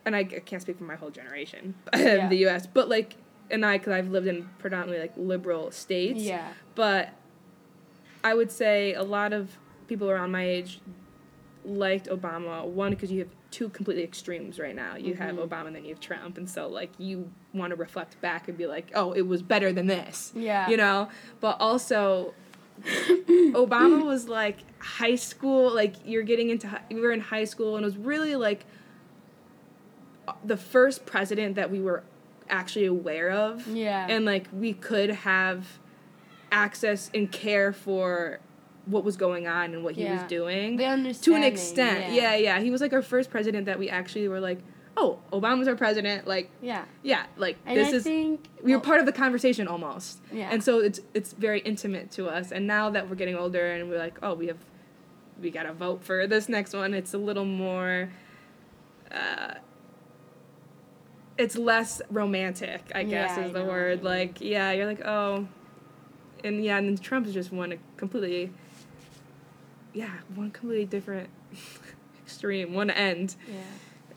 and 0.05 0.17
I, 0.17 0.21
I 0.21 0.25
can't 0.25 0.63
speak 0.63 0.79
for 0.79 0.85
my 0.85 0.97
whole 0.97 1.11
generation 1.11 1.75
Yeah. 1.95 2.25
in 2.25 2.29
the 2.29 2.37
U.S., 2.39 2.67
but 2.67 2.89
like, 2.89 3.17
and 3.51 3.65
I, 3.67 3.79
because 3.79 3.93
I've 3.93 4.09
lived 4.11 4.27
in 4.27 4.49
predominantly 4.59 5.01
like 5.01 5.13
liberal 5.17 5.71
states, 5.71 6.21
Yeah. 6.23 6.49
but 6.75 7.11
I 8.25 8.35
would 8.35 8.51
say 8.51 8.95
a 8.95 9.03
lot 9.03 9.33
of 9.33 9.57
people 9.89 10.11
around 10.11 10.31
my 10.33 10.45
age 10.45 10.81
liked 11.65 12.09
Obama. 12.09 12.65
One, 12.65 12.91
because 12.91 13.11
you 13.11 13.21
have 13.21 13.29
two 13.51 13.69
completely 13.71 14.05
extremes 14.05 14.59
right 14.59 14.75
now. 14.77 14.97
You 14.97 15.15
have 15.15 15.37
Mhm. 15.37 15.49
Obama 15.49 15.67
and 15.69 15.77
then 15.77 15.85
you 15.85 15.91
have 15.91 16.01
Trump, 16.01 16.39
and 16.39 16.49
so 16.49 16.69
like 16.69 16.91
you 16.99 17.31
want 17.53 17.71
to 17.71 17.77
reflect 17.77 18.21
back 18.21 18.49
and 18.49 18.57
be 18.57 18.67
like, 18.67 18.91
oh, 18.95 19.13
it 19.13 19.23
was 19.27 19.43
better 19.43 19.73
than 19.73 19.87
this 19.87 20.33
Yeah. 20.37 20.69
you 20.69 20.77
know 20.77 21.09
but 21.41 21.57
also 21.61 22.33
obama 23.53 24.03
was 24.05 24.27
like 24.29 24.57
high 24.79 25.15
school 25.17 25.75
like 25.75 25.95
you're 26.07 26.23
getting 26.23 26.49
into 26.49 26.67
hi- 26.69 26.81
we 26.91 26.99
were 27.01 27.13
in 27.13 27.21
high 27.21 27.45
school 27.45 27.77
and 27.77 27.85
it 27.85 27.87
was 27.87 27.99
really 27.99 28.37
like 28.37 28.65
the 30.45 30.57
first 30.57 31.05
president 31.05 31.57
that 31.57 31.71
we 31.71 31.81
were 31.81 32.03
actually 32.49 32.87
aware 32.87 33.31
of 33.31 33.67
Yeah. 33.69 34.07
and 34.09 34.25
like 34.25 34.49
we 34.53 34.73
could 34.73 35.11
have 35.11 35.79
access 36.53 37.11
and 37.15 37.31
care 37.31 37.73
for 37.73 38.41
what 38.91 39.05
was 39.05 39.17
going 39.17 39.47
on 39.47 39.75
and 39.75 39.85
what 39.85 39.95
he 39.95 40.05
was 40.05 40.21
Yeah. 40.21 40.27
doing 40.27 40.77
The 40.77 41.15
to 41.23 41.35
an 41.35 41.43
extent 41.45 42.13
yeah. 42.13 42.35
yeah 42.37 42.61
he 42.61 42.71
was 42.71 42.81
like 42.81 42.93
our 42.93 43.03
first 43.03 43.31
president 43.31 43.67
that 43.67 43.79
we 43.79 43.89
actually 43.89 44.27
were 44.29 44.41
like 44.41 44.59
oh 44.97 45.19
obama's 45.33 45.69
our 45.69 45.77
president 45.77 46.27
like 46.27 46.51
Yeah. 46.61 46.85
yeah 47.03 47.25
like 47.37 47.57
And 47.67 47.79
this 47.79 47.93
I 47.93 47.97
is 47.99 48.03
think 48.05 48.49
we 48.63 48.75
were 48.75 48.81
part 48.81 49.01
of 49.01 49.07
the 49.07 49.13
conversation 49.13 49.69
almost 49.69 50.19
Yeah. 50.33 50.49
and 50.53 50.63
so 50.65 50.81
it's 50.81 51.01
it's 51.15 51.33
very 51.33 51.61
intimate 51.61 52.11
to 52.13 52.29
us 52.29 52.51
and 52.53 52.67
now 52.67 52.91
that 52.91 53.09
we're 53.09 53.17
getting 53.17 53.37
older 53.37 53.71
and 53.73 53.89
we're 53.89 53.99
like 53.99 54.19
oh 54.23 54.35
we 54.35 54.49
have 54.49 54.59
we 55.41 55.51
gotta 55.51 55.73
vote 55.73 56.03
for 56.05 56.27
this 56.27 56.49
next 56.49 56.75
one 56.75 56.93
it's 56.95 57.15
a 57.15 57.19
little 57.19 57.45
more 57.47 58.11
uh 59.13 59.55
it's 61.39 61.57
less 61.57 62.03
romantic 62.11 62.83
i 62.95 63.03
guess 63.03 63.37
Yeah, 63.37 63.47
is 63.47 63.53
the 63.53 63.65
word 63.65 64.03
like 64.03 64.41
yeah 64.41 64.73
you're 64.73 64.87
like 64.87 65.05
oh 65.07 65.47
and 66.45 66.65
yeah 66.65 66.77
and 66.79 66.89
then 66.89 66.99
trump 66.99 67.27
is 67.27 67.35
just 67.35 67.53
one 67.53 67.79
completely 67.97 68.53
yeah 69.93 70.11
one 70.35 70.51
completely 70.51 70.85
different 70.87 71.29
extreme 72.25 72.73
one 72.75 72.91
end 72.91 73.37
Yeah. 73.49 73.55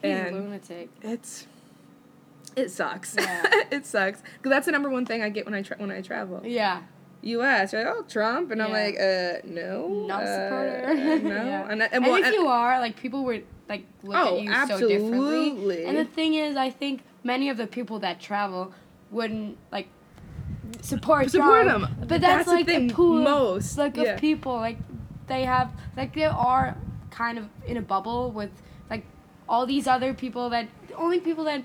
He's 0.02 0.12
a 0.12 0.16
and 0.28 0.36
lunatic. 0.36 0.90
it's 1.02 1.48
it 2.56 2.70
sucks. 2.70 3.16
Yeah. 3.18 3.42
it 3.72 3.86
sucks 3.86 4.22
because 4.22 4.50
that's 4.52 4.66
the 4.68 4.72
number 4.72 4.90
one 4.90 5.06
thing 5.06 5.24
I 5.24 5.30
get 5.30 5.46
when 5.46 5.56
I 5.56 5.62
tra- 5.64 5.78
when 5.78 5.90
I 5.92 6.02
travel. 6.02 6.42
Yeah. 6.44 6.82
U.S. 7.24 7.72
You're 7.74 7.86
like, 7.86 7.94
oh, 7.98 8.04
Trump, 8.04 8.52
and 8.52 8.62
I'm 8.62 8.72
like, 8.72 8.96
uh, 9.00 9.40
no, 9.46 10.06
Not 10.08 10.24
a 10.24 10.26
uh, 10.26 10.50
supporter. 10.90 11.20
no, 11.24 11.36
Yeah. 11.46 11.68
and, 11.70 11.82
I- 11.82 11.86
And, 11.86 11.94
and, 11.94 12.06
well, 12.06 12.16
if 12.16 12.26
and- 12.26 12.34
you 12.36 12.48
are, 12.48 12.80
like 12.82 12.98
people 12.98 13.24
would 13.24 13.46
like 13.70 13.86
look 14.04 14.16
Oh, 14.18 14.38
at 14.38 14.44
you 14.44 14.54
so 14.78 14.88
differently. 14.88 14.98
absolutely. 15.00 15.86
And 15.86 15.98
the 15.98 16.04
thing 16.06 16.34
is, 16.34 16.58
I 16.58 16.70
think 16.70 17.02
many 17.24 17.48
of 17.50 17.56
the 17.58 17.66
people 17.66 17.98
that 18.00 18.20
travel 18.20 18.74
wouldn't 19.10 19.58
like 19.72 19.88
support 20.82 21.30
Support 21.32 21.66
Trump, 21.68 21.86
him. 21.88 21.96
But 22.02 22.22
that's, 22.22 22.46
That's 22.46 22.50
the 22.60 22.64
thing, 22.66 22.92
a 22.92 22.94
pool 22.94 23.22
most, 23.24 23.78
like 23.78 23.96
yeah. 23.96 24.04
of 24.16 24.20
people 24.22 24.54
like 24.56 24.78
they 25.28 25.46
have 25.46 25.72
like 25.98 26.14
they 26.16 26.26
are 26.26 26.78
kind 27.12 27.38
of 27.38 27.48
in 27.66 27.78
a 27.78 27.82
bubble 27.82 28.32
with 28.32 28.52
like 28.90 29.06
all 29.48 29.66
these 29.66 29.88
other 29.88 30.14
people 30.14 30.50
that 30.50 30.68
the 30.88 30.96
only 30.96 31.20
people 31.20 31.44
that 31.46 31.64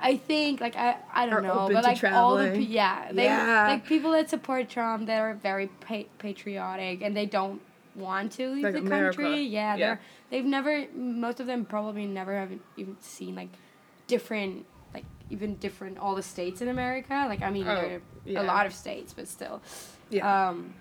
I 0.00 0.16
think 0.16 0.60
like 0.60 0.76
I 0.76 0.96
I 1.12 1.26
don't 1.26 1.34
Are 1.36 1.42
know 1.42 1.70
but 1.72 1.82
like 1.84 2.02
all 2.04 2.36
the 2.36 2.50
pe- 2.50 2.60
yeah 2.60 3.10
they 3.12 3.24
Yeah. 3.24 3.66
like 3.68 3.84
people 3.86 4.12
that 4.12 4.30
support 4.30 4.68
Trump 4.68 5.06
that 5.06 5.18
are 5.20 5.34
very 5.34 5.66
pa- 5.66 6.08
patriotic 6.18 7.02
and 7.02 7.16
they 7.16 7.26
don't 7.26 7.60
want 7.96 8.30
to 8.32 8.48
leave 8.50 8.62
Like 8.62 8.74
the 8.74 8.78
America. 8.80 9.22
country 9.22 9.42
yeah, 9.42 9.74
Yeah. 9.74 9.76
they're 9.76 10.00
they've 10.30 10.44
never 10.44 10.86
most 10.94 11.40
of 11.40 11.46
them 11.46 11.64
probably 11.64 12.06
never 12.06 12.38
have 12.38 12.52
even 12.76 12.96
seen 13.00 13.34
like 13.34 13.48
different 14.06 14.66
like 14.94 15.04
even 15.30 15.56
different 15.56 15.98
all 15.98 16.14
the 16.14 16.22
states 16.22 16.60
in 16.60 16.68
America 16.68 17.24
like 17.28 17.42
I 17.42 17.50
mean 17.50 17.66
Oh, 17.66 17.74
there 17.74 17.96
are 17.96 18.00
yeah. 18.24 18.42
a 18.42 18.44
lot 18.44 18.66
of 18.66 18.72
states 18.72 19.12
but 19.14 19.26
still 19.26 19.60
yeah, 20.10 20.48
um 20.50 20.74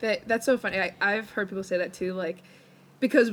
that, 0.00 0.26
that's 0.28 0.46
so 0.46 0.58
funny. 0.58 0.78
I, 0.80 0.94
I've 1.00 1.30
heard 1.30 1.48
people 1.48 1.64
say 1.64 1.78
that 1.78 1.92
too, 1.92 2.14
like 2.14 2.42
because 3.00 3.32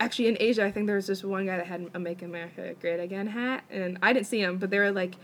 actually 0.00 0.28
in 0.28 0.36
Asia, 0.40 0.64
I 0.64 0.70
think 0.70 0.86
there 0.86 0.96
was 0.96 1.06
this 1.06 1.22
one 1.24 1.46
guy 1.46 1.56
that 1.56 1.66
had 1.66 1.90
a 1.94 1.98
"Make 1.98 2.22
America 2.22 2.74
Great 2.80 3.00
Again" 3.00 3.26
hat, 3.26 3.64
and 3.70 3.98
I 4.02 4.12
didn't 4.12 4.26
see 4.26 4.40
him, 4.40 4.58
but 4.58 4.70
they 4.70 4.78
were 4.78 4.92
like 4.92 5.16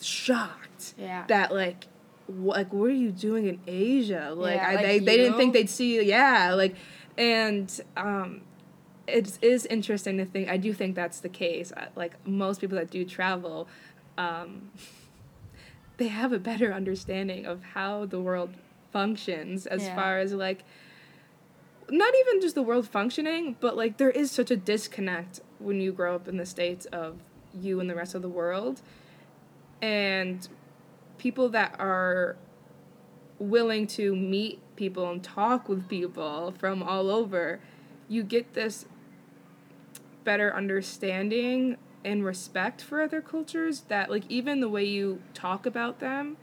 shocked. 0.00 0.94
yeah 0.98 1.24
that 1.28 1.52
like 1.54 1.86
what 2.26 2.56
like 2.56 2.72
what 2.72 2.86
are 2.90 2.94
you 2.94 3.10
doing 3.10 3.46
in 3.46 3.60
Asia? 3.66 4.32
Like, 4.34 4.56
Yeah, 4.56 4.68
I, 4.68 4.74
like 4.74 4.84
they 4.84 4.98
they 4.98 5.16
didn't 5.16 5.36
think 5.36 5.52
they'd 5.52 5.70
see 5.70 6.02
yeah 6.02 6.54
like 6.54 6.76
and 7.18 7.80
um 7.96 8.42
it 9.06 9.38
is 9.42 9.66
interesting 9.66 10.16
to 10.18 10.24
think 10.24 10.48
I 10.48 10.56
do 10.56 10.72
think 10.72 10.94
that's 10.94 11.20
the 11.20 11.28
case. 11.28 11.72
Like 11.96 12.26
most 12.26 12.60
people 12.60 12.78
that 12.78 12.90
do 12.90 13.04
travel 13.04 13.68
um 14.18 14.70
they 15.98 16.08
have 16.08 16.32
a 16.32 16.38
better 16.38 16.72
understanding 16.72 17.44
of 17.46 17.62
how 17.74 18.06
the 18.06 18.20
world 18.20 18.54
functions 18.92 19.66
as 19.66 19.82
Yeah. 19.84 19.94
far 19.94 20.18
as 20.18 20.32
like 20.32 20.64
not 21.90 22.14
even 22.20 22.40
just 22.40 22.54
the 22.54 22.62
world 22.62 22.88
functioning, 22.88 23.56
but 23.60 23.76
like 23.76 23.96
there 23.98 24.10
is 24.10 24.30
such 24.30 24.50
a 24.50 24.56
disconnect 24.56 25.40
when 25.58 25.80
you 25.80 25.92
grow 25.92 26.14
up 26.14 26.28
in 26.28 26.36
the 26.36 26.46
states 26.46 26.86
of 26.86 27.18
you 27.54 27.80
and 27.80 27.90
the 27.90 27.94
rest 27.94 28.14
of 28.14 28.22
the 28.22 28.28
world. 28.28 28.80
And 29.80 30.46
people 31.18 31.48
that 31.50 31.74
are 31.78 32.36
willing 33.38 33.86
to 33.88 34.14
meet 34.14 34.60
people 34.76 35.10
and 35.10 35.22
talk 35.22 35.68
with 35.68 35.88
people 35.88 36.54
from 36.58 36.82
all 36.82 37.10
over, 37.10 37.60
you 38.08 38.22
get 38.22 38.54
this 38.54 38.86
better 40.24 40.54
understanding 40.54 41.76
and 42.04 42.24
respect 42.24 42.82
for 42.82 43.00
other 43.02 43.20
cultures 43.20 43.82
that 43.88 44.10
like 44.10 44.24
even 44.28 44.60
the 44.60 44.68
way 44.68 44.84
you 44.84 45.20
talk 45.34 45.66
about 45.66 45.98
them 46.00 46.36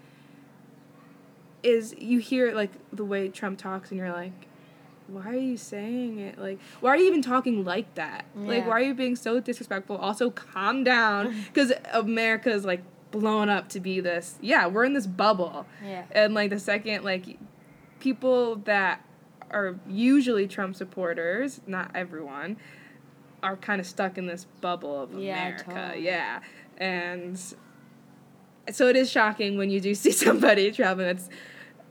is 1.64 1.94
you 1.98 2.20
hear 2.20 2.54
like 2.54 2.72
the 2.94 3.04
way 3.06 3.28
Trump 3.30 3.60
talks 3.60 3.92
and 3.92 3.98
you're 4.00 4.12
like 4.14 4.48
why 5.08 5.28
are 5.28 5.34
you 5.36 5.58
saying 5.58 6.20
it? 6.20 6.38
Like 6.38 6.60
why 6.82 6.92
are 6.92 6.98
you 6.98 7.08
even 7.08 7.22
talking 7.24 7.66
like 7.66 7.96
that? 7.96 8.26
Like 8.36 8.66
why 8.68 8.74
are 8.74 8.82
you 8.82 8.94
being 8.94 9.16
so 9.16 9.40
disrespectful? 9.40 9.98
Also 9.98 10.30
calm 10.30 10.84
down 10.84 11.36
because 11.54 11.74
america 11.94 12.52
is 12.52 12.64
like 12.64 12.82
blown 13.12 13.50
up 13.50 13.68
to 13.70 13.80
be 13.80 14.00
this 14.00 14.38
yeah 14.40 14.68
we're 14.68 14.84
in 14.86 14.94
this 14.94 15.08
bubble. 15.08 15.66
Yeah. 15.84 16.04
And 16.12 16.34
like 16.36 16.52
the 16.52 16.60
second 16.60 17.04
like 17.04 17.38
people 18.00 18.58
that 18.66 19.04
are 19.52 19.80
usually 19.88 20.48
trump 20.48 20.76
supporters 20.76 21.60
not 21.66 21.90
everyone 21.96 22.56
are 23.42 23.58
kind 23.58 23.82
of 23.82 23.88
stuck 23.88 24.18
in 24.20 24.28
this 24.28 24.46
bubble 24.62 25.02
of 25.02 25.14
Yeah, 25.18 25.48
america 25.48 25.64
totally. 25.74 26.06
yeah. 26.06 26.42
And 26.78 27.42
so 28.72 28.88
it 28.88 28.96
is 28.96 29.10
shocking 29.10 29.58
when 29.58 29.72
you 29.72 29.82
do 29.82 29.96
see 30.04 30.12
somebody 30.12 30.72
traveling 30.72 31.08
that's 31.08 31.30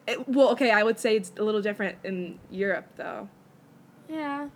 it, 0.08 0.28
well 0.28 0.48
okay 0.50 0.70
i 0.70 0.82
would 0.82 0.98
say 0.98 1.16
it's 1.16 1.32
a 1.38 1.42
little 1.44 1.62
different 1.62 1.96
in 2.04 2.38
europe 2.50 2.86
though 2.96 3.28
yeah 4.08 4.48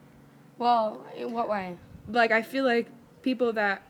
well 0.59 1.05
in 1.17 1.33
what 1.33 1.49
way 1.49 1.77
like 2.09 2.31
i 2.33 2.43
feel 2.43 2.65
like 2.65 2.89
people 3.23 3.53
that 3.53 3.83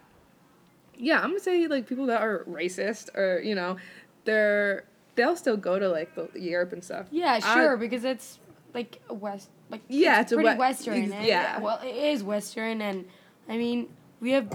yeah 0.98 1.20
i'm 1.20 1.28
gonna 1.30 1.40
say 1.40 1.66
like 1.66 1.86
people 1.88 2.06
that 2.06 2.20
are 2.20 2.44
racist 2.44 3.14
or 3.16 3.40
you 3.40 3.54
know 3.54 3.76
they're 4.24 4.84
they'll 5.14 5.36
still 5.36 5.56
go 5.56 5.78
to 5.78 5.88
like 5.88 6.14
the 6.14 6.28
europe 6.40 6.72
and 6.72 6.82
stuff 6.84 7.06
yeah 7.10 7.38
I- 7.42 7.54
sure 7.54 7.76
because 7.76 8.04
it's 8.04 8.38
like 8.74 9.00
west 9.10 9.50
like 9.70 9.80
Yeah, 9.88 10.20
it's, 10.20 10.24
it's 10.24 10.32
a 10.32 10.34
pretty 10.36 10.50
we- 10.50 10.56
western. 10.58 11.02
ex- 11.04 11.12
and- 11.12 11.26
yeah. 11.26 11.58
well, 11.58 11.80
it 11.82 11.96
is 11.96 12.22
western, 12.22 12.82
and 12.82 13.06
I 13.48 13.56
mean 13.56 13.88
we 14.20 14.32
have 14.32 14.48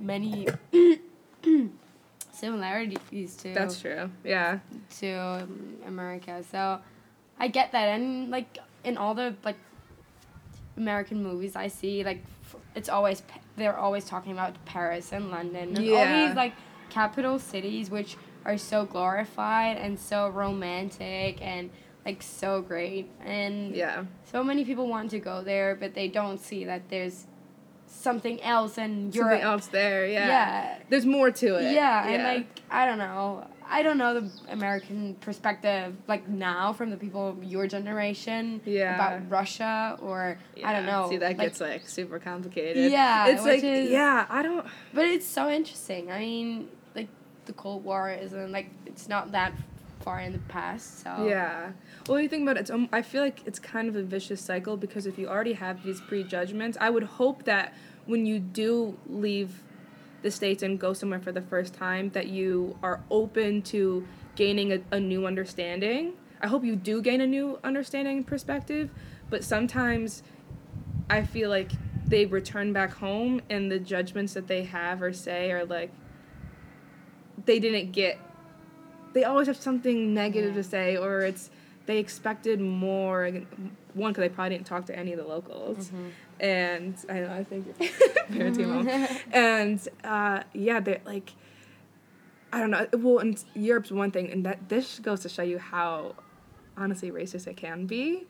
many 0.00 0.48
similarities 2.44 3.36
to 3.36 3.54
That's 3.54 3.80
true. 3.80 4.10
Yeah. 4.22 4.58
to 5.00 5.10
um, 5.42 5.76
America. 5.86 6.42
So 6.50 6.78
I 7.38 7.48
get 7.48 7.72
that, 7.72 7.88
and 7.88 8.30
like 8.30 8.58
in 8.84 8.96
all 8.98 9.14
the 9.14 9.34
like 9.44 9.56
American 10.76 11.22
movies 11.22 11.56
I 11.56 11.68
see, 11.68 12.04
like 12.04 12.22
f- 12.44 12.56
it's 12.74 12.88
always 12.88 13.22
they're 13.56 13.76
always 13.78 14.04
talking 14.04 14.32
about 14.32 14.52
Paris 14.64 15.12
and 15.12 15.30
London 15.30 15.76
and 15.76 15.78
all 15.78 16.26
these 16.26 16.36
like 16.36 16.52
capital 16.90 17.38
cities, 17.38 17.90
which 17.90 18.16
are 18.44 18.58
so 18.58 18.84
glorified 18.84 19.76
and 19.78 19.98
so 19.98 20.28
romantic 20.28 21.40
and 21.40 21.70
like 22.04 22.22
so 22.22 22.60
great, 22.60 23.10
and 23.24 23.74
Yeah. 23.74 24.04
so 24.30 24.44
many 24.44 24.64
people 24.66 24.86
want 24.88 25.10
to 25.12 25.18
go 25.18 25.42
there, 25.42 25.74
but 25.74 25.94
they 25.94 26.08
don't 26.08 26.38
see 26.38 26.64
that 26.66 26.82
there's 26.90 27.26
something 27.94 28.42
else 28.42 28.78
and 28.78 29.14
Europe. 29.14 29.30
Something 29.32 29.44
else 29.44 29.66
there. 29.68 30.06
Yeah. 30.06 30.26
Yeah. 30.28 30.78
There's 30.88 31.06
more 31.06 31.30
to 31.30 31.56
it. 31.56 31.72
Yeah, 31.74 32.06
and 32.08 32.22
like 32.22 32.46
I 32.70 32.86
don't 32.86 32.98
know. 32.98 33.46
I 33.66 33.82
don't 33.82 33.96
know 33.96 34.20
the 34.20 34.30
American 34.50 35.14
perspective 35.20 35.96
like 36.06 36.28
now 36.28 36.74
from 36.74 36.90
the 36.90 36.98
people 36.98 37.28
of 37.28 37.42
your 37.42 37.66
generation 37.66 38.60
Yeah. 38.66 38.94
about 38.94 39.30
Russia 39.30 39.98
or 40.02 40.38
I 40.62 40.72
don't 40.74 40.84
know. 40.86 41.08
See, 41.08 41.16
that 41.16 41.28
like- 41.38 41.48
gets 41.48 41.60
like 41.60 41.88
super 41.88 42.18
complicated. 42.18 42.90
Yeah, 42.92 43.28
It's 43.28 43.42
like, 43.44 43.64
is- 43.64 43.90
yeah, 43.90 44.26
I 44.28 44.42
don't. 44.42 44.66
But 44.92 45.06
it's 45.06 45.26
so 45.26 45.48
interesting. 45.50 46.10
I 46.12 46.18
mean, 46.18 46.68
like 46.94 47.08
the 47.46 47.54
Cold 47.54 47.84
War 47.84 48.10
isn't 48.10 48.52
like 48.52 48.68
it's 48.84 49.08
not 49.08 49.32
that 49.32 49.52
far 50.02 50.20
in 50.20 50.32
the 50.32 50.38
past. 50.50 51.02
So 51.02 51.26
Yeah. 51.26 51.70
Well, 52.06 52.20
you 52.20 52.28
think 52.28 52.42
about 52.42 52.58
it, 52.58 52.60
it's, 52.60 52.70
um, 52.70 52.90
I 52.92 53.00
feel 53.00 53.22
like 53.22 53.40
it's 53.46 53.58
kind 53.58 53.88
of 53.88 53.96
a 53.96 54.02
vicious 54.02 54.42
cycle 54.42 54.76
because 54.76 55.06
if 55.06 55.18
you 55.18 55.26
already 55.26 55.54
have 55.54 55.82
these 55.82 56.02
prejudgments, 56.02 56.76
I 56.78 56.90
would 56.90 57.04
hope 57.04 57.44
that 57.44 57.72
when 58.06 58.26
you 58.26 58.38
do 58.38 58.98
leave 59.08 59.62
the 60.22 60.30
States 60.30 60.62
and 60.62 60.78
go 60.78 60.92
somewhere 60.92 61.20
for 61.20 61.32
the 61.32 61.42
first 61.42 61.74
time, 61.74 62.10
that 62.10 62.28
you 62.28 62.78
are 62.82 63.00
open 63.10 63.62
to 63.62 64.06
gaining 64.36 64.72
a, 64.72 64.80
a 64.90 65.00
new 65.00 65.26
understanding. 65.26 66.14
I 66.40 66.46
hope 66.46 66.64
you 66.64 66.76
do 66.76 67.00
gain 67.02 67.20
a 67.20 67.26
new 67.26 67.58
understanding 67.64 68.18
and 68.18 68.26
perspective, 68.26 68.90
but 69.30 69.44
sometimes 69.44 70.22
I 71.08 71.22
feel 71.22 71.50
like 71.50 71.72
they 72.06 72.26
return 72.26 72.72
back 72.72 72.92
home 72.92 73.40
and 73.48 73.70
the 73.70 73.78
judgments 73.78 74.34
that 74.34 74.46
they 74.46 74.64
have 74.64 75.02
or 75.02 75.12
say 75.12 75.50
are 75.52 75.64
like, 75.64 75.90
they 77.44 77.58
didn't 77.58 77.92
get 77.92 78.18
they 79.12 79.24
always 79.24 79.46
have 79.46 79.56
something 79.56 80.12
negative 80.12 80.50
Yeah. 80.50 80.62
to 80.62 80.68
say 80.68 80.96
or 80.96 81.20
it's 81.20 81.50
they 81.86 81.98
expected 81.98 82.60
more 82.60 83.30
one 83.94 84.12
because 84.12 84.22
they 84.22 84.28
probably 84.28 84.56
didn't 84.56 84.66
talk 84.66 84.86
to 84.86 84.98
any 84.98 85.12
of 85.12 85.18
the 85.18 85.26
locals 85.26 85.88
mm-hmm. 85.88 86.08
And 86.44 86.94
i 87.08 87.14
know 87.14 87.32
i 87.32 87.42
think 87.42 87.66
parenting 88.30 88.68
mom 88.68 88.86
and 89.32 89.88
uh, 90.04 90.42
yeah 90.52 90.78
they're 90.78 91.00
like 91.06 91.32
i 92.52 92.60
don't 92.60 92.70
know 92.70 92.86
well 92.98 93.18
and 93.18 93.42
europe's 93.54 93.90
one 93.90 94.10
thing 94.10 94.30
and 94.30 94.44
that 94.44 94.68
this 94.68 94.98
goes 94.98 95.20
to 95.20 95.28
show 95.28 95.42
you 95.42 95.58
how 95.58 96.14
honestly 96.76 97.10
racist 97.10 97.46
it 97.46 97.56
can 97.56 97.86
be 97.86 98.26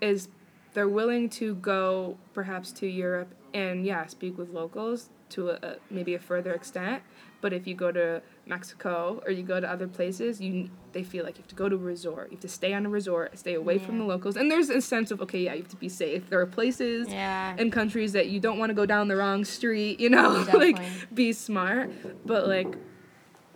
is 0.00 0.28
they're 0.72 0.88
willing 0.88 1.28
to 1.28 1.54
go 1.56 2.18
perhaps 2.32 2.72
to 2.72 2.88
europe 2.88 3.32
and 3.54 3.86
yeah 3.86 4.04
speak 4.06 4.36
with 4.36 4.50
locals 4.50 5.10
to 5.28 5.50
a, 5.50 5.54
a, 5.62 5.76
maybe 5.90 6.14
a 6.14 6.18
further 6.18 6.52
extent 6.54 7.04
but 7.40 7.52
if 7.52 7.68
you 7.68 7.74
go 7.76 7.92
to 7.92 8.20
Mexico 8.46 9.22
or 9.24 9.32
you 9.32 9.42
go 9.42 9.58
to 9.60 9.68
other 9.70 9.88
places, 9.88 10.40
you 10.40 10.70
they 10.92 11.02
feel 11.02 11.24
like 11.24 11.36
you 11.36 11.42
have 11.42 11.48
to 11.48 11.54
go 11.54 11.68
to 11.68 11.74
a 11.74 11.78
resort. 11.78 12.30
You 12.30 12.36
have 12.36 12.42
to 12.42 12.48
stay 12.48 12.72
on 12.74 12.86
a 12.86 12.88
resort, 12.88 13.36
stay 13.38 13.54
away 13.54 13.78
from 13.78 13.98
the 13.98 14.04
locals. 14.04 14.36
And 14.36 14.50
there's 14.50 14.68
a 14.70 14.80
sense 14.80 15.10
of 15.10 15.20
okay, 15.22 15.40
yeah, 15.40 15.54
you 15.54 15.62
have 15.62 15.70
to 15.70 15.76
be 15.76 15.88
safe. 15.88 16.28
There 16.30 16.40
are 16.40 16.46
places 16.46 17.08
Yeah. 17.08 17.56
and 17.58 17.72
countries 17.72 18.12
that 18.12 18.28
you 18.28 18.40
don't 18.40 18.58
want 18.58 18.70
to 18.70 18.74
go 18.74 18.86
down 18.86 19.08
the 19.08 19.16
wrong 19.16 19.44
street, 19.44 19.98
you 20.00 20.10
know, 20.10 20.44
like 20.54 20.78
be 21.14 21.32
smart. 21.32 21.90
But 22.26 22.46
like 22.46 22.76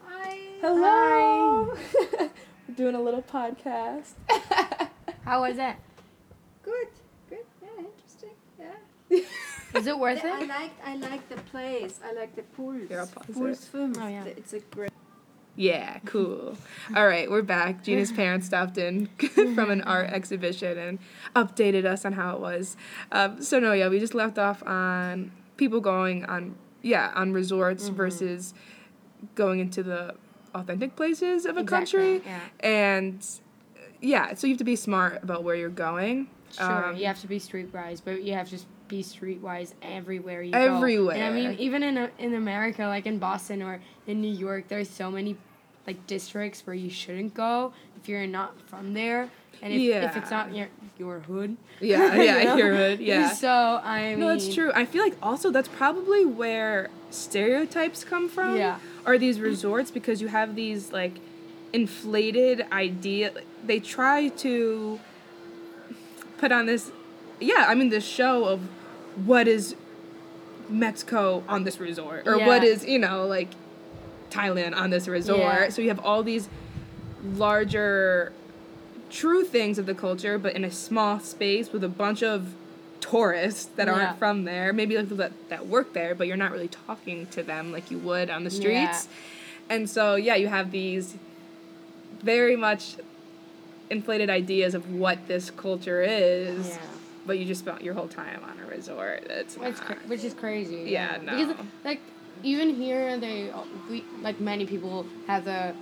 Hi. 0.07 0.39
Hello. 0.61 1.75
We're 2.11 2.31
doing 2.77 2.95
a 2.95 3.01
little 3.01 3.23
podcast. 3.23 4.13
How 5.25 5.43
was 5.43 5.59
it? 5.59 5.77
Good. 6.63 6.89
Good. 7.29 7.39
Yeah, 7.63 7.69
interesting. 7.85 8.31
Yeah. 8.59 9.21
Is 9.75 9.87
it 9.87 9.99
worth 9.99 10.25
it? 10.25 10.33
I 10.33 10.43
it? 10.43 10.49
like 10.49 10.71
I 10.85 10.97
like 10.97 11.29
the 11.29 11.37
place. 11.51 12.01
I 12.05 12.13
like 12.13 12.35
the 12.35 12.43
pools. 12.43 12.89
Here, 12.89 13.01
I'll 13.01 13.07
pause 13.07 13.27
Pools 13.35 13.63
it. 13.63 13.69
film. 13.69 13.93
Oh, 13.99 14.07
yeah. 14.09 14.25
It's 14.25 14.53
a 14.53 14.61
great. 14.61 14.91
Yeah, 15.57 15.99
cool. 16.05 16.57
All 16.95 17.07
right, 17.07 17.29
we're 17.29 17.43
back. 17.43 17.83
Gina's 17.83 18.13
parents 18.21 18.47
stopped 18.47 18.79
in 18.79 19.07
from 19.35 19.71
an 19.71 19.83
art 19.83 20.11
exhibition 20.11 20.79
and 20.79 20.99
updated 21.35 21.85
us 21.85 22.05
on 22.05 22.13
how 22.13 22.35
it 22.37 22.41
was. 22.41 22.77
Um, 23.11 23.43
so 23.43 23.59
no, 23.59 23.73
yeah, 23.73 23.89
we 23.89 23.99
just 23.99 24.15
left 24.15 24.39
off 24.39 24.63
on 24.65 25.33
people 25.57 25.81
going 25.81 26.25
on, 26.27 26.55
yeah, 26.83 27.11
on 27.15 27.33
resorts 27.33 27.89
versus 27.89 28.55
going 29.35 29.59
into 29.59 29.83
the 29.83 30.15
authentic 30.55 30.95
places 30.95 31.45
of 31.45 31.57
a 31.57 31.61
Exactly, 31.61 32.21
country. 32.21 32.31
yeah. 32.31 32.41
And 32.61 33.27
yeah, 34.01 34.35
so 34.35 34.47
you 34.47 34.53
have 34.55 34.59
to 34.59 34.65
be 34.65 34.77
smart 34.77 35.25
about 35.25 35.43
where 35.43 35.57
you're 35.57 35.69
going. 35.71 36.29
Sure, 36.57 36.91
Um, 36.91 36.97
you 36.97 37.07
have 37.07 37.21
to 37.21 37.27
be 37.27 37.41
streetwise, 37.41 38.01
but 38.05 38.23
you 38.23 38.33
have 38.35 38.47
to 38.47 38.53
just 38.53 38.67
be 38.89 39.03
streetwise 39.03 39.75
everywhere 39.83 40.43
you 40.43 40.53
Everywhere. 40.55 41.15
go. 41.15 41.21
And 41.21 41.25
I 41.25 41.31
mean, 41.31 41.57
even 41.59 41.83
in 41.83 42.09
in 42.19 42.35
America, 42.35 42.87
like 42.87 43.07
in 43.07 43.19
Boston 43.19 43.63
or 43.63 43.81
in 44.07 44.21
New 44.21 44.33
York, 44.33 44.69
there's 44.69 44.89
so 44.91 45.11
many 45.11 45.37
like 45.87 46.07
districts 46.07 46.67
where 46.67 46.75
you 46.75 46.91
shouldn't 46.91 47.35
go 47.35 47.73
if 48.01 48.09
you're 48.09 48.27
not 48.27 48.61
from 48.69 48.95
there, 48.95 49.31
and 49.63 49.73
if, 49.73 49.81
if 50.05 50.17
it's 50.17 50.31
not 50.31 50.55
your 50.55 50.69
your 50.99 51.21
hood. 51.21 51.57
Yeah, 51.81 52.15
you 52.17 52.23
yeah, 52.23 52.45
know? 52.45 52.57
your 52.57 52.75
hood, 52.75 53.01
yeah. 53.01 53.31
So 53.35 53.81
I 53.83 54.11
mean, 54.11 54.21
No, 54.21 54.29
that's 54.29 54.53
true. 54.55 54.73
I 54.75 54.85
feel 54.85 55.03
like 55.03 55.17
also 55.23 55.51
that's 55.51 55.69
probably 55.69 56.25
where 56.25 56.91
stereotypes 57.11 58.05
come 58.05 58.29
from. 58.29 58.57
Yeah. 58.57 58.79
Are 59.07 59.17
these 59.19 59.41
resorts 59.41 59.91
because 59.91 60.21
you 60.21 60.29
have 60.29 60.55
these 60.55 60.93
like 60.93 61.19
inflated 61.73 62.65
idea 62.73 63.31
they 63.65 63.79
try 63.79 64.29
to 64.29 64.99
put 66.39 66.51
on 66.51 66.65
this 66.67 66.91
yeah, 67.41 67.67
I 67.69 67.75
mean 67.75 67.89
this 67.89 68.07
show 68.07 68.45
of 68.47 68.61
what 69.25 69.49
is 69.49 69.75
Mexico 70.69 71.43
on 71.49 71.65
this 71.65 71.81
resort 71.81 72.27
or 72.27 72.39
what 72.39 72.63
Yeah. 72.63 72.69
is, 72.69 72.85
you 72.87 72.99
know, 72.99 73.27
like 73.27 73.49
Thailand 74.31 74.77
on 74.77 74.91
this 74.91 75.09
resort. 75.09 75.39
Yeah. 75.41 75.69
So 75.71 75.83
you 75.83 75.89
have 75.89 76.01
all 76.01 76.23
these 76.23 76.49
larger 77.37 78.33
true 79.11 79.43
things 79.45 79.79
of 79.79 79.87
the 79.87 79.95
culture, 79.95 80.39
but 80.39 80.55
in 80.55 80.65
a 80.65 80.71
small 80.71 81.19
space 81.21 81.73
with 81.73 81.83
a 81.83 81.89
bunch 81.89 82.23
of 82.23 82.55
tourists 83.01 83.65
that 83.77 83.87
Yeah. 83.89 83.95
aren't 83.95 84.19
from 84.19 84.45
there, 84.45 84.73
maybe 84.73 84.97
like 84.97 85.09
that, 85.11 85.33
that 85.49 85.67
work 85.67 85.95
there, 85.95 86.15
but 86.15 86.27
you're 86.27 86.37
not 86.37 86.53
really 86.53 86.69
talking 86.69 87.27
to 87.29 87.43
them 87.43 87.73
like 87.73 87.91
you 87.91 87.99
would 87.99 88.29
on 88.29 88.45
the 88.45 88.51
streets. 88.51 89.09
And 89.71 89.89
so, 89.89 90.15
yeah, 90.17 90.35
you 90.35 90.49
have 90.49 90.71
these 90.71 91.15
very 92.23 92.57
much 92.57 92.97
inflated 93.91 94.29
ideas 94.29 94.75
of 94.75 94.93
what 94.93 95.27
this 95.29 95.51
culture 95.51 96.03
is. 96.03 96.79
But 97.29 97.39
you 97.39 97.45
just 97.45 97.61
spent 97.61 97.83
your 97.83 97.95
whole 97.95 98.09
time 98.09 98.41
on 98.43 98.59
a 98.59 98.67
resort. 98.67 99.25
It's 99.29 99.57
Which, 99.57 99.77
cra- 99.77 99.99
which 100.07 100.25
is 100.25 100.33
crazy. 100.35 100.87
Yeah, 100.89 101.19
Because 101.19 101.49
no. 101.49 101.57
like 101.85 102.01
even 102.43 102.75
here, 102.75 103.19
they 103.19 103.53
we 103.91 104.03
like 104.23 104.41
many 104.41 104.67
people 104.67 105.07
have 105.29 105.45
the 105.45 105.75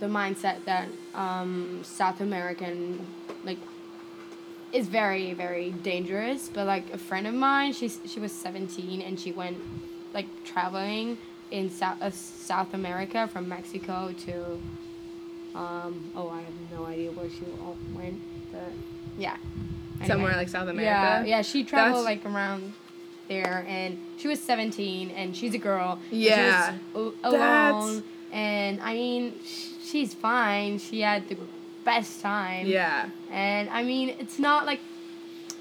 the 0.00 0.06
mindset 0.06 0.64
that 0.64 0.88
um, 1.14 1.80
South 1.84 2.20
American 2.20 3.06
like 3.44 3.58
is 4.72 4.88
very 4.88 5.34
very 5.34 5.70
dangerous. 5.70 6.48
But 6.48 6.66
like 6.66 6.90
a 6.92 6.98
friend 6.98 7.26
of 7.26 7.34
mine, 7.34 7.72
she 7.74 7.88
she 7.88 8.18
was 8.18 8.32
seventeen 8.32 9.02
and 9.02 9.20
she 9.20 9.30
went 9.30 9.58
like 10.14 10.26
traveling 10.44 11.18
in 11.50 11.68
South 11.70 12.00
uh, 12.00 12.10
South 12.10 12.72
America 12.74 13.28
from 13.28 13.46
Mexico 13.48 14.12
to. 14.26 14.58
Um, 15.54 16.10
oh, 16.16 16.30
I 16.30 16.40
have 16.40 16.54
no 16.74 16.86
idea 16.86 17.10
where 17.12 17.28
she 17.28 17.44
all 17.60 17.76
went, 17.94 18.18
but 18.50 18.72
yeah. 19.18 19.36
Somewhere 20.06 20.36
like 20.36 20.48
South 20.48 20.68
America. 20.68 20.82
Yeah, 20.84 21.24
yeah. 21.24 21.42
She 21.42 21.64
traveled 21.64 22.04
That's- 22.06 22.24
like 22.24 22.34
around 22.34 22.72
there, 23.28 23.64
and 23.68 23.98
she 24.18 24.28
was 24.28 24.40
seventeen, 24.42 25.10
and 25.10 25.36
she's 25.36 25.54
a 25.54 25.58
girl. 25.58 25.98
Yeah. 26.10 26.74
she 26.92 26.98
was 26.98 27.14
a- 27.24 27.30
That's- 27.30 27.74
alone, 27.84 28.02
and 28.32 28.80
I 28.82 28.94
mean, 28.94 29.34
she's 29.84 30.14
fine. 30.14 30.78
She 30.78 31.00
had 31.00 31.28
the 31.28 31.36
best 31.84 32.20
time. 32.20 32.66
Yeah. 32.66 33.08
And 33.30 33.68
I 33.70 33.82
mean, 33.82 34.10
it's 34.18 34.38
not 34.38 34.66
like 34.66 34.80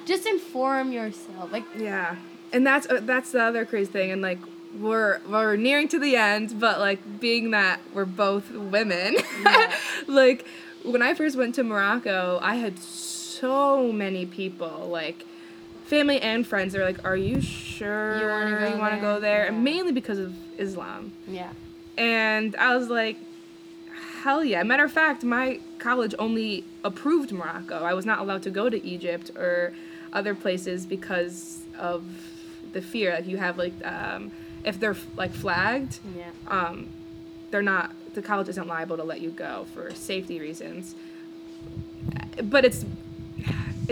just 0.06 0.26
inform 0.26 0.92
yourself. 0.92 1.52
Like 1.52 1.64
Yeah, 1.78 2.16
and 2.52 2.66
that's 2.66 2.88
uh, 2.90 3.00
that's 3.04 3.32
the 3.32 3.44
other 3.44 3.66
crazy 3.66 3.92
thing, 3.92 4.12
and 4.12 4.22
like 4.22 4.40
we're 4.80 5.20
we're 5.28 5.56
nearing 5.58 5.88
to 5.90 6.00
the 6.00 6.16
end, 6.16 6.60
but 6.60 6.80
like 6.80 7.20
being 7.20 7.52
that 7.52 7.80
we're 7.94 8.06
both 8.06 8.52
women, 8.52 9.18
Yeah. 9.44 9.72
like 10.08 10.46
when 10.84 11.02
I 11.04 11.14
first 11.14 11.36
went 11.38 11.54
to 11.56 11.64
Morocco, 11.64 12.40
I 12.42 12.56
had 12.56 12.80
so 12.80 13.11
many 13.46 14.26
people 14.26 14.88
like 14.92 15.26
family 15.86 16.22
and 16.22 16.46
friends. 16.46 16.74
They're 16.74 16.86
like, 16.86 17.04
"Are 17.06 17.18
you 17.18 17.42
sure 17.42 18.16
You 18.16 18.22
go 18.28 18.78
want 18.78 18.94
to 18.94 19.02
there?" 19.02 19.02
go 19.02 19.20
there?" 19.20 19.46
And 19.46 19.58
Yeah. 19.58 19.64
mainly 19.64 19.92
because 19.92 20.20
of 20.20 20.34
Islam. 20.58 21.12
yeah, 21.28 21.52
And 21.98 22.56
I 22.56 22.76
was 22.78 22.90
like, 22.90 23.18
hell 24.24 24.44
yeah. 24.44 24.64
Matter 24.64 24.86
of 24.86 24.92
fact, 24.92 25.24
my 25.24 25.60
college 25.80 26.14
only 26.20 26.64
approved 26.84 27.32
Morocco. 27.32 27.84
I 27.84 27.94
was 27.94 28.06
not 28.06 28.20
allowed 28.20 28.44
to 28.44 28.50
go 28.52 28.70
to 28.70 28.84
Egypt 28.86 29.32
or 29.36 29.74
other 30.14 30.36
places 30.36 30.86
because 30.86 31.62
of 31.78 32.04
the 32.74 32.82
fear. 32.82 33.14
Like 33.16 33.26
you 33.28 33.38
have 33.38 33.58
like 33.58 33.74
um, 33.86 34.32
if 34.64 34.80
they're 34.80 34.96
like 35.18 35.34
flagged, 35.34 36.00
Yeah. 36.18 36.30
um, 36.48 36.88
they're 37.50 37.62
not. 37.64 37.92
The 38.14 38.22
college 38.22 38.50
isn't 38.50 38.68
liable 38.68 38.98
to 38.98 39.04
let 39.04 39.22
you 39.22 39.32
go 39.32 39.66
for 39.74 39.94
safety 39.96 40.40
reasons. 40.40 40.96
But 42.44 42.66
it's 42.66 42.86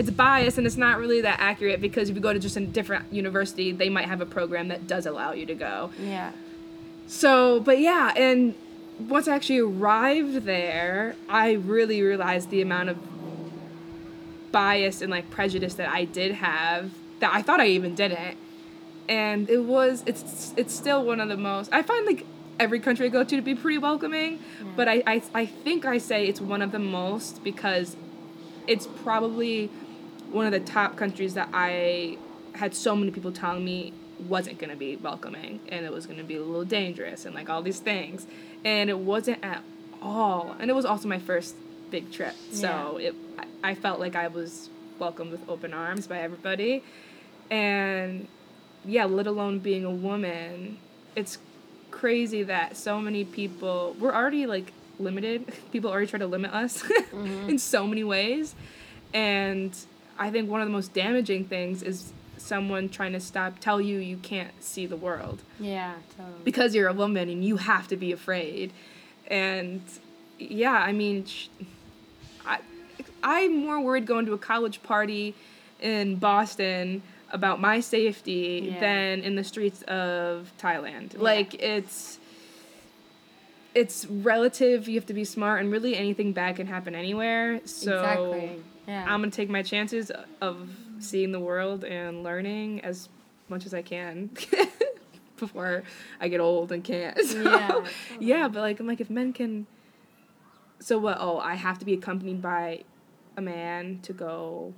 it's 0.00 0.10
biased 0.10 0.56
and 0.56 0.66
it's 0.66 0.78
not 0.78 0.98
really 0.98 1.20
that 1.20 1.38
accurate 1.40 1.78
because 1.78 2.08
if 2.08 2.16
you 2.16 2.22
go 2.22 2.32
to 2.32 2.38
just 2.38 2.56
a 2.56 2.60
different 2.60 3.12
university, 3.12 3.70
they 3.70 3.90
might 3.90 4.06
have 4.06 4.22
a 4.22 4.26
program 4.26 4.68
that 4.68 4.86
does 4.86 5.04
allow 5.04 5.32
you 5.32 5.44
to 5.44 5.54
go. 5.54 5.90
Yeah. 6.02 6.32
So, 7.06 7.60
but 7.60 7.78
yeah, 7.78 8.14
and 8.16 8.54
once 8.98 9.28
I 9.28 9.34
actually 9.34 9.58
arrived 9.58 10.46
there, 10.46 11.16
I 11.28 11.52
really 11.52 12.00
realized 12.00 12.48
the 12.48 12.62
amount 12.62 12.88
of 12.88 12.96
bias 14.50 15.02
and 15.02 15.10
like 15.10 15.28
prejudice 15.28 15.74
that 15.74 15.90
I 15.90 16.06
did 16.06 16.32
have 16.32 16.90
that 17.20 17.34
I 17.34 17.42
thought 17.42 17.60
I 17.60 17.66
even 17.66 17.94
didn't. 17.94 18.38
And 19.06 19.50
it 19.50 19.64
was 19.64 20.02
it's 20.06 20.54
it's 20.56 20.74
still 20.74 21.04
one 21.04 21.20
of 21.20 21.28
the 21.28 21.36
most 21.36 21.70
I 21.74 21.82
find 21.82 22.06
like 22.06 22.24
every 22.58 22.80
country 22.80 23.04
I 23.04 23.08
go 23.10 23.22
to 23.22 23.36
to 23.36 23.42
be 23.42 23.54
pretty 23.54 23.76
welcoming, 23.76 24.38
but 24.76 24.88
I, 24.88 25.02
I 25.06 25.22
I 25.34 25.44
think 25.44 25.84
I 25.84 25.98
say 25.98 26.26
it's 26.26 26.40
one 26.40 26.62
of 26.62 26.72
the 26.72 26.78
most 26.78 27.44
because 27.44 27.96
it's 28.66 28.86
probably 28.86 29.68
one 30.30 30.46
of 30.46 30.52
the 30.52 30.60
top 30.60 30.96
countries 30.96 31.34
that 31.34 31.48
I 31.52 32.18
had 32.54 32.74
so 32.74 32.96
many 32.96 33.10
people 33.10 33.32
telling 33.32 33.64
me 33.64 33.92
wasn't 34.28 34.58
going 34.58 34.70
to 34.70 34.76
be 34.76 34.96
welcoming 34.96 35.60
and 35.68 35.86
it 35.86 35.92
was 35.92 36.04
going 36.06 36.18
to 36.18 36.24
be 36.24 36.36
a 36.36 36.42
little 36.42 36.64
dangerous 36.64 37.24
and 37.24 37.34
like 37.34 37.48
all 37.48 37.62
these 37.62 37.80
things. 37.80 38.26
And 38.64 38.90
it 38.90 38.98
wasn't 38.98 39.42
at 39.44 39.62
all 40.02 40.56
and 40.58 40.70
it 40.70 40.74
was 40.74 40.84
also 40.84 41.08
my 41.08 41.18
first 41.18 41.54
big 41.90 42.12
trip. 42.12 42.34
So 42.52 42.98
it 42.98 43.14
I, 43.38 43.70
I 43.70 43.74
felt 43.74 43.98
like 43.98 44.14
i 44.14 44.28
was 44.28 44.70
welcomed 44.98 45.32
with 45.32 45.48
open 45.48 45.72
arms 45.72 46.06
by 46.06 46.18
everybody. 46.18 46.82
And 47.50 48.28
yeah 48.84 49.04
let 49.04 49.26
alone 49.26 49.58
being 49.58 49.84
a 49.84 49.90
woman 49.90 50.78
it's 51.14 51.36
crazy 51.90 52.42
that 52.44 52.76
so 52.76 53.00
many 53.00 53.24
people 53.24 53.94
we're 53.98 54.14
already 54.14 54.46
like 54.46 54.72
limited. 55.00 55.52
People 55.72 55.90
already 55.90 56.06
try 56.06 56.18
to 56.18 56.26
limit 56.26 56.52
us 56.52 56.82
mm-hmm. 56.82 57.48
in 57.50 57.58
so 57.58 57.86
many 57.86 58.04
ways. 58.04 58.54
And 59.12 59.76
i 60.20 60.30
think 60.30 60.48
one 60.48 60.60
of 60.60 60.66
the 60.68 60.72
most 60.72 60.92
damaging 60.94 61.44
things 61.44 61.82
is 61.82 62.12
someone 62.38 62.88
trying 62.88 63.12
to 63.12 63.20
stop 63.20 63.58
tell 63.58 63.80
you 63.80 63.98
you 63.98 64.16
can't 64.18 64.52
see 64.62 64.86
the 64.86 64.96
world 64.96 65.42
Yeah. 65.58 65.94
Totally. 66.16 66.36
because 66.44 66.74
you're 66.74 66.88
a 66.88 66.92
woman 66.94 67.28
and 67.28 67.44
you 67.44 67.56
have 67.58 67.88
to 67.88 67.96
be 67.96 68.12
afraid 68.12 68.72
and 69.26 69.82
yeah 70.38 70.72
i 70.72 70.92
mean 70.92 71.24
I, 72.46 72.58
i'm 73.22 73.56
more 73.66 73.80
worried 73.80 74.06
going 74.06 74.24
to 74.26 74.32
a 74.32 74.38
college 74.38 74.82
party 74.82 75.34
in 75.80 76.16
boston 76.16 77.02
about 77.32 77.60
my 77.60 77.80
safety 77.80 78.70
Yeah. 78.72 78.80
than 78.80 79.20
in 79.20 79.34
the 79.36 79.44
streets 79.44 79.82
of 79.82 80.52
thailand 80.58 81.18
like 81.18 81.54
it's 81.62 82.18
it's 83.74 84.04
relative 84.06 84.88
you 84.88 84.96
have 84.96 85.06
to 85.06 85.14
be 85.14 85.24
smart 85.24 85.60
and 85.60 85.70
really 85.70 85.94
anything 85.96 86.32
bad 86.32 86.56
can 86.56 86.66
happen 86.66 86.94
anywhere 86.94 87.60
so 87.66 87.98
exactly. 88.00 88.50
Yeah. 88.90 89.04
i'm 89.12 89.20
gonna 89.20 89.30
take 89.30 89.50
my 89.58 89.62
chances 89.62 90.10
of 90.40 90.68
seeing 90.98 91.30
the 91.32 91.40
world 91.50 91.84
and 91.84 92.22
learning 92.28 92.80
as 92.82 93.08
much 93.48 93.64
as 93.66 93.72
i 93.74 93.82
can 93.82 94.30
before 95.38 95.82
i 96.20 96.28
get 96.28 96.40
old 96.40 96.72
and 96.72 96.82
can't 96.84 97.16
So, 97.30 97.42
Yeah, 97.42 97.84
yeah 98.18 98.48
but 98.48 98.60
like 98.60 98.80
i'm 98.80 98.86
like 98.86 99.00
if 99.00 99.10
men 99.10 99.32
can 99.32 99.66
so 100.80 100.98
what 100.98 101.16
oh 101.20 101.38
i 101.38 101.54
have 101.54 101.78
to 101.80 101.84
be 101.84 101.94
accompanied 101.94 102.40
by 102.42 102.84
a 103.36 103.40
man 103.40 104.00
to 104.02 104.12
go 104.12 104.72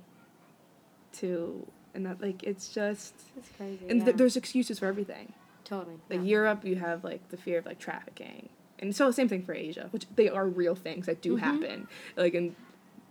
to 1.13 1.65
and 1.93 2.05
that 2.05 2.21
like 2.21 2.43
it's 2.43 2.69
just 2.69 3.13
It's 3.37 3.49
crazy. 3.57 3.79
and 3.89 3.99
yeah. 3.99 4.05
th- 4.05 4.17
there's 4.17 4.35
excuses 4.35 4.79
for 4.79 4.85
everything 4.87 5.33
totally. 5.63 5.95
like 6.09 6.19
yeah. 6.19 6.25
Europe, 6.25 6.65
you 6.65 6.75
have 6.77 7.03
like 7.03 7.29
the 7.29 7.37
fear 7.37 7.59
of 7.59 7.65
like 7.65 7.79
trafficking, 7.79 8.49
and 8.79 8.95
so 8.95 9.11
same 9.11 9.29
thing 9.29 9.43
for 9.43 9.53
Asia, 9.53 9.87
which 9.91 10.05
they 10.15 10.27
are 10.27 10.45
real 10.47 10.75
things 10.75 11.05
that 11.05 11.21
do 11.21 11.37
Mhm. 11.37 11.39
happen. 11.39 11.87
Like, 12.17 12.33
and 12.33 12.55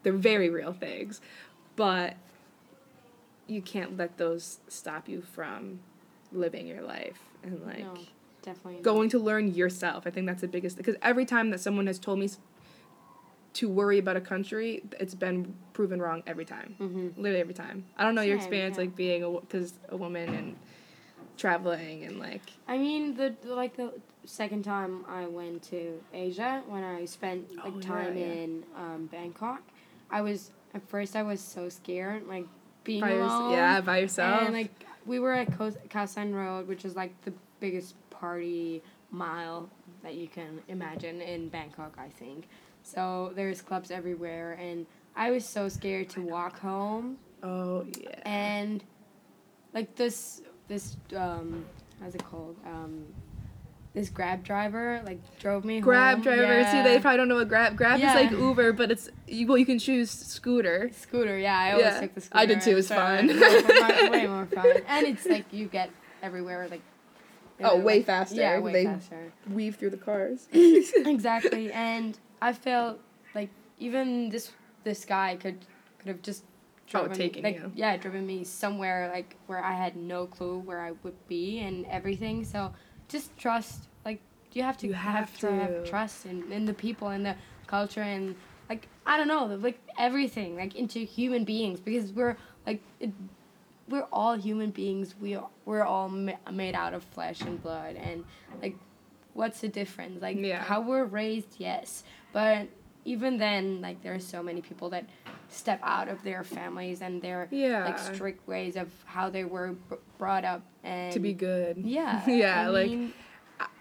they're 0.03 0.13
very 0.13 0.49
real 0.51 0.73
things, 0.73 1.21
but 1.77 2.17
you 3.47 3.63
can't 3.63 3.97
let 3.97 4.19
those 4.19 4.61
stop 4.69 5.09
you 5.09 5.21
from 5.21 5.81
living 6.33 6.67
your 6.67 6.83
life 6.83 7.19
and 7.43 7.65
like 7.67 7.81
no, 7.81 7.95
definitely. 8.43 8.81
going 8.83 9.09
to 9.11 9.19
learn 9.19 9.55
yourself. 9.55 10.07
I 10.07 10.11
think 10.11 10.27
that's 10.27 10.41
the 10.41 10.49
biggest 10.49 10.77
because 10.77 10.97
every 11.03 11.25
time 11.25 11.51
that 11.51 11.61
someone 11.61 11.87
has 11.87 11.99
told 11.99 12.19
me 12.19 12.31
to 13.55 13.69
worry 13.69 13.99
about 13.99 14.17
a 14.17 14.21
country, 14.21 14.83
it's 14.99 15.15
been 15.15 15.55
proven 15.75 16.01
wrong 16.01 16.23
every 16.27 16.45
time. 16.45 16.75
Mhm. 16.81 17.13
Literally 17.17 17.41
every 17.41 17.55
time. 17.55 17.85
I 17.99 18.05
don't 18.05 18.15
know 18.15 18.23
your 18.23 18.37
experience 18.37 18.77
yeah. 18.77 18.85
like 18.85 18.97
being 18.97 19.23
a 19.23 19.31
because 19.31 19.75
a 19.91 19.97
woman 19.97 20.35
and 20.35 20.57
traveling 21.37 22.05
and 22.05 22.19
like 22.19 22.43
I 22.67 22.79
mean, 22.79 23.15
the 23.15 23.35
like 23.45 23.77
the 23.77 23.93
second 24.25 24.65
time 24.65 25.05
I 25.09 25.27
went 25.27 25.63
to 25.65 26.01
Asia 26.15 26.63
when 26.69 26.85
I 26.85 27.05
spent 27.05 27.49
like 27.57 27.75
Oh, 27.75 27.79
yeah, 27.81 27.87
time 27.87 28.17
yeah. 28.17 28.25
in 28.25 28.65
um, 28.77 29.07
Bangkok, 29.07 29.63
I 30.13 30.21
was 30.21 30.51
at 30.75 30.87
first 30.89 31.17
I 31.17 31.23
was 31.23 31.41
so 31.41 31.69
scared, 31.69 32.27
like 32.29 32.47
being 32.85 33.01
by 33.01 33.11
alone. 33.13 33.53
yeah 33.53 33.81
by 33.81 33.99
yourself. 33.99 34.43
And 34.43 34.55
like 34.55 34.71
we 35.07 35.19
were 35.19 35.33
at 35.33 35.51
Khao 35.51 36.33
Road, 36.33 36.69
which 36.69 36.85
is 36.85 36.95
like 36.95 37.19
the 37.23 37.33
biggest 37.61 37.95
party 38.11 38.83
mile 39.11 39.69
that 40.03 40.15
you 40.15 40.29
can 40.29 40.61
imagine 40.69 41.21
in 41.21 41.49
Bangkok, 41.49 41.97
I 41.99 42.09
think. 42.09 42.49
So 42.83 43.33
there's 43.35 43.63
clubs 43.63 43.91
everywhere, 43.91 44.53
and 44.61 44.87
I 45.15 45.31
was 45.31 45.45
so 45.45 45.69
scared 45.69 46.09
to 46.11 46.23
walk 46.23 46.59
home 46.59 47.19
Oh 47.43 47.85
yeah. 48.01 48.21
and 48.25 48.83
like 49.75 49.95
this 49.97 50.43
this 50.69 50.97
um 51.17 51.65
how's 52.01 52.15
it 52.15 52.25
called 52.25 52.57
um 52.67 53.05
this 53.95 54.09
grab 54.09 54.43
driver 54.43 55.03
like 55.05 55.21
drove 55.39 55.65
me 55.65 55.81
Grab 55.81 56.15
home. 56.17 56.23
drivers. 56.25 56.67
See, 56.71 56.83
they 56.83 56.99
probably 56.99 57.19
don't 57.19 57.29
know 57.29 57.35
what 57.37 57.49
Grab. 57.49 57.77
Grab 57.77 58.01
Yeah. 58.01 58.11
is 58.17 58.23
like 58.23 58.31
Uber, 58.39 58.73
but 58.73 58.91
it's 58.91 59.11
you. 59.29 59.47
Well, 59.47 59.59
you 59.59 59.67
can 59.67 59.79
choose 59.79 60.11
scooter. 60.11 60.91
scooter 60.95 61.37
yeah 61.39 61.59
i 61.59 61.71
always 61.73 61.85
Yeah. 61.87 62.01
took 62.01 62.15
the 62.15 62.21
scooter 62.23 62.39
I 62.39 62.47
did 62.47 62.61
too, 62.63 62.79
it's 62.79 62.89
so 62.89 62.95
fun. 62.97 63.27
way 64.11 64.27
more- 64.27 64.47
fun 64.47 64.67
and 64.89 65.07
it's 65.07 65.27
like 65.27 65.45
you 65.53 65.67
get 65.67 65.91
everywhere 66.23 66.69
like 66.69 66.81
Oh, 67.65 67.77
way 67.79 67.97
like- 67.99 68.07
faster. 68.07 68.37
yeah 68.41 68.59
way 68.59 68.73
They- 68.73 68.85
faster 68.87 69.33
Weave 69.51 69.77
through 69.77 69.91
the 69.91 69.97
cars. 69.99 70.49
exactly 70.53 71.71
and 71.91 72.19
i 72.41 72.53
felt 72.53 72.99
like 73.35 73.51
even 73.79 74.31
this 74.31 74.53
this 74.85 75.05
guy 75.05 75.37
could 75.37 75.59
could 75.99 76.09
have 76.09 76.23
just 76.23 76.45
Oh, 76.95 77.07
driven 77.07 77.11
me- 77.13 77.25
taken 77.25 77.43
like, 77.45 77.57
you. 77.57 77.73
yeah 77.75 77.97
driven 77.97 78.27
me 78.27 78.45
somewhere 78.45 79.11
like 79.15 79.37
where 79.47 79.63
i 79.65 79.73
had 79.73 79.97
no 79.97 80.27
clue 80.27 80.59
where 80.59 80.81
i 80.81 80.91
would 81.03 81.17
be 81.29 81.59
and 81.61 81.87
everything 81.87 82.45
so 82.45 82.73
just 83.13 83.37
trust 83.39 83.89
like 84.05 84.21
you 84.53 84.63
have 84.63 84.77
to 84.79 84.87
You 84.89 84.95
have 84.95 85.37
to 85.39 85.51
have 85.53 85.85
trust 85.85 86.27
in, 86.27 86.51
in 86.51 86.65
the 86.65 86.75
people 86.75 87.09
and 87.09 87.25
the 87.25 87.37
culture 87.67 88.03
and 88.03 88.35
like 88.69 88.87
i 89.07 89.17
don't 89.17 89.29
know 89.29 89.45
like 89.69 89.79
everything 89.99 90.57
like 90.57 90.75
into 90.75 90.99
human 91.01 91.45
beings 91.45 91.79
because 91.81 92.13
we're 92.13 92.37
like 92.67 92.81
it, 93.01 93.11
we're 93.89 94.07
all 94.13 94.35
human 94.35 94.71
beings. 94.71 95.15
We 95.21 95.35
are, 95.35 95.49
we're 95.67 95.83
all 95.83 96.09
ma- 96.09 96.39
made 96.51 96.75
out 96.75 96.95
of 96.95 97.03
flesh 97.03 97.41
and 97.43 97.61
blood 97.63 97.97
and 97.97 98.25
like 98.63 98.77
what's 99.35 99.61
the 99.61 99.69
difference? 99.69 100.23
Like 100.23 100.37
Yeah. 100.39 100.63
how 100.63 100.81
we're 100.81 101.05
raised 101.05 101.57
yes 101.59 102.05
but 102.33 102.69
even 103.05 103.39
then 103.39 103.81
like 103.81 104.03
there 104.03 104.15
are 104.15 104.21
so 104.21 104.43
many 104.43 104.61
people 104.61 104.91
that 104.91 105.05
step 105.49 105.81
out 105.83 106.09
of 106.09 106.23
their 106.23 106.43
families 106.45 107.03
and 107.03 107.21
their 107.21 107.49
Yeah. 107.51 107.85
like 107.85 107.99
strict 107.99 108.47
ways 108.49 108.77
of 108.77 108.89
how 109.05 109.29
they 109.31 109.45
were 109.45 109.73
b- 109.91 109.97
brought 110.19 110.45
up 110.45 110.63
and 110.85 111.13
to 111.13 111.19
be 111.21 111.33
good. 111.35 111.79
yeah 111.79 112.23
Yeah, 112.29 112.63
I 112.63 112.67
like- 112.69 112.91
mean, 112.91 113.13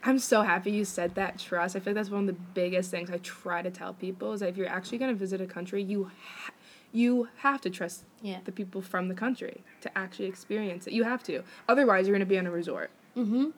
I'm 0.04 0.20
so 0.20 0.42
happy 0.44 0.72
you 0.72 0.86
said 0.86 1.16
that 1.16 1.40
trust. 1.40 1.76
I 1.76 1.80
feel 1.80 1.92
like 1.92 1.96
that's 1.96 2.10
one 2.10 2.22
of 2.22 2.28
the 2.28 2.42
biggest 2.54 2.92
things 2.92 3.10
I 3.10 3.18
try 3.18 3.62
to 3.64 3.72
tell 3.72 3.94
people 3.94 4.34
is 4.34 4.42
that 4.42 4.50
if 4.50 4.58
you're 4.58 4.68
actually 4.68 4.98
going 5.00 5.12
to 5.12 5.18
visit 5.18 5.42
a 5.42 5.46
country, 5.48 5.82
you 5.82 6.06
ha- 6.06 6.54
you 6.92 7.30
have 7.38 7.62
to 7.62 7.70
trust 7.70 8.04
Yeah. 8.22 8.40
the 8.44 8.52
people 8.52 8.82
from 8.82 9.08
the 9.08 9.16
country 9.16 9.64
to 9.82 9.98
actually 9.98 10.26
experience 10.26 10.86
it. 10.88 10.94
You 10.94 11.04
have 11.06 11.24
to. 11.24 11.44
Otherwise, 11.70 12.06
you're 12.08 12.14
going 12.16 12.28
to 12.28 12.30
be 12.30 12.38
on 12.38 12.46
a 12.48 12.52
resort. 12.52 12.90
mm-hmm 13.18 13.50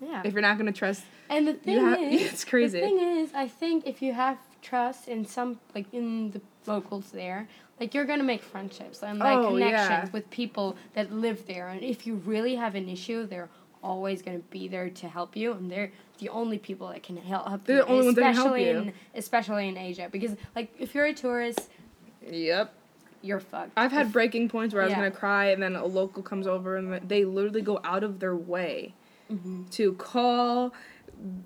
yeah 0.00 0.22
If 0.24 0.32
you're 0.34 0.42
not 0.42 0.58
going 0.58 0.66
to 0.72 0.76
trust, 0.78 1.04
And 1.30 1.46
the 1.48 1.54
thing 1.54 1.78
have 1.80 2.00
is, 2.12 2.32
it's 2.32 2.44
crazy. 2.44 2.80
The 2.80 2.86
thing 2.86 2.98
is, 3.18 3.30
I 3.34 3.46
think 3.48 3.86
if 3.86 4.02
you 4.02 4.12
have 4.12 4.38
trust 4.62 5.08
in 5.08 5.26
some, 5.26 5.58
like 5.74 5.86
in 5.92 6.30
the 6.30 6.40
locals 6.66 7.10
there, 7.10 7.48
like 7.80 7.92
you're 7.94 8.04
gonna 8.04 8.22
make 8.22 8.42
friendships 8.42 9.02
and 9.02 9.18
like 9.18 9.36
Oh, 9.36 9.48
connections 9.50 9.88
yeah. 9.88 10.08
with 10.12 10.30
people 10.30 10.76
that 10.94 11.12
live 11.12 11.46
there. 11.46 11.68
And 11.68 11.82
if 11.82 12.06
you 12.06 12.14
really 12.24 12.54
have 12.54 12.74
an 12.74 12.88
issue, 12.88 13.26
they're 13.26 13.50
always 13.82 14.22
gonna 14.22 14.38
be 14.50 14.68
there 14.68 14.88
to 14.88 15.08
help 15.08 15.36
you, 15.36 15.52
and 15.52 15.70
they're 15.70 15.90
the 16.18 16.28
only 16.28 16.56
people 16.58 16.88
that 16.88 17.02
can 17.02 17.16
help. 17.16 17.64
They're 17.64 17.78
you, 17.78 17.82
the 17.82 17.88
only 17.88 18.04
ones 18.06 18.16
that 18.16 18.34
help 18.34 18.46
especially 18.54 18.64
you. 18.68 18.78
in 18.78 18.92
especially 19.16 19.68
in 19.68 19.76
Asia, 19.76 20.08
because 20.10 20.36
like 20.54 20.72
if 20.78 20.94
you're 20.94 21.06
a 21.06 21.12
tourist, 21.14 21.68
yep. 22.30 22.72
you're 23.22 23.40
fucked. 23.40 23.72
I've 23.76 23.90
had 23.92 24.06
If- 24.06 24.12
breaking 24.12 24.48
points 24.48 24.72
where 24.72 24.82
I 24.84 24.86
was 24.86 24.92
Yeah. 24.92 24.98
gonna 24.98 25.10
cry, 25.10 25.46
and 25.46 25.60
then 25.60 25.74
a 25.74 25.84
local 25.84 26.22
comes 26.22 26.46
over, 26.46 26.76
and 26.76 27.08
they 27.08 27.24
literally 27.24 27.62
go 27.62 27.80
out 27.82 28.04
of 28.04 28.20
their 28.20 28.36
way 28.36 28.94
Mhm. 29.30 29.68
to 29.72 29.94
call 29.94 30.72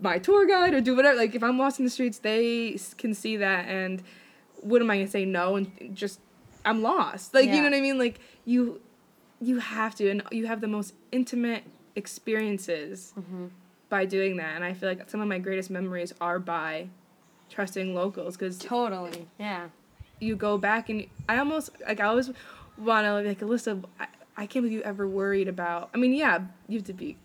my 0.01 0.19
tour 0.19 0.47
guide 0.47 0.75
or 0.75 0.81
do 0.81 0.95
whatever. 0.97 1.17
Like 1.19 1.35
if 1.35 1.43
I'm 1.43 1.59
lost 1.59 1.79
in 1.79 1.85
the 1.85 1.91
streets, 1.91 2.19
they 2.19 2.79
can 2.99 3.15
see 3.15 3.37
that. 3.39 3.67
And 3.69 4.03
what 4.61 4.81
am 4.83 4.91
I 4.91 4.97
gonna 4.99 5.09
say 5.09 5.25
no 5.25 5.57
and 5.57 5.91
just 5.95 6.21
I'm 6.65 6.83
lost. 6.83 7.35
Like 7.35 7.47
you 7.47 7.57
know 7.57 7.65
what 7.65 7.75
I 7.75 7.81
mean? 7.81 7.99
Like 7.99 8.19
you 8.45 8.81
you 9.41 9.59
have 9.59 9.95
to 9.97 10.09
and 10.11 10.23
you 10.33 10.47
have 10.47 10.61
the 10.61 10.69
most 10.69 10.95
intimate 11.13 11.63
experiences 11.95 13.13
Mhm. 13.19 13.51
by 13.89 14.05
doing 14.07 14.37
that. 14.39 14.55
And 14.57 14.65
I 14.65 14.73
feel 14.73 14.89
like 14.89 15.09
some 15.11 15.21
of 15.21 15.29
my 15.29 15.39
greatest 15.39 15.71
memories 15.71 16.13
are 16.21 16.39
by 16.39 16.89
trusting 17.51 17.95
locals 17.95 18.37
because 18.37 18.59
Totally. 18.59 19.29
Yeah. 19.39 19.69
you 20.19 20.35
go 20.37 20.57
back 20.59 20.89
and 20.89 21.07
I 21.29 21.39
almost 21.39 21.71
like 21.87 22.01
I 22.01 22.05
always 22.07 22.31
want 22.79 23.05
to 23.07 23.13
like 23.29 23.41
Alyssa. 23.41 23.85
I, 24.01 24.07
I 24.39 24.47
can't 24.47 24.65
believe 24.65 24.73
you 24.73 24.83
ever 24.83 25.07
worried 25.07 25.49
about. 25.49 25.91
I 25.95 25.99
mean, 25.99 26.13
yeah, 26.13 26.41
you 26.69 26.79
have 26.79 26.87
to 26.87 26.93
be. 26.93 27.17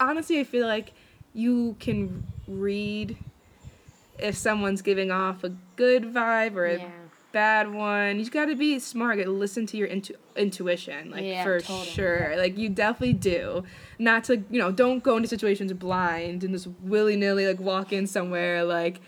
Honestly, 0.00 0.38
I 0.38 0.44
feel 0.44 0.66
like 0.66 0.92
you 1.38 1.76
can 1.78 2.24
read 2.48 3.16
if 4.18 4.36
someone's 4.36 4.82
giving 4.82 5.10
off 5.12 5.44
a 5.44 5.50
good 5.76 6.02
vibe 6.02 6.56
or 6.56 6.66
a 6.66 6.78
Yeah. 6.78 6.88
bad 7.30 7.72
one. 7.72 8.18
You 8.18 8.28
got 8.28 8.46
to 8.46 8.56
be 8.56 8.78
smart. 8.80 9.18
Gotta 9.18 9.30
listen 9.30 9.64
to 9.66 9.76
your 9.76 9.86
intu- 9.86 10.16
intuition, 10.34 11.10
like 11.12 11.22
Yeah, 11.24 11.44
for 11.44 11.60
totally. 11.60 11.86
sure. 11.86 12.34
Like 12.36 12.58
you 12.58 12.68
definitely 12.68 13.12
do. 13.12 13.62
Not 14.00 14.24
to 14.24 14.38
you 14.50 14.58
know, 14.58 14.72
don't 14.72 15.02
go 15.04 15.16
into 15.16 15.28
situations 15.28 15.72
blind 15.74 16.42
and 16.42 16.52
just 16.54 16.66
willy 16.82 17.14
nilly 17.14 17.46
like 17.46 17.60
walk 17.60 17.92
in 17.92 18.06
somewhere 18.08 18.64
like, 18.64 19.00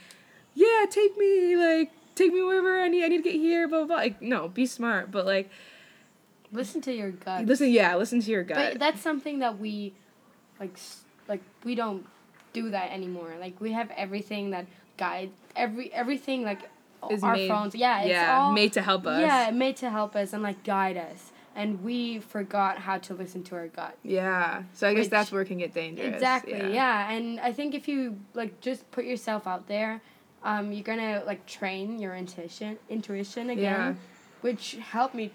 yeah, 0.55 0.85
take 0.89 1.17
me 1.19 1.57
like 1.57 1.91
take 2.15 2.33
me 2.33 2.43
wherever 2.43 2.81
I 2.81 2.87
need. 2.89 3.03
I 3.05 3.09
need 3.09 3.25
to 3.25 3.31
get 3.31 3.35
here. 3.35 3.67
Blah 3.67 3.79
blah. 3.81 3.87
blah. 3.87 3.97
Like 3.97 4.23
no, 4.23 4.47
be 4.49 4.67
smart, 4.67 5.11
but 5.11 5.27
like 5.27 5.51
Listen 6.53 6.81
to 6.83 6.93
your 6.93 7.11
gut. 7.13 7.47
listen. 7.47 7.71
Yeah, 7.71 7.97
listen 7.97 8.21
to 8.21 8.31
your 8.31 8.43
gut. 8.45 8.57
But 8.73 8.79
that's 8.81 9.01
something 9.01 9.39
that 9.39 9.59
we, 9.61 9.93
like, 10.59 10.77
like 11.29 11.41
we 11.65 11.77
don't 11.77 12.05
do 12.53 12.71
that 12.71 12.91
anymore. 12.93 13.33
Like 13.41 13.61
we 13.61 13.73
have 13.73 13.91
everything 13.97 14.51
that 14.51 14.67
guide 14.97 15.31
every 15.57 15.93
everything 15.93 16.43
like 16.45 16.63
Is 17.11 17.23
our 17.23 17.35
made- 17.35 17.49
phones. 17.49 17.75
Yeah, 17.75 18.01
it's 18.01 18.11
yeah, 18.11 18.37
all 18.39 18.53
made 18.53 18.73
to 18.75 18.83
help 18.83 19.07
us. 19.07 19.21
Yeah, 19.21 19.51
made 19.53 19.77
to 19.79 19.91
help 19.91 20.15
us 20.17 20.33
and 20.33 20.43
like 20.43 20.63
guide 20.65 20.97
us. 20.97 21.33
And 21.57 21.83
we 21.83 22.21
forgot 22.21 22.79
how 22.79 22.99
to 22.99 23.15
listen 23.15 23.43
to 23.45 23.55
our 23.57 23.67
gut. 23.69 23.97
Yeah. 24.05 24.63
So 24.73 24.87
I 24.89 24.95
guess 24.95 25.05
Which- 25.05 25.11
that's 25.11 25.33
where 25.33 25.43
it 25.43 25.47
can 25.47 25.59
get 25.59 25.75
dangerous. 25.75 26.15
Exactly. 26.15 26.73
Yeah. 26.75 27.11
and 27.11 27.41
I 27.41 27.53
think 27.53 27.75
if 27.75 27.89
you 27.89 28.19
like 28.35 28.61
just 28.61 28.89
put 28.91 29.05
yourself 29.05 29.47
out 29.47 29.67
there, 29.67 30.01
um, 30.45 30.73
you're 30.73 30.85
gonna 30.85 31.23
like 31.27 31.47
train 31.47 31.99
your 31.99 32.15
intuition, 32.15 32.79
intuition 32.89 33.51
again, 33.51 33.63
Yeah. 33.63 33.95
which 34.43 34.77
helped 34.77 35.15
me 35.15 35.33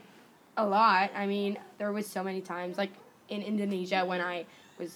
a 0.58 0.66
lot. 0.66 1.12
I 1.16 1.26
mean, 1.28 1.58
there 1.80 1.92
was 1.92 2.08
so 2.08 2.24
many 2.24 2.42
times 2.42 2.78
like 2.78 2.92
in 3.28 3.42
Indonesia 3.42 4.06
when 4.06 4.22
I 4.22 4.46
was 4.80 4.94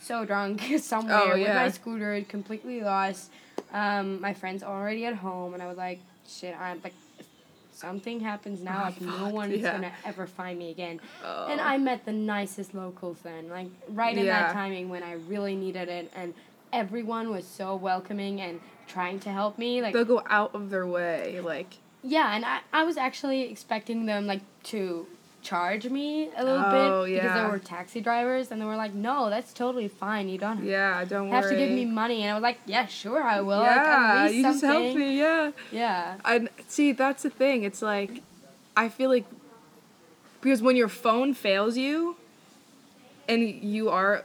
so 0.00 0.24
drunk 0.24 0.62
somewhere 0.78 1.32
Oh, 1.34 1.38
with 1.38 1.48
my 1.48 1.68
scooter, 1.70 2.20
completely 2.28 2.80
lost. 2.80 3.30
Um, 3.72 4.20
my 4.20 4.32
friends 4.34 4.62
already 4.62 5.04
at 5.06 5.14
home, 5.16 5.54
and 5.54 5.62
I 5.62 5.66
was 5.66 5.76
like, 5.76 6.00
shit, 6.26 6.54
I'm 6.58 6.80
like. 6.82 6.94
Something 7.72 8.18
happens 8.18 8.60
now, 8.60 8.80
Oh, 8.80 8.84
like 8.86 9.00
no 9.00 9.12
fuck, 9.26 9.32
one 9.32 9.52
is 9.52 9.60
yeah. 9.60 9.70
gonna 9.70 9.92
ever 10.04 10.26
find 10.26 10.58
me 10.58 10.70
again. 10.72 10.98
Oh. 11.24 11.46
And 11.48 11.60
I 11.60 11.78
met 11.78 12.04
the 12.04 12.12
nicest 12.12 12.74
locals 12.74 13.18
then, 13.22 13.48
like 13.48 13.68
right 13.90 14.18
in 14.18 14.24
Yeah. 14.24 14.48
that 14.48 14.52
timing 14.52 14.88
when 14.88 15.04
I 15.04 15.12
really 15.12 15.54
needed 15.54 15.88
it, 15.88 16.10
and 16.16 16.34
everyone 16.72 17.30
was 17.30 17.46
so 17.46 17.76
welcoming 17.76 18.40
and 18.40 18.60
trying 18.88 19.20
to 19.20 19.30
help 19.30 19.58
me. 19.58 19.80
Like, 19.80 19.92
They'll 19.94 20.04
go 20.04 20.24
out 20.28 20.56
of 20.56 20.70
their 20.70 20.88
way, 20.88 21.40
like. 21.40 21.74
yeah, 22.02 22.34
and 22.34 22.44
I, 22.44 22.60
I 22.72 22.82
was 22.82 22.96
actually 22.96 23.42
expecting 23.42 24.06
them 24.06 24.26
like 24.26 24.40
to 24.64 25.06
charge 25.42 25.88
me 25.88 26.30
a 26.36 26.44
little 26.44 26.64
Oh, 26.66 27.04
bit 27.04 27.14
because 27.14 27.34
there 27.34 27.48
were 27.48 27.58
taxi 27.58 28.00
drivers, 28.00 28.50
and 28.50 28.60
they 28.60 28.66
were 28.66 28.76
like, 28.76 28.92
"No, 28.94 29.30
that's 29.30 29.52
totally 29.52 29.88
fine. 29.88 30.28
You 30.28 30.38
don't 30.38 30.64
Yeah, 30.64 31.04
don't 31.04 31.28
have 31.30 31.44
worry. 31.44 31.54
to 31.54 31.56
give 31.56 31.70
me 31.70 31.84
money." 31.84 32.22
And 32.22 32.30
I 32.30 32.34
was 32.34 32.42
like, 32.42 32.58
"Yeah, 32.66 32.86
sure, 32.86 33.22
I 33.22 33.40
will. 33.40 33.58
like, 33.58 33.82
yeah, 33.86 34.22
least 34.24 34.34
you 34.36 34.42
just 34.42 34.60
something." 34.60 34.82
helped 34.82 34.96
me. 34.96 35.18
Yeah. 35.18 35.50
Yeah, 35.70 36.16
And 36.24 36.48
see. 36.66 36.92
That's 36.92 37.22
the 37.22 37.30
thing. 37.30 37.62
It's 37.62 37.82
like, 37.82 38.22
I 38.76 38.88
feel 38.88 39.10
like, 39.10 39.24
because 40.40 40.62
when 40.62 40.76
your 40.76 40.88
phone 40.88 41.34
fails 41.34 41.76
you, 41.76 42.16
and 43.28 43.42
you 43.42 43.90
are 43.90 44.24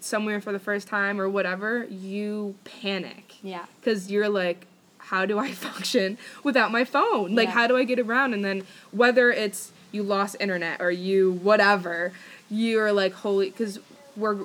somewhere 0.00 0.40
for 0.40 0.52
the 0.52 0.58
first 0.58 0.88
time 0.88 1.20
or 1.20 1.28
whatever, 1.28 1.84
you 1.84 2.54
panic 2.64 3.34
yeah, 3.42 3.66
because 3.80 4.10
you're 4.10 4.28
like, 4.30 4.66
how 4.98 5.26
do 5.26 5.38
I 5.38 5.52
function 5.66 6.16
without 6.42 6.72
my 6.72 6.84
phone? 6.84 7.34
Like, 7.34 7.48
Yeah. 7.48 7.52
how 7.54 7.66
do 7.66 7.76
I 7.76 7.84
get 7.84 7.98
around? 7.98 8.32
And 8.34 8.44
then 8.44 8.62
whether 8.92 9.30
it's 9.30 9.72
you 9.92 10.02
lost 10.02 10.36
internet 10.40 10.80
or 10.80 10.90
you 10.90 11.32
whatever, 11.32 12.12
you're 12.50 12.92
like, 12.92 13.12
holy, 13.12 13.50
because 13.50 13.78
we're 14.16 14.38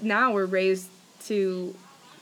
now 0.00 0.32
we're 0.32 0.46
raised 0.46 0.88
to 1.26 1.74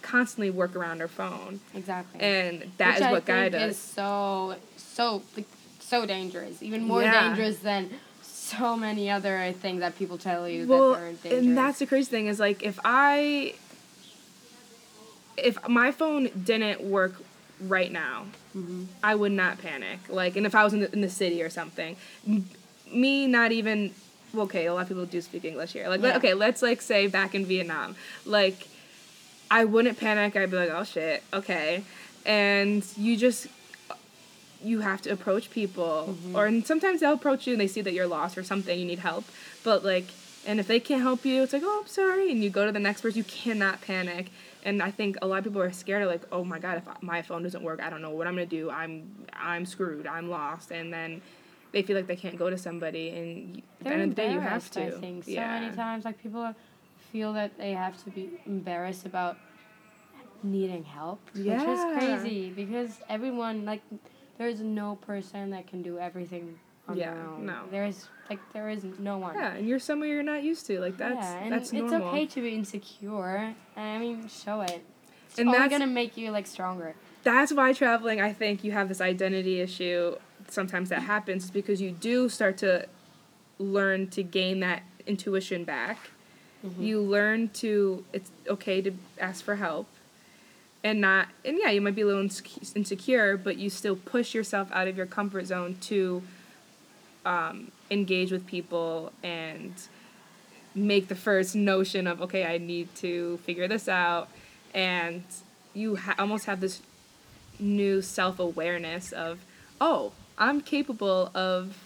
constantly 0.03 0.51
work 0.51 0.77
around 0.77 1.01
our 1.01 1.09
phone, 1.09 1.61
exactly. 1.75 2.21
and 2.21 2.71
that 2.79 2.95
is 2.97 3.01
Which 3.01 3.09
I 3.09 3.13
what 3.13 3.23
think 3.25 3.53
guide 3.53 3.55
is 3.55 3.71
us. 3.71 3.79
so 3.79 4.57
so 4.77 5.23
like, 5.37 5.47
so 5.81 6.07
dangerous, 6.07 6.63
even 6.63 6.85
more 6.85 7.03
Yeah. 7.03 7.29
dangerous 7.29 7.59
than 7.59 7.91
so 8.23 8.77
many 8.77 9.11
other 9.11 9.53
things 9.61 9.81
that 9.81 9.97
people 9.99 10.19
tell 10.19 10.49
you 10.49 10.67
well, 10.67 10.93
that 10.93 10.99
are 11.01 11.13
dangerous. 11.13 11.47
and 11.47 11.57
that's 11.59 11.79
the 11.79 11.87
crazy 11.87 12.11
thing 12.11 12.27
is 12.27 12.39
like 12.39 12.63
if 12.63 12.79
I 12.85 13.55
if 15.37 15.57
my 15.69 15.91
phone 15.91 16.29
didn't 16.45 16.81
work 16.83 17.15
right 17.61 17.91
now, 17.91 18.27
Mhm. 18.57 18.87
I 19.03 19.15
would 19.15 19.33
not 19.33 19.59
panic. 19.61 19.99
Like, 20.09 20.37
and 20.37 20.47
if 20.47 20.55
I 20.55 20.63
was 20.63 20.73
in 20.73 20.81
the, 20.81 20.93
in 20.93 21.01
the 21.01 21.09
city 21.11 21.43
or 21.43 21.51
something, 21.51 21.97
me 22.93 23.27
not 23.27 23.53
even. 23.53 23.93
Okay, 24.37 24.67
a 24.67 24.75
lot 24.75 24.83
of 24.83 24.89
people 24.89 25.07
do 25.07 25.21
speak 25.21 25.45
English 25.45 25.73
here. 25.75 25.89
Like, 25.89 26.03
Yeah. 26.03 26.17
okay, 26.17 26.35
let's 26.35 26.61
like 26.61 26.83
say 26.83 27.07
back 27.07 27.37
in 27.37 27.45
Vietnam, 27.47 27.95
like, 28.27 28.67
I 29.51 29.65
wouldn't 29.65 29.99
panic. 29.99 30.35
I'd 30.35 30.51
be 30.51 30.57
like, 30.57 30.71
oh 30.71 30.83
shit, 30.83 31.23
okay, 31.33 31.85
and 32.27 32.85
you 32.97 33.17
just 33.17 33.47
you 34.63 34.81
have 34.81 35.03
to 35.03 35.11
approach 35.11 35.51
people. 35.51 36.09
Mm-hmm. 36.17 36.37
Or 36.37 36.47
and 36.47 36.67
sometimes 36.67 37.01
they'll 37.01 37.13
approach 37.13 37.47
you 37.47 37.53
and 37.53 37.61
they 37.61 37.67
see 37.67 37.83
that 37.83 37.93
you're 37.93 38.07
lost 38.07 38.37
or 38.39 38.43
something 38.43 38.79
you 38.79 38.87
need 38.87 39.01
help. 39.01 39.25
But 39.63 39.85
like 39.85 40.07
and 40.47 40.59
if 40.61 40.67
they 40.67 40.81
can't 40.81 41.03
help 41.03 41.25
you 41.25 41.43
it's 41.43 41.53
like 41.53 41.63
oh 41.65 41.81
i'm 41.83 41.87
sorry. 41.87 42.31
And 42.33 42.43
you 42.43 42.51
go 42.51 42.67
to 42.67 42.73
the 42.73 42.81
next 42.81 43.03
person. 43.03 43.19
You 43.19 43.25
cannot 43.25 43.83
panic. 43.83 44.31
And 44.65 44.83
i 44.83 44.91
think 44.91 45.19
a 45.21 45.27
lot 45.27 45.39
of 45.39 45.45
people 45.45 45.61
are 45.61 45.71
scared 45.73 46.03
of 46.03 46.09
like 46.09 46.23
oh 46.33 46.45
my 46.45 46.59
god 46.59 46.79
if 46.79 47.03
my 47.03 47.21
phone 47.21 47.43
doesn't 47.43 47.63
work 47.63 47.81
i 47.83 47.91
don't 47.91 48.01
know 48.01 48.11
what 48.11 48.27
i'm 48.27 48.35
gonna 48.35 48.47
do. 48.47 48.71
I'm 48.71 49.27
i'm 49.35 49.67
screwed. 49.67 50.07
I'm 50.07 50.31
lost. 50.31 50.71
And 50.73 50.93
then 50.93 51.21
they 51.75 51.83
feel 51.83 51.97
like 51.97 52.07
they 52.07 52.17
can't 52.25 52.39
go 52.45 52.49
to 52.49 52.57
somebody 52.59 53.07
and 53.11 53.27
you- 53.57 53.63
at 53.63 53.79
the 53.79 53.85
They're 53.85 53.93
end 53.95 54.03
of 54.03 54.09
the 54.11 54.15
day 54.23 54.33
you 54.33 54.41
have 54.41 54.71
to 54.77 54.83
I 54.87 54.91
think 55.05 55.25
so 55.25 55.31
yeah 55.31 55.61
many 55.61 55.75
times, 55.77 56.05
like 56.09 56.19
people 56.23 56.55
feel 57.13 57.33
that 57.35 57.51
they 57.59 57.73
have 57.85 57.95
to 58.05 58.11
be 58.11 58.31
embarrassed 58.47 59.05
about 59.07 59.37
needing 60.43 60.85
help, 60.85 61.21
which 61.35 61.47
is 61.47 61.81
crazy 61.99 62.51
because 62.51 63.01
everyone 63.09 63.65
like 63.65 63.83
there's 64.39 64.61
no 64.61 64.97
person 64.97 65.51
that 65.51 65.67
can 65.67 65.83
do 65.83 65.99
everything 65.99 66.59
on 66.89 66.97
Yeah, 66.97 67.15
their 67.15 67.23
own. 67.27 67.47
no. 67.47 67.61
There's 67.71 68.09
like 68.29 68.41
there 68.53 68.69
is 68.69 68.85
no 68.99 69.19
one. 69.19 69.35
yeah 69.37 69.55
and 69.55 69.67
you're 69.69 69.79
somewhere 69.79 70.09
you're 70.09 70.23
not 70.23 70.43
used 70.43 70.67
to 70.67 70.81
like 70.81 70.97
that's 70.97 71.17
yeah, 71.17 71.39
and 71.45 71.53
that's 71.53 71.73
it's 71.73 71.93
okay 71.93 72.27
to 72.27 72.41
be 72.43 72.55
insecure. 72.55 73.55
And 73.77 73.87
I 73.97 73.99
mean, 73.99 74.29
show 74.29 74.61
it. 74.61 74.83
It's 75.27 75.39
And 75.39 75.49
only 75.49 75.59
that's- 75.61 75.79
gonna 75.79 75.91
make 75.91 76.17
you 76.17 76.31
like 76.31 76.47
stronger. 76.47 76.95
that's 77.23 77.53
why 77.53 77.73
traveling 77.73 78.21
i 78.21 78.33
think 78.35 78.63
you 78.65 78.71
have 78.73 78.87
this 78.89 79.01
identity 79.01 79.61
issue 79.61 80.15
sometimes 80.49 80.89
that 80.89 81.03
happens 81.03 81.45
is 81.45 81.51
because 81.51 81.81
you 81.81 81.91
do 81.91 82.29
start 82.29 82.59
to 82.59 82.87
learn 83.59 84.09
to 84.09 84.23
gain 84.23 84.61
that 84.61 84.83
intuition 85.07 85.65
back. 85.65 85.99
You 86.79 87.01
learn 87.03 87.51
to 87.55 88.05
it's 88.13 88.31
okay 88.49 88.81
to 88.81 88.93
ask 89.21 89.45
for 89.45 89.57
help 89.57 89.87
and 90.83 91.01
not 91.01 91.29
and 91.45 91.59
yeah 91.59 91.71
you 91.71 91.81
might 91.81 91.95
be 91.95 92.01
a 92.03 92.07
little 92.07 92.23
insecure 92.75 93.37
but 93.37 93.59
you 93.59 93.69
still 93.69 93.97
push 93.97 94.35
yourself 94.35 94.71
out 94.73 94.89
of 94.89 94.97
your 94.97 95.07
comfort 95.07 95.47
zone 95.47 95.77
to 95.83 96.23
um, 97.27 97.71
engage 97.91 98.31
with 98.33 98.47
people 98.47 99.13
and 99.23 99.75
make 100.75 101.09
the 101.09 101.15
first 101.15 101.55
notion 101.55 102.07
of 102.07 102.21
okay 102.23 102.45
i 102.47 102.59
need 102.59 102.95
to 102.95 103.39
figure 103.39 103.69
this 103.69 103.89
out. 103.89 104.29
And 104.73 105.23
you 105.73 105.97
ha- 105.97 106.17
almost 106.19 106.47
have 106.47 106.61
this 106.61 106.83
new 107.59 108.03
self-awareness 108.03 109.13
of 109.13 109.45
oh 109.81 110.13
i'm 110.39 110.61
capable 110.61 111.31
of 111.35 111.77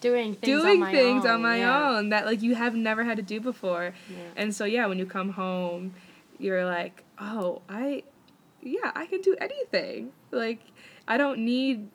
Doing 0.00 0.34
things 0.34 0.62
doing 0.62 0.74
on 0.74 0.80
my 0.80 0.92
things 0.92 1.24
own. 1.24 1.30
on 1.30 1.42
my 1.42 1.58
yeah. 1.58 1.88
own 1.96 2.08
that 2.10 2.26
like 2.26 2.42
you 2.42 2.54
have 2.54 2.74
never 2.74 3.04
had 3.04 3.16
to 3.16 3.22
do 3.22 3.40
before 3.40 3.94
Yeah. 4.10 4.16
and 4.36 4.54
so 4.54 4.64
yeah 4.66 4.86
when 4.86 4.98
you 4.98 5.06
come 5.06 5.30
home 5.30 5.94
you're 6.38 6.66
like 6.66 7.02
oh 7.18 7.62
i 7.68 8.02
yeah 8.62 8.92
i 8.94 9.06
can 9.06 9.20
do 9.22 9.34
anything 9.40 10.12
like 10.30 10.60
i 11.08 11.16
don't 11.16 11.38
need 11.38 11.88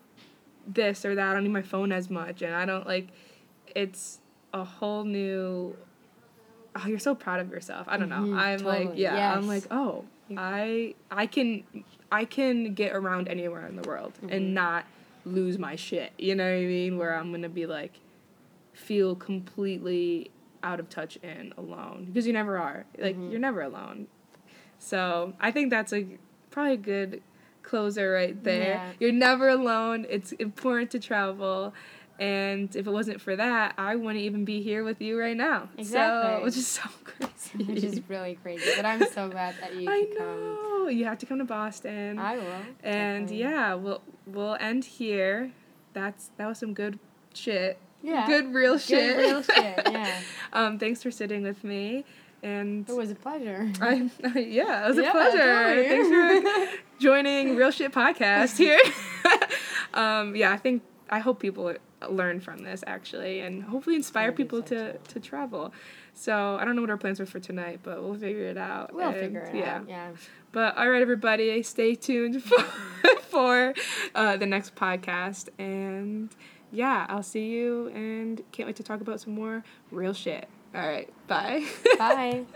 this 0.65 1.05
or 1.05 1.13
that 1.15 1.29
i 1.29 1.33
don't 1.33 1.43
need 1.43 1.51
my 1.51 1.61
phone 1.61 1.91
as 1.91 2.09
much 2.09 2.41
and 2.41 2.55
i 2.55 2.65
don't 2.65 2.87
like 2.87 3.09
it's 3.75 4.19
a 4.53 4.63
whole 4.63 5.03
new 5.03 5.75
oh 6.75 6.87
you're 6.87 6.97
so 6.99 7.13
proud 7.13 7.39
of 7.39 7.49
yourself 7.51 7.85
i 7.89 7.97
don't 7.97 8.09
know 8.09 8.21
Mhm, 8.21 8.37
i'm 8.37 8.59
like 8.63 8.83
totally, 8.87 9.01
yeah 9.03 9.35
i'm 9.35 9.47
like 9.47 9.65
oh 9.71 10.05
i 10.37 10.95
i 11.11 11.25
can 11.27 11.63
i 12.11 12.25
can 12.25 12.73
get 12.73 12.95
around 12.95 13.27
anywhere 13.27 13.67
in 13.67 13.75
the 13.75 13.87
world 13.87 14.13
Mhm. 14.23 14.31
and 14.35 14.53
not 14.55 14.85
lose 15.25 15.57
my 15.57 15.75
shit 15.75 16.11
you 16.17 16.33
know 16.35 16.43
what 16.45 16.57
i 16.61 16.65
mean 16.65 16.97
where 16.97 17.15
i'm 17.15 17.31
gonna 17.31 17.49
be 17.49 17.65
like 17.65 17.99
feel 18.73 19.15
completely 19.15 20.31
out 20.63 20.79
of 20.79 20.89
touch 20.89 21.17
and 21.23 21.53
alone 21.57 22.05
because 22.05 22.25
you 22.27 22.33
never 22.33 22.57
are 22.57 22.85
like 22.97 23.17
Mhm. 23.17 23.31
you're 23.31 23.39
never 23.39 23.61
alone 23.61 24.07
so 24.77 25.33
i 25.39 25.51
think 25.51 25.69
that's 25.69 25.93
a 25.93 26.05
probably 26.49 26.73
a 26.73 26.77
good 26.77 27.21
closer 27.61 28.11
right 28.13 28.43
there. 28.43 28.63
Yeah. 28.75 28.91
You're 28.99 29.11
never 29.11 29.47
alone. 29.47 30.07
It's 30.09 30.31
important 30.33 30.89
to 30.91 30.99
travel. 30.99 31.71
And 32.19 32.75
if 32.75 32.85
it 32.85 32.91
wasn't 32.91 33.21
for 33.21 33.35
that, 33.35 33.75
I 33.77 33.95
wouldn't 33.95 34.23
even 34.23 34.43
be 34.43 34.61
here 34.61 34.83
with 34.83 35.01
you 35.01 35.17
right 35.17 35.37
now. 35.37 35.69
So 35.77 35.79
Exactly. 35.81 36.43
which 36.43 36.57
is 36.57 36.67
so 36.67 36.81
crazy. 37.05 37.63
Which 37.63 37.83
is 37.83 38.01
really 38.09 38.35
crazy. 38.43 38.69
But 38.75 38.85
I'm 38.85 39.05
so 39.11 39.29
glad 39.29 39.55
that 39.61 39.73
you 39.75 39.89
I 39.91 40.03
could 40.05 40.17
come. 40.17 40.27
know. 40.27 40.87
You 40.89 41.05
have 41.05 41.17
to 41.19 41.25
come 41.25 41.37
to 41.37 41.45
Boston. 41.45 42.19
I 42.19 42.35
will. 42.37 42.43
and 42.83 43.27
definitely. 43.27 43.37
yeah, 43.39 43.73
we'll 43.75 44.01
we'll 44.27 44.57
end 44.59 44.83
here. 44.83 45.51
That's 45.93 46.29
that 46.37 46.47
was 46.47 46.57
some 46.59 46.73
good 46.73 46.99
shit. 47.33 47.77
Yeah. 48.03 48.27
Good 48.27 48.53
real 48.53 48.73
Good 48.73 48.81
shit. 48.81 49.17
real 49.17 49.41
shit, 49.43 49.81
yeah. 49.91 50.21
um, 50.53 50.79
thanks 50.79 51.03
for 51.03 51.11
sitting 51.11 51.43
with 51.43 51.63
me. 51.63 52.05
And 52.41 52.87
It 52.89 52.95
was 52.95 53.11
a 53.11 53.15
pleasure. 53.15 53.69
I, 53.81 54.09
yeah, 54.35 54.85
it 54.85 54.89
was 54.89 54.97
a 54.97 55.03
pleasure. 55.11 55.83
Thanks 55.83 56.07
for 56.07 56.79
joining 57.01 57.57
Real 57.57 57.71
Shit 57.71 57.91
Podcast 57.91 58.57
here. 58.57 58.79
um, 59.93 60.35
yeah, 60.35 60.51
I 60.53 60.57
think 60.57 60.81
I 61.09 61.19
hope 61.19 61.39
people 61.41 61.75
learn 62.07 62.39
from 62.39 62.59
this 62.59 62.83
actually, 62.87 63.41
and 63.41 63.63
hopefully 63.63 63.95
inspire 63.95 64.31
people 64.31 64.61
to 64.63 64.97
to 64.97 65.19
travel. 65.19 65.73
So 66.13 66.57
I 66.59 66.65
don't 66.65 66.75
know 66.75 66.81
what 66.81 66.89
our 66.89 66.97
plans 66.97 67.19
are 67.19 67.25
for 67.25 67.39
tonight, 67.39 67.79
but 67.83 68.03
we'll 68.03 68.15
figure 68.15 68.45
it 68.45 68.57
out. 68.57 68.93
We'll 68.93 69.09
and, 69.09 69.19
figure 69.19 69.41
it 69.41 69.55
yeah. 69.55 69.75
out. 69.75 69.89
Yeah. 69.89 70.11
But 70.51 70.77
all 70.77 70.89
right, 70.89 71.01
everybody, 71.01 71.61
stay 71.63 71.95
tuned 71.95 72.43
for, 72.43 72.61
for 73.29 73.73
uh, 74.15 74.37
the 74.37 74.45
next 74.45 74.75
podcast. 74.75 75.49
And 75.57 76.29
yeah, 76.71 77.05
I'll 77.09 77.23
see 77.23 77.47
you 77.47 77.87
and 77.89 78.41
can't 78.51 78.67
wait 78.67 78.75
to 78.77 78.83
talk 78.83 79.01
about 79.01 79.21
some 79.21 79.33
more 79.33 79.63
real 79.91 80.13
shit. 80.13 80.47
All 80.75 80.87
right, 80.87 81.09
bye. 81.27 81.65
Bye. 81.97 82.43